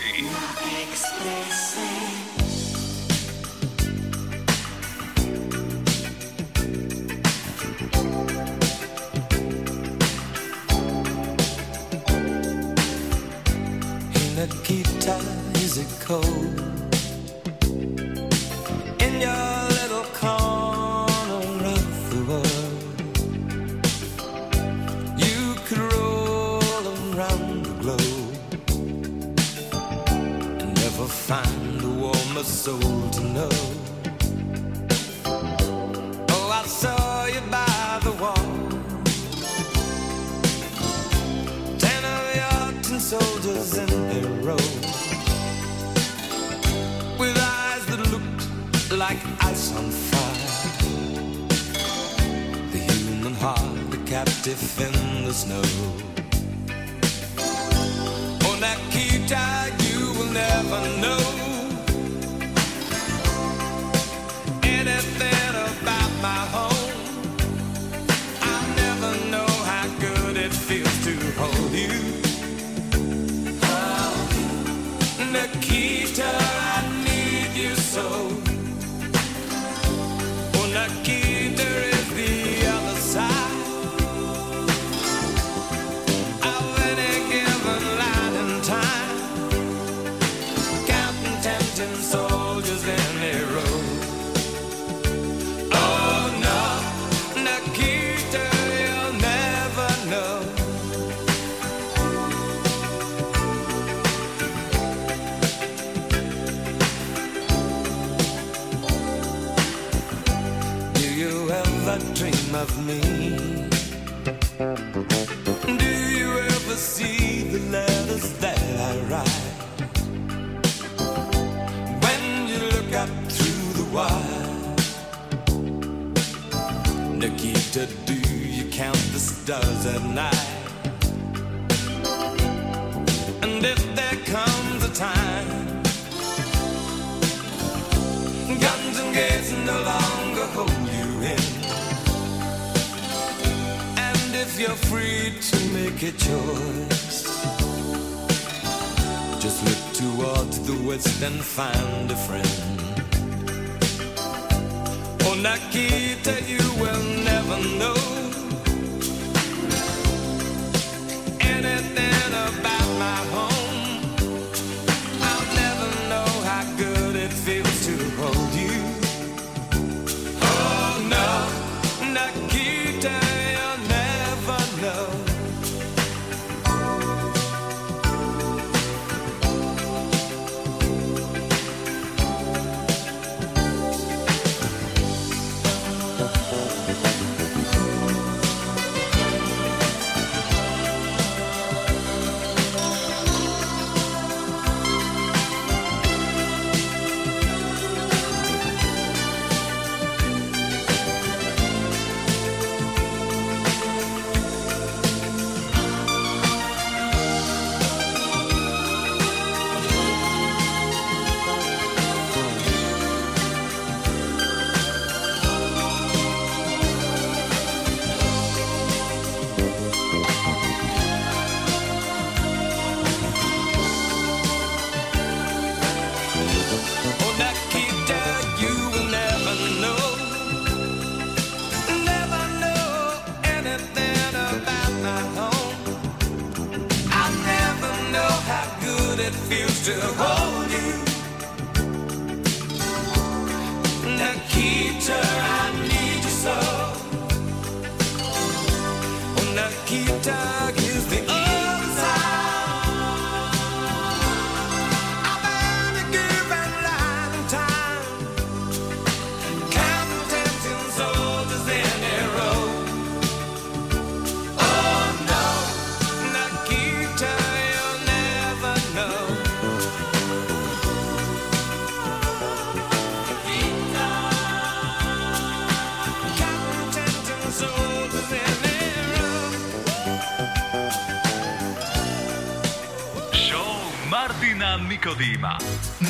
Nikodýma. 285.15 285.55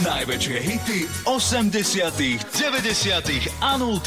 Najväčšie 0.02 0.58
hity 0.66 1.06
80 1.30 2.10
90 2.58 3.62
a 3.62 3.78
0 3.78 4.02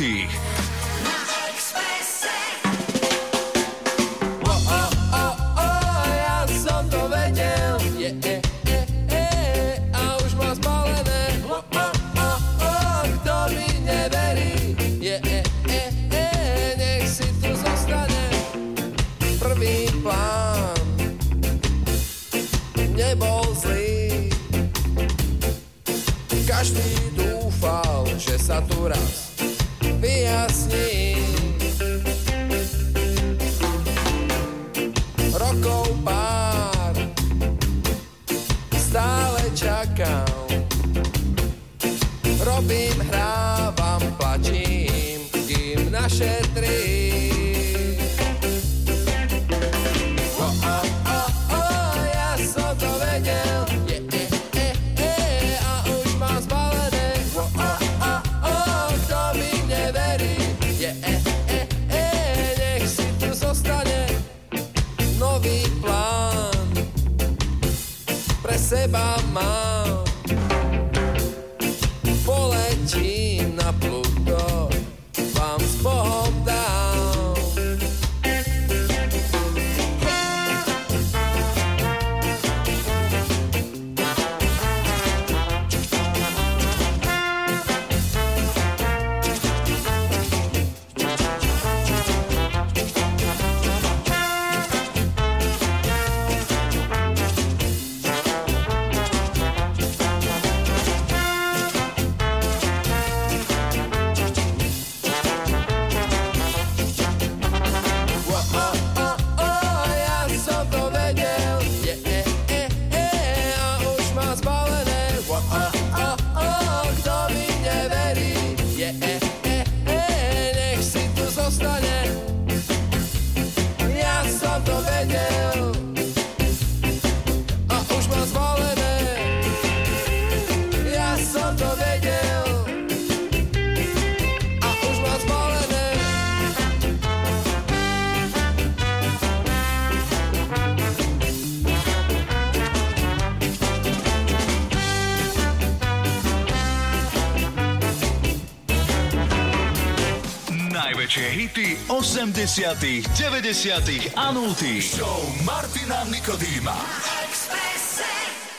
80., 152.18 153.02
90. 153.02 154.10
a 154.16 154.32
0. 154.32 154.80
Show 154.80 155.22
Martina 155.44 156.04
Nikodýma. 156.10 156.74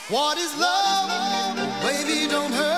What 0.09 0.37
is 0.37 0.55
love? 0.57 1.57
Baby, 1.81 2.29
don't 2.29 2.53
hurt 2.53 2.68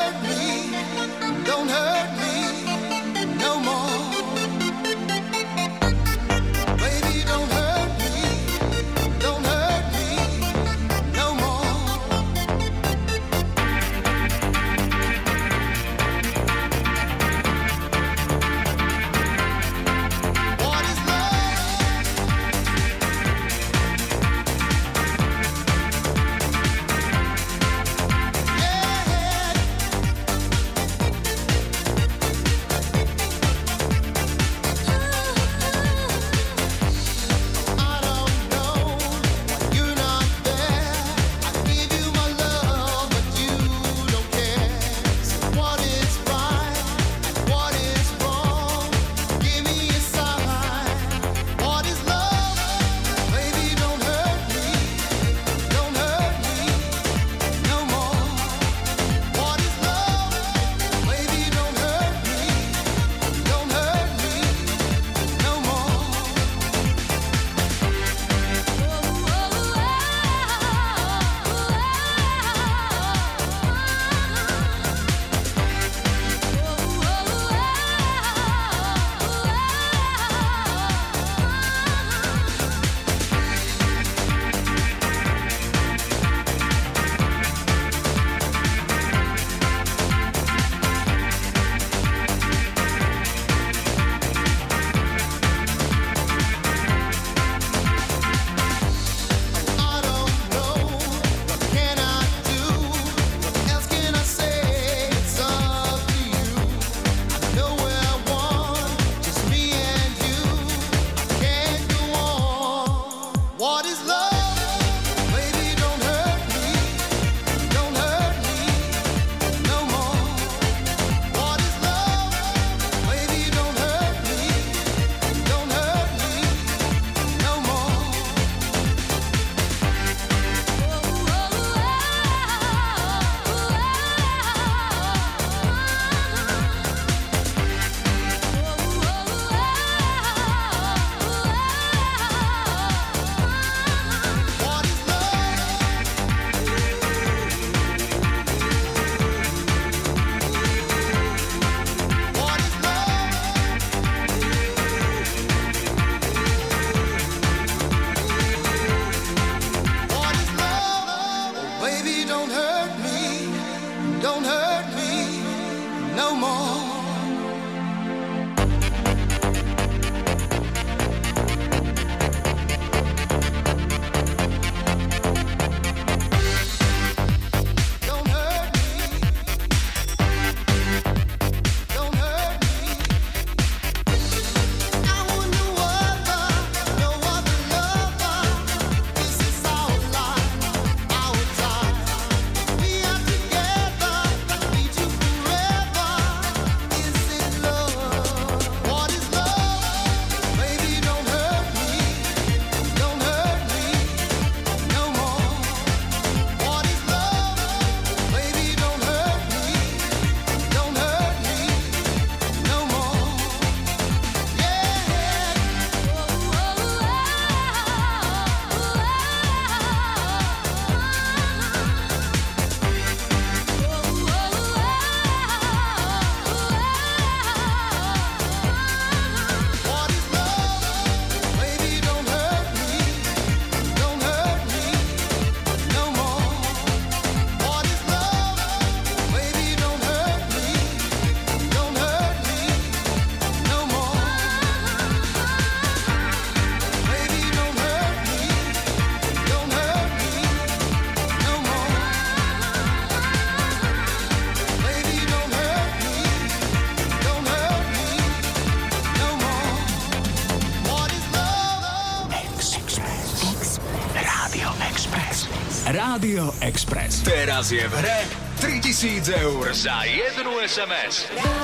Rádio 266.11 266.51
Express. 266.59 267.23
Teraz 267.23 267.71
je 267.71 267.87
v 267.87 267.93
hre 268.03 268.27
3000 268.59 269.31
eur 269.31 269.71
za 269.71 270.03
jednu 270.03 270.59
SMS. 270.59 271.31
Rádio 271.31 271.60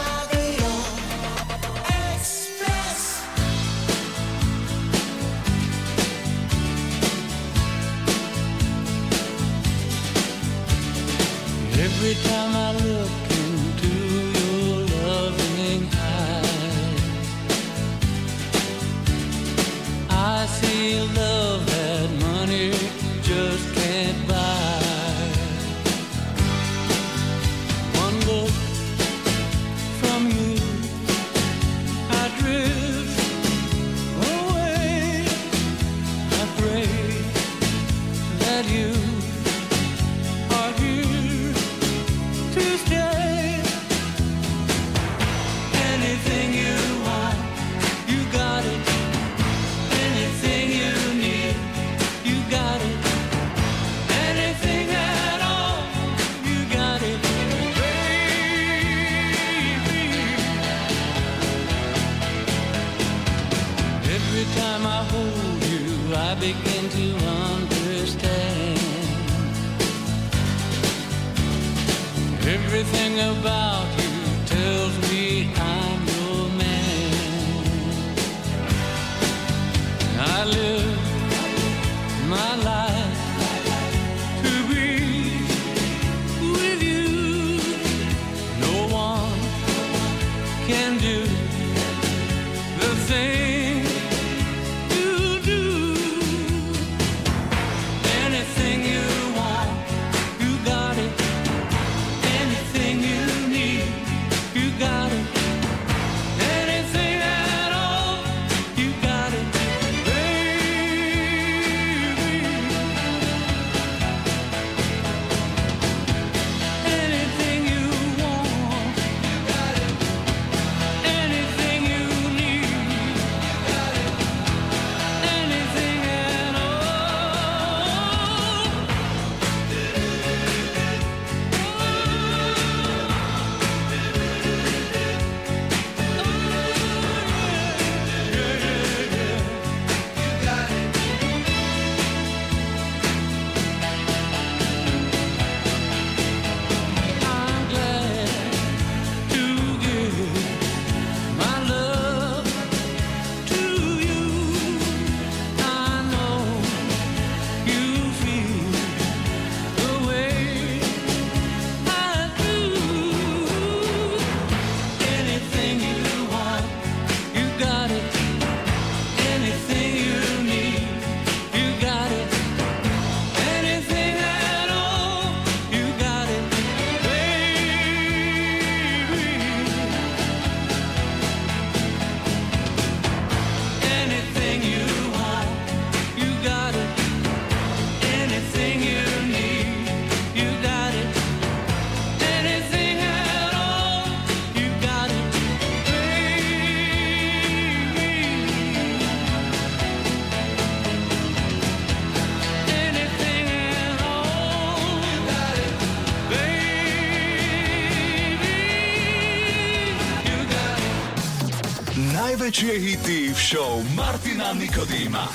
najväčšie 212.58 212.82
hity 212.82 213.20
v 213.30 213.38
show 213.38 213.86
Martina 213.94 214.50
Nikodýma. 214.50 215.30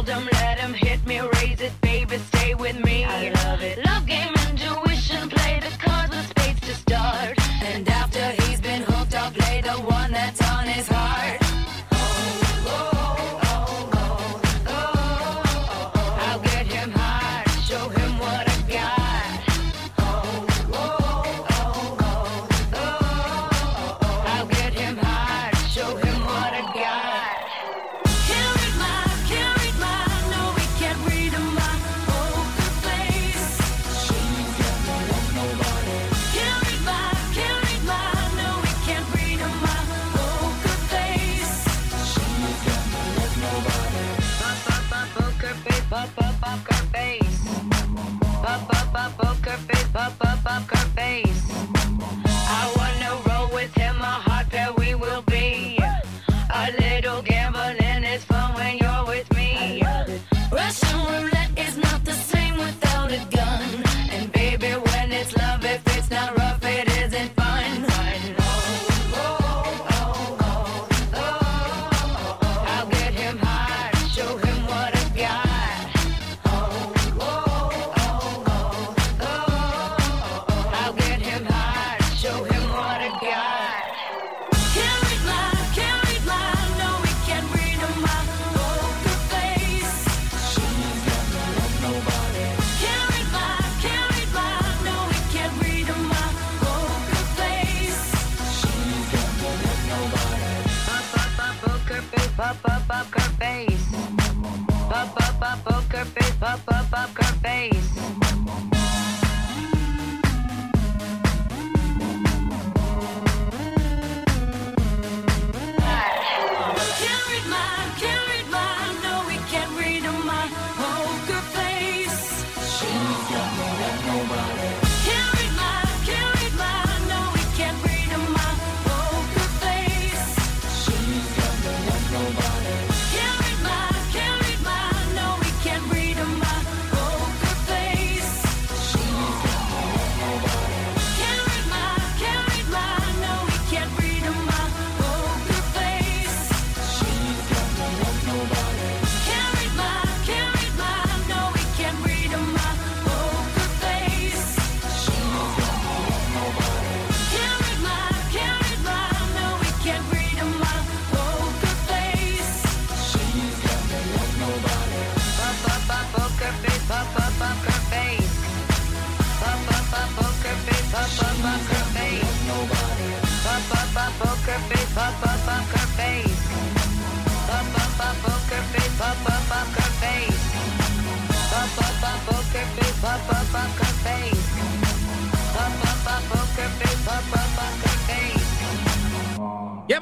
Hold 0.00 0.08
'em, 0.08 0.24
let 0.32 0.58
'em 0.58 0.72
hit 0.72 1.06
me, 1.06 1.20
raise 1.20 1.60
it, 1.60 1.78
baby, 1.82 2.16
stay 2.16 2.54
with 2.54 2.82
me. 2.82 3.04
I 3.04 3.28
love 3.44 3.60
it. 3.60 3.84
Love 3.84 4.06
game. 4.06 4.39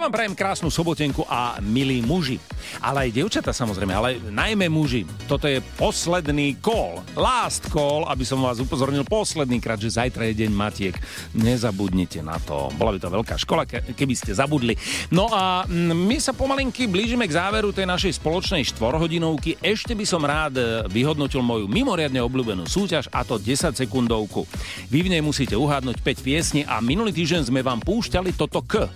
Vám 0.08 0.24
prajem 0.24 0.40
krásnu 0.40 0.72
sobotenku 0.72 1.28
a 1.28 1.60
milí 1.60 2.00
muži. 2.00 2.40
Ale 2.80 3.04
aj 3.04 3.12
dievčata 3.12 3.52
samozrejme, 3.52 3.92
ale 3.92 4.16
najmä 4.32 4.72
muži. 4.72 5.04
Toto 5.28 5.44
je 5.44 5.60
posledný 5.76 6.56
call, 6.64 7.04
last 7.12 7.68
call, 7.68 8.08
aby 8.08 8.24
som 8.24 8.40
vás 8.40 8.56
upozornil 8.56 9.04
posledný 9.04 9.60
krát, 9.60 9.76
že 9.76 9.92
zajtra 9.92 10.32
je 10.32 10.40
deň 10.40 10.50
matiek. 10.56 10.96
Nezabudnite 11.36 12.24
na 12.24 12.40
to. 12.40 12.72
Bola 12.80 12.96
by 12.96 13.04
to 13.04 13.12
veľká 13.12 13.36
škola, 13.36 13.68
ke- 13.68 13.84
keby 13.92 14.16
ste 14.16 14.32
zabudli. 14.32 14.80
No 15.12 15.28
a 15.28 15.68
mm, 15.68 15.92
my 15.92 16.16
sa 16.16 16.32
pomalinky 16.32 16.88
blížime 16.88 17.28
k 17.28 17.36
záveru 17.36 17.76
tej 17.76 17.84
našej 17.84 18.16
spoločnej 18.16 18.64
štvorhodinovky. 18.64 19.60
Ešte 19.60 19.92
by 19.92 20.08
som 20.08 20.24
rád 20.24 20.56
e, 20.56 20.88
vyhodnotil 20.88 21.44
moju 21.44 21.68
mimoriadne 21.68 22.24
obľúbenú 22.24 22.64
súťaž 22.64 23.12
a 23.12 23.28
to 23.28 23.36
10 23.36 23.76
sekundovku. 23.76 24.48
Vy 24.88 25.04
v 25.04 25.12
nej 25.12 25.20
musíte 25.20 25.52
uhádnuť 25.52 26.00
5 26.00 26.24
piesní 26.24 26.60
a 26.64 26.80
minulý 26.80 27.12
týždeň 27.12 27.52
sme 27.52 27.60
vám 27.60 27.84
púšťali 27.84 28.32
toto 28.32 28.64
K. 28.64 28.88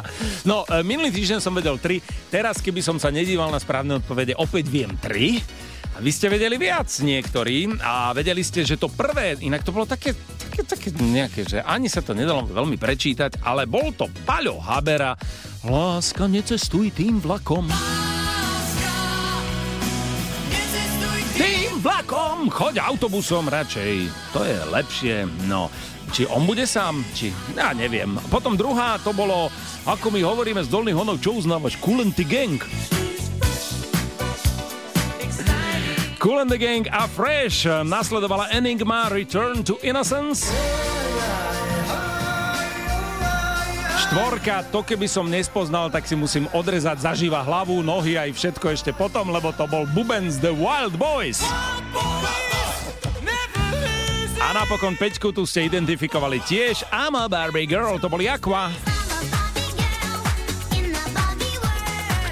no, 0.50 0.62
e, 0.64 0.80
minulý 0.86 1.10
týždeň 1.12 1.38
som 1.42 1.52
vedel 1.52 1.76
3, 1.76 2.30
teraz 2.32 2.62
keby 2.62 2.80
som 2.80 2.96
sa 2.96 3.12
nedíval 3.12 3.50
na 3.50 3.60
správne 3.60 3.98
odpovede, 3.98 4.38
opäť 4.38 4.70
viem 4.70 4.92
3. 4.96 5.72
A 5.92 6.00
vy 6.00 6.08
ste 6.08 6.32
vedeli 6.32 6.56
viac 6.56 6.88
niektorí 6.88 7.68
a 7.84 8.16
vedeli 8.16 8.40
ste, 8.40 8.64
že 8.64 8.80
to 8.80 8.88
prvé, 8.88 9.36
inak 9.44 9.60
to 9.60 9.76
bolo 9.76 9.84
také, 9.84 10.16
také, 10.16 10.64
také 10.64 10.88
nejaké, 10.96 11.44
že 11.44 11.60
ani 11.60 11.92
sa 11.92 12.00
to 12.00 12.16
nedalo 12.16 12.48
veľmi 12.48 12.80
prečítať, 12.80 13.44
ale 13.44 13.68
bol 13.68 13.92
to 13.92 14.08
Paľo 14.24 14.56
Habera. 14.56 15.12
Láska, 15.68 16.24
necestuj 16.32 16.96
tým 16.96 17.20
vlakom. 17.20 17.68
Tým 21.36 21.76
vlakom, 21.84 22.48
choď 22.48 22.80
autobusom 22.80 23.52
radšej. 23.52 24.08
To 24.32 24.48
je 24.48 24.56
lepšie, 24.72 25.16
no. 25.44 25.68
Či 26.12 26.28
on 26.28 26.44
bude 26.44 26.68
sám, 26.68 27.00
či... 27.16 27.32
Ja 27.56 27.72
neviem. 27.72 28.20
Potom 28.28 28.52
druhá, 28.52 29.00
to 29.00 29.16
bolo, 29.16 29.48
ako 29.88 30.12
my 30.12 30.20
hovoríme 30.20 30.60
z 30.60 30.68
Dolných 30.68 30.92
honov, 30.92 31.24
čo 31.24 31.32
uznávaš? 31.32 31.80
Cool 31.80 32.04
and 32.04 32.12
the 32.20 32.26
Gang. 32.28 32.60
Cool 36.20 36.44
and 36.44 36.52
the 36.52 36.60
Gang 36.60 36.84
a 36.92 37.08
Fresh. 37.08 37.64
Nasledovala 37.88 38.52
Enigma 38.52 39.08
Return 39.08 39.64
to 39.64 39.80
Innocence. 39.80 40.52
Štvorka, 44.04 44.68
to 44.68 44.84
keby 44.84 45.08
som 45.08 45.32
nespoznal, 45.32 45.88
tak 45.88 46.04
si 46.04 46.12
musím 46.12 46.44
odrezať 46.52 47.08
zaživa 47.08 47.40
hlavu, 47.40 47.80
nohy 47.80 48.20
aj 48.20 48.36
všetko 48.36 48.66
ešte 48.76 48.92
potom, 48.92 49.32
lebo 49.32 49.48
to 49.56 49.64
bol 49.64 49.88
Bubens 49.96 50.36
The 50.36 50.52
Wild 50.52 51.00
Boys. 51.00 51.40
A 54.42 54.50
napokon 54.50 54.98
Peťku 54.98 55.30
tu 55.30 55.46
ste 55.46 55.70
identifikovali 55.70 56.42
tiež. 56.42 56.82
I'm 56.90 57.14
a 57.14 57.30
Barbie 57.30 57.62
Girl, 57.62 57.94
to 58.02 58.10
boli 58.10 58.26
Aqua. 58.26 58.74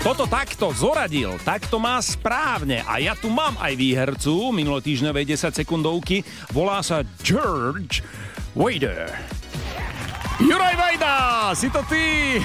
Toto 0.03 0.27
takto 0.27 0.75
zoradil, 0.75 1.39
takto 1.47 1.79
má 1.79 2.03
správne. 2.03 2.83
A 2.83 2.99
ja 2.99 3.15
tu 3.15 3.31
mám 3.31 3.55
aj 3.63 3.79
výhercu 3.79 4.51
minulotýždňovej 4.51 5.39
10 5.39 5.55
sekundovky. 5.63 6.27
Volá 6.51 6.83
sa 6.83 7.07
George 7.23 8.03
Wader. 8.59 9.07
Juraj 10.43 10.75
Vajda, 10.75 11.15
si 11.55 11.71
to 11.71 11.79
ty? 11.87 12.43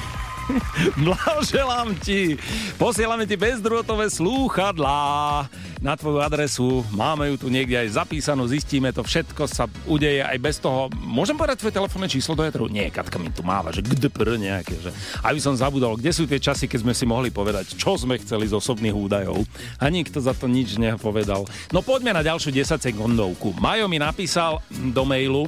Blahoželám 1.06 1.98
ti. 2.02 2.38
Posielame 2.78 3.26
ti 3.26 3.36
bezdrôtové 3.38 4.10
slúchadlá 4.10 5.46
na 5.82 5.94
tvoju 5.94 6.20
adresu. 6.22 6.82
Máme 6.94 7.30
ju 7.34 7.46
tu 7.46 7.48
niekde 7.52 7.78
aj 7.78 8.02
zapísanú, 8.02 8.50
zistíme 8.50 8.90
to, 8.90 9.06
všetko 9.06 9.46
sa 9.46 9.70
udeje 9.86 10.26
aj 10.26 10.38
bez 10.42 10.58
toho. 10.58 10.90
Môžem 10.98 11.38
povedať 11.38 11.62
tvoje 11.62 11.78
telefónne 11.78 12.10
číslo 12.10 12.34
do 12.34 12.42
etru? 12.46 12.66
Nie, 12.66 12.90
Katka 12.90 13.22
mi 13.22 13.30
tu 13.30 13.46
máva, 13.46 13.70
že 13.70 13.86
gdpr 13.86 14.38
nejaké, 14.38 14.74
že 14.82 14.90
aby 15.22 15.38
som 15.38 15.54
zabudol, 15.54 15.98
kde 16.00 16.10
sú 16.10 16.26
tie 16.26 16.42
časy, 16.42 16.66
keď 16.66 16.80
sme 16.82 16.94
si 16.98 17.06
mohli 17.06 17.30
povedať, 17.30 17.78
čo 17.78 17.98
sme 17.98 18.18
chceli 18.18 18.50
z 18.50 18.58
osobných 18.58 18.96
údajov. 18.96 19.46
A 19.78 19.90
nikto 19.94 20.18
za 20.18 20.34
to 20.34 20.50
nič 20.50 20.78
nepovedal. 20.82 21.46
No 21.70 21.86
poďme 21.86 22.18
na 22.18 22.26
ďalšiu 22.26 22.50
10 22.50 22.82
sekundovku. 22.82 23.54
Majo 23.62 23.86
mi 23.86 24.02
napísal 24.02 24.62
do 24.72 25.06
mailu, 25.06 25.46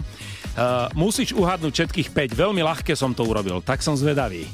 Uh, 0.58 0.90
musíš 0.98 1.38
uhádnuť 1.38 1.70
všetkých 1.70 2.10
5. 2.34 2.34
Veľmi 2.34 2.66
ľahké 2.66 2.98
som 2.98 3.14
to 3.14 3.22
urobil, 3.22 3.62
tak 3.62 3.86
som 3.86 3.94
zvedavý. 3.94 4.50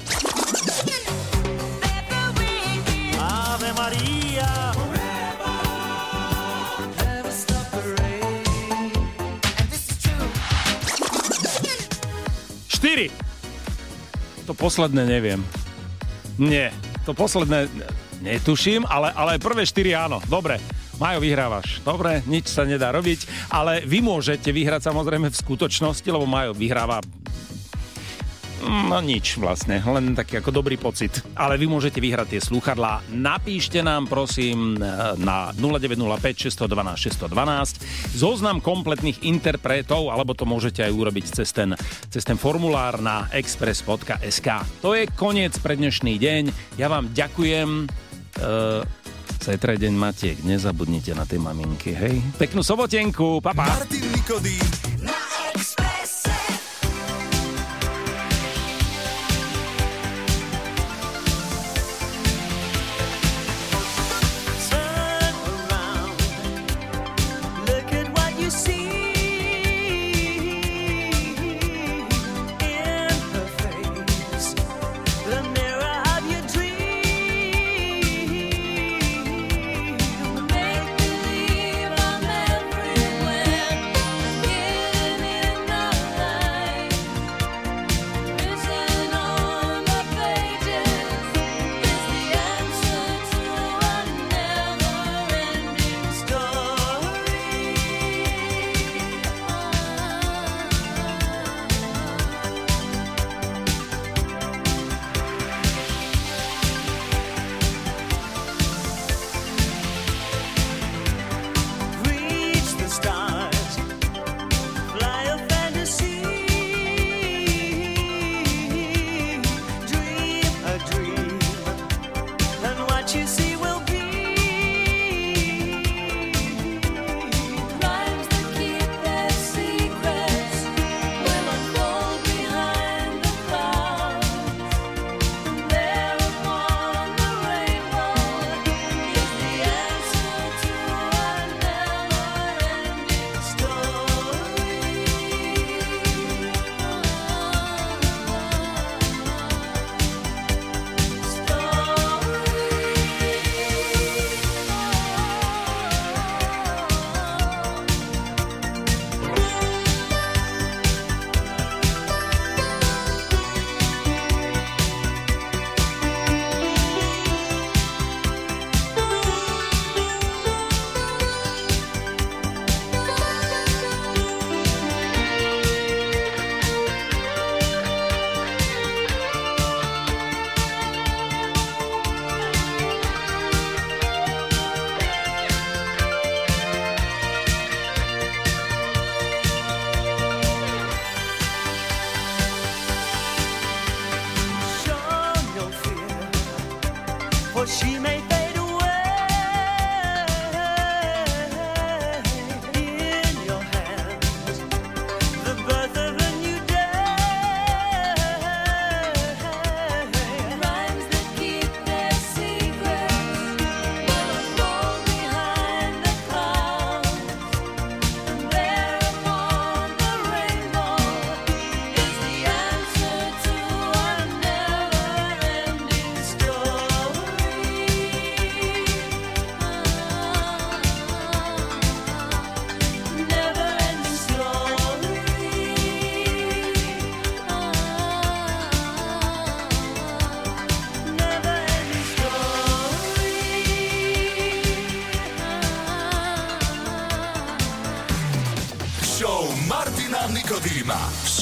Ave 3.15 3.71
Maria. 3.71 4.23
4, 12.83 13.07
To 14.43 14.51
posledné 14.51 15.07
neviem. 15.07 15.39
Nie, 16.35 16.75
to 17.07 17.15
posledné 17.15 17.71
netuším, 18.19 18.83
ale, 18.83 19.07
ale 19.15 19.39
prvé 19.39 19.63
štyri 19.63 19.95
áno. 19.95 20.19
Dobre, 20.27 20.59
Majo, 21.01 21.19
vyhrávaš. 21.19 21.81
Dobre, 21.81 22.21
nič 22.29 22.53
sa 22.53 22.63
nedá 22.63 22.93
robiť, 22.93 23.49
ale 23.49 23.81
vy 23.83 24.01
môžete 24.05 24.53
vyhrať 24.53 24.93
samozrejme 24.93 25.33
v 25.33 25.39
skutočnosti, 25.41 26.05
lebo 26.05 26.29
Majo 26.29 26.53
vyhráva 26.53 27.01
No 28.63 29.03
nič 29.03 29.35
vlastne, 29.35 29.83
len 29.83 30.15
taký 30.15 30.39
ako 30.39 30.63
dobrý 30.63 30.79
pocit. 30.79 31.19
Ale 31.35 31.59
vy 31.59 31.67
môžete 31.67 31.99
vyhrať 31.99 32.37
tie 32.37 32.41
slúchadlá. 32.41 33.03
Napíšte 33.11 33.83
nám 33.83 34.07
prosím 34.07 34.79
na 35.19 35.51
0905 35.59 36.47
612 36.47 37.27
612 37.27 38.15
zoznam 38.15 38.63
kompletných 38.63 39.27
interpretov, 39.27 40.07
alebo 40.07 40.31
to 40.31 40.47
môžete 40.47 40.79
aj 40.79 40.95
urobiť 40.95 41.25
cez 41.43 41.51
ten, 41.51 41.75
cez 42.07 42.23
ten 42.23 42.39
formulár 42.39 43.03
na 43.03 43.27
express.sk. 43.35 44.47
To 44.79 44.95
je 44.95 45.11
koniec 45.11 45.59
pre 45.59 45.75
dnešný 45.75 46.15
deň. 46.15 46.43
Ja 46.79 46.87
vám 46.87 47.11
ďakujem. 47.11 47.91
Uh, 48.39 49.02
Je 49.43 49.59
deň 49.59 49.91
Matiek, 49.99 50.39
nezabudnite 50.47 51.11
na 51.11 51.27
tie 51.27 51.35
maminky, 51.35 51.91
hej? 51.91 52.23
Peknú 52.39 52.63
sobotenku, 52.63 53.43
papa. 53.43 53.67
Pa. 53.67 53.83
Martin 53.83 54.07
Nikodým 54.15 54.67
Na 55.03 55.19
Expresse. 55.51 55.92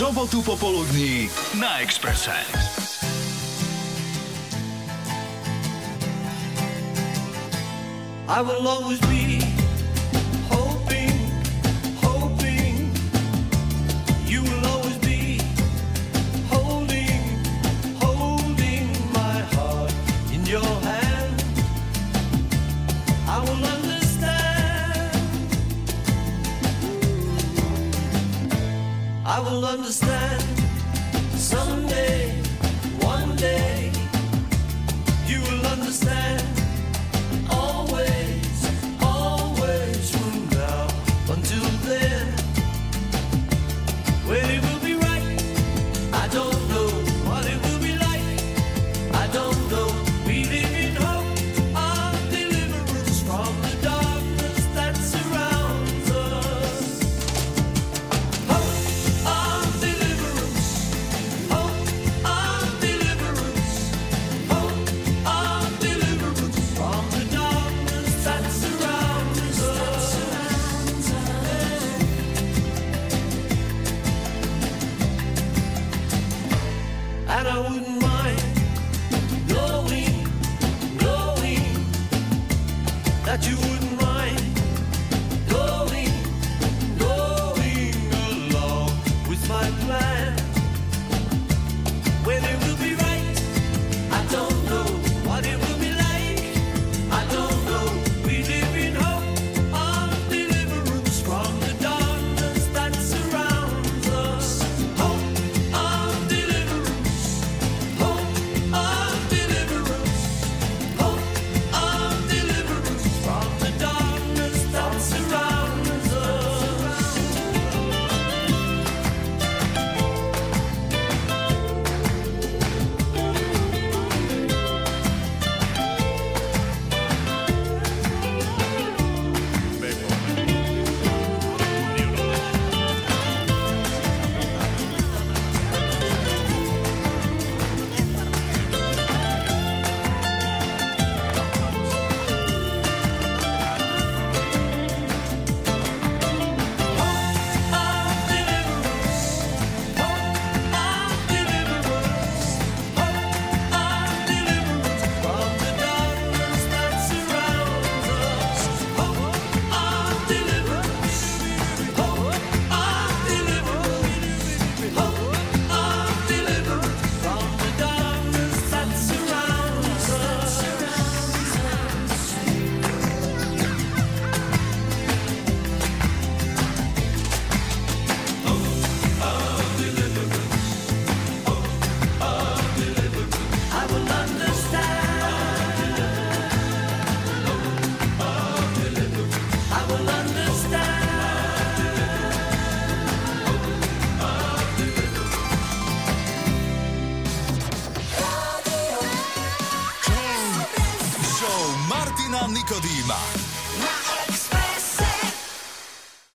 Sobotu 0.02 0.42
popoludní 0.42 1.30
na 1.60 1.80
Expresse. 1.80 2.34
I 8.28 8.42
will 8.42 8.68
always 8.68 9.00
be 9.00 9.21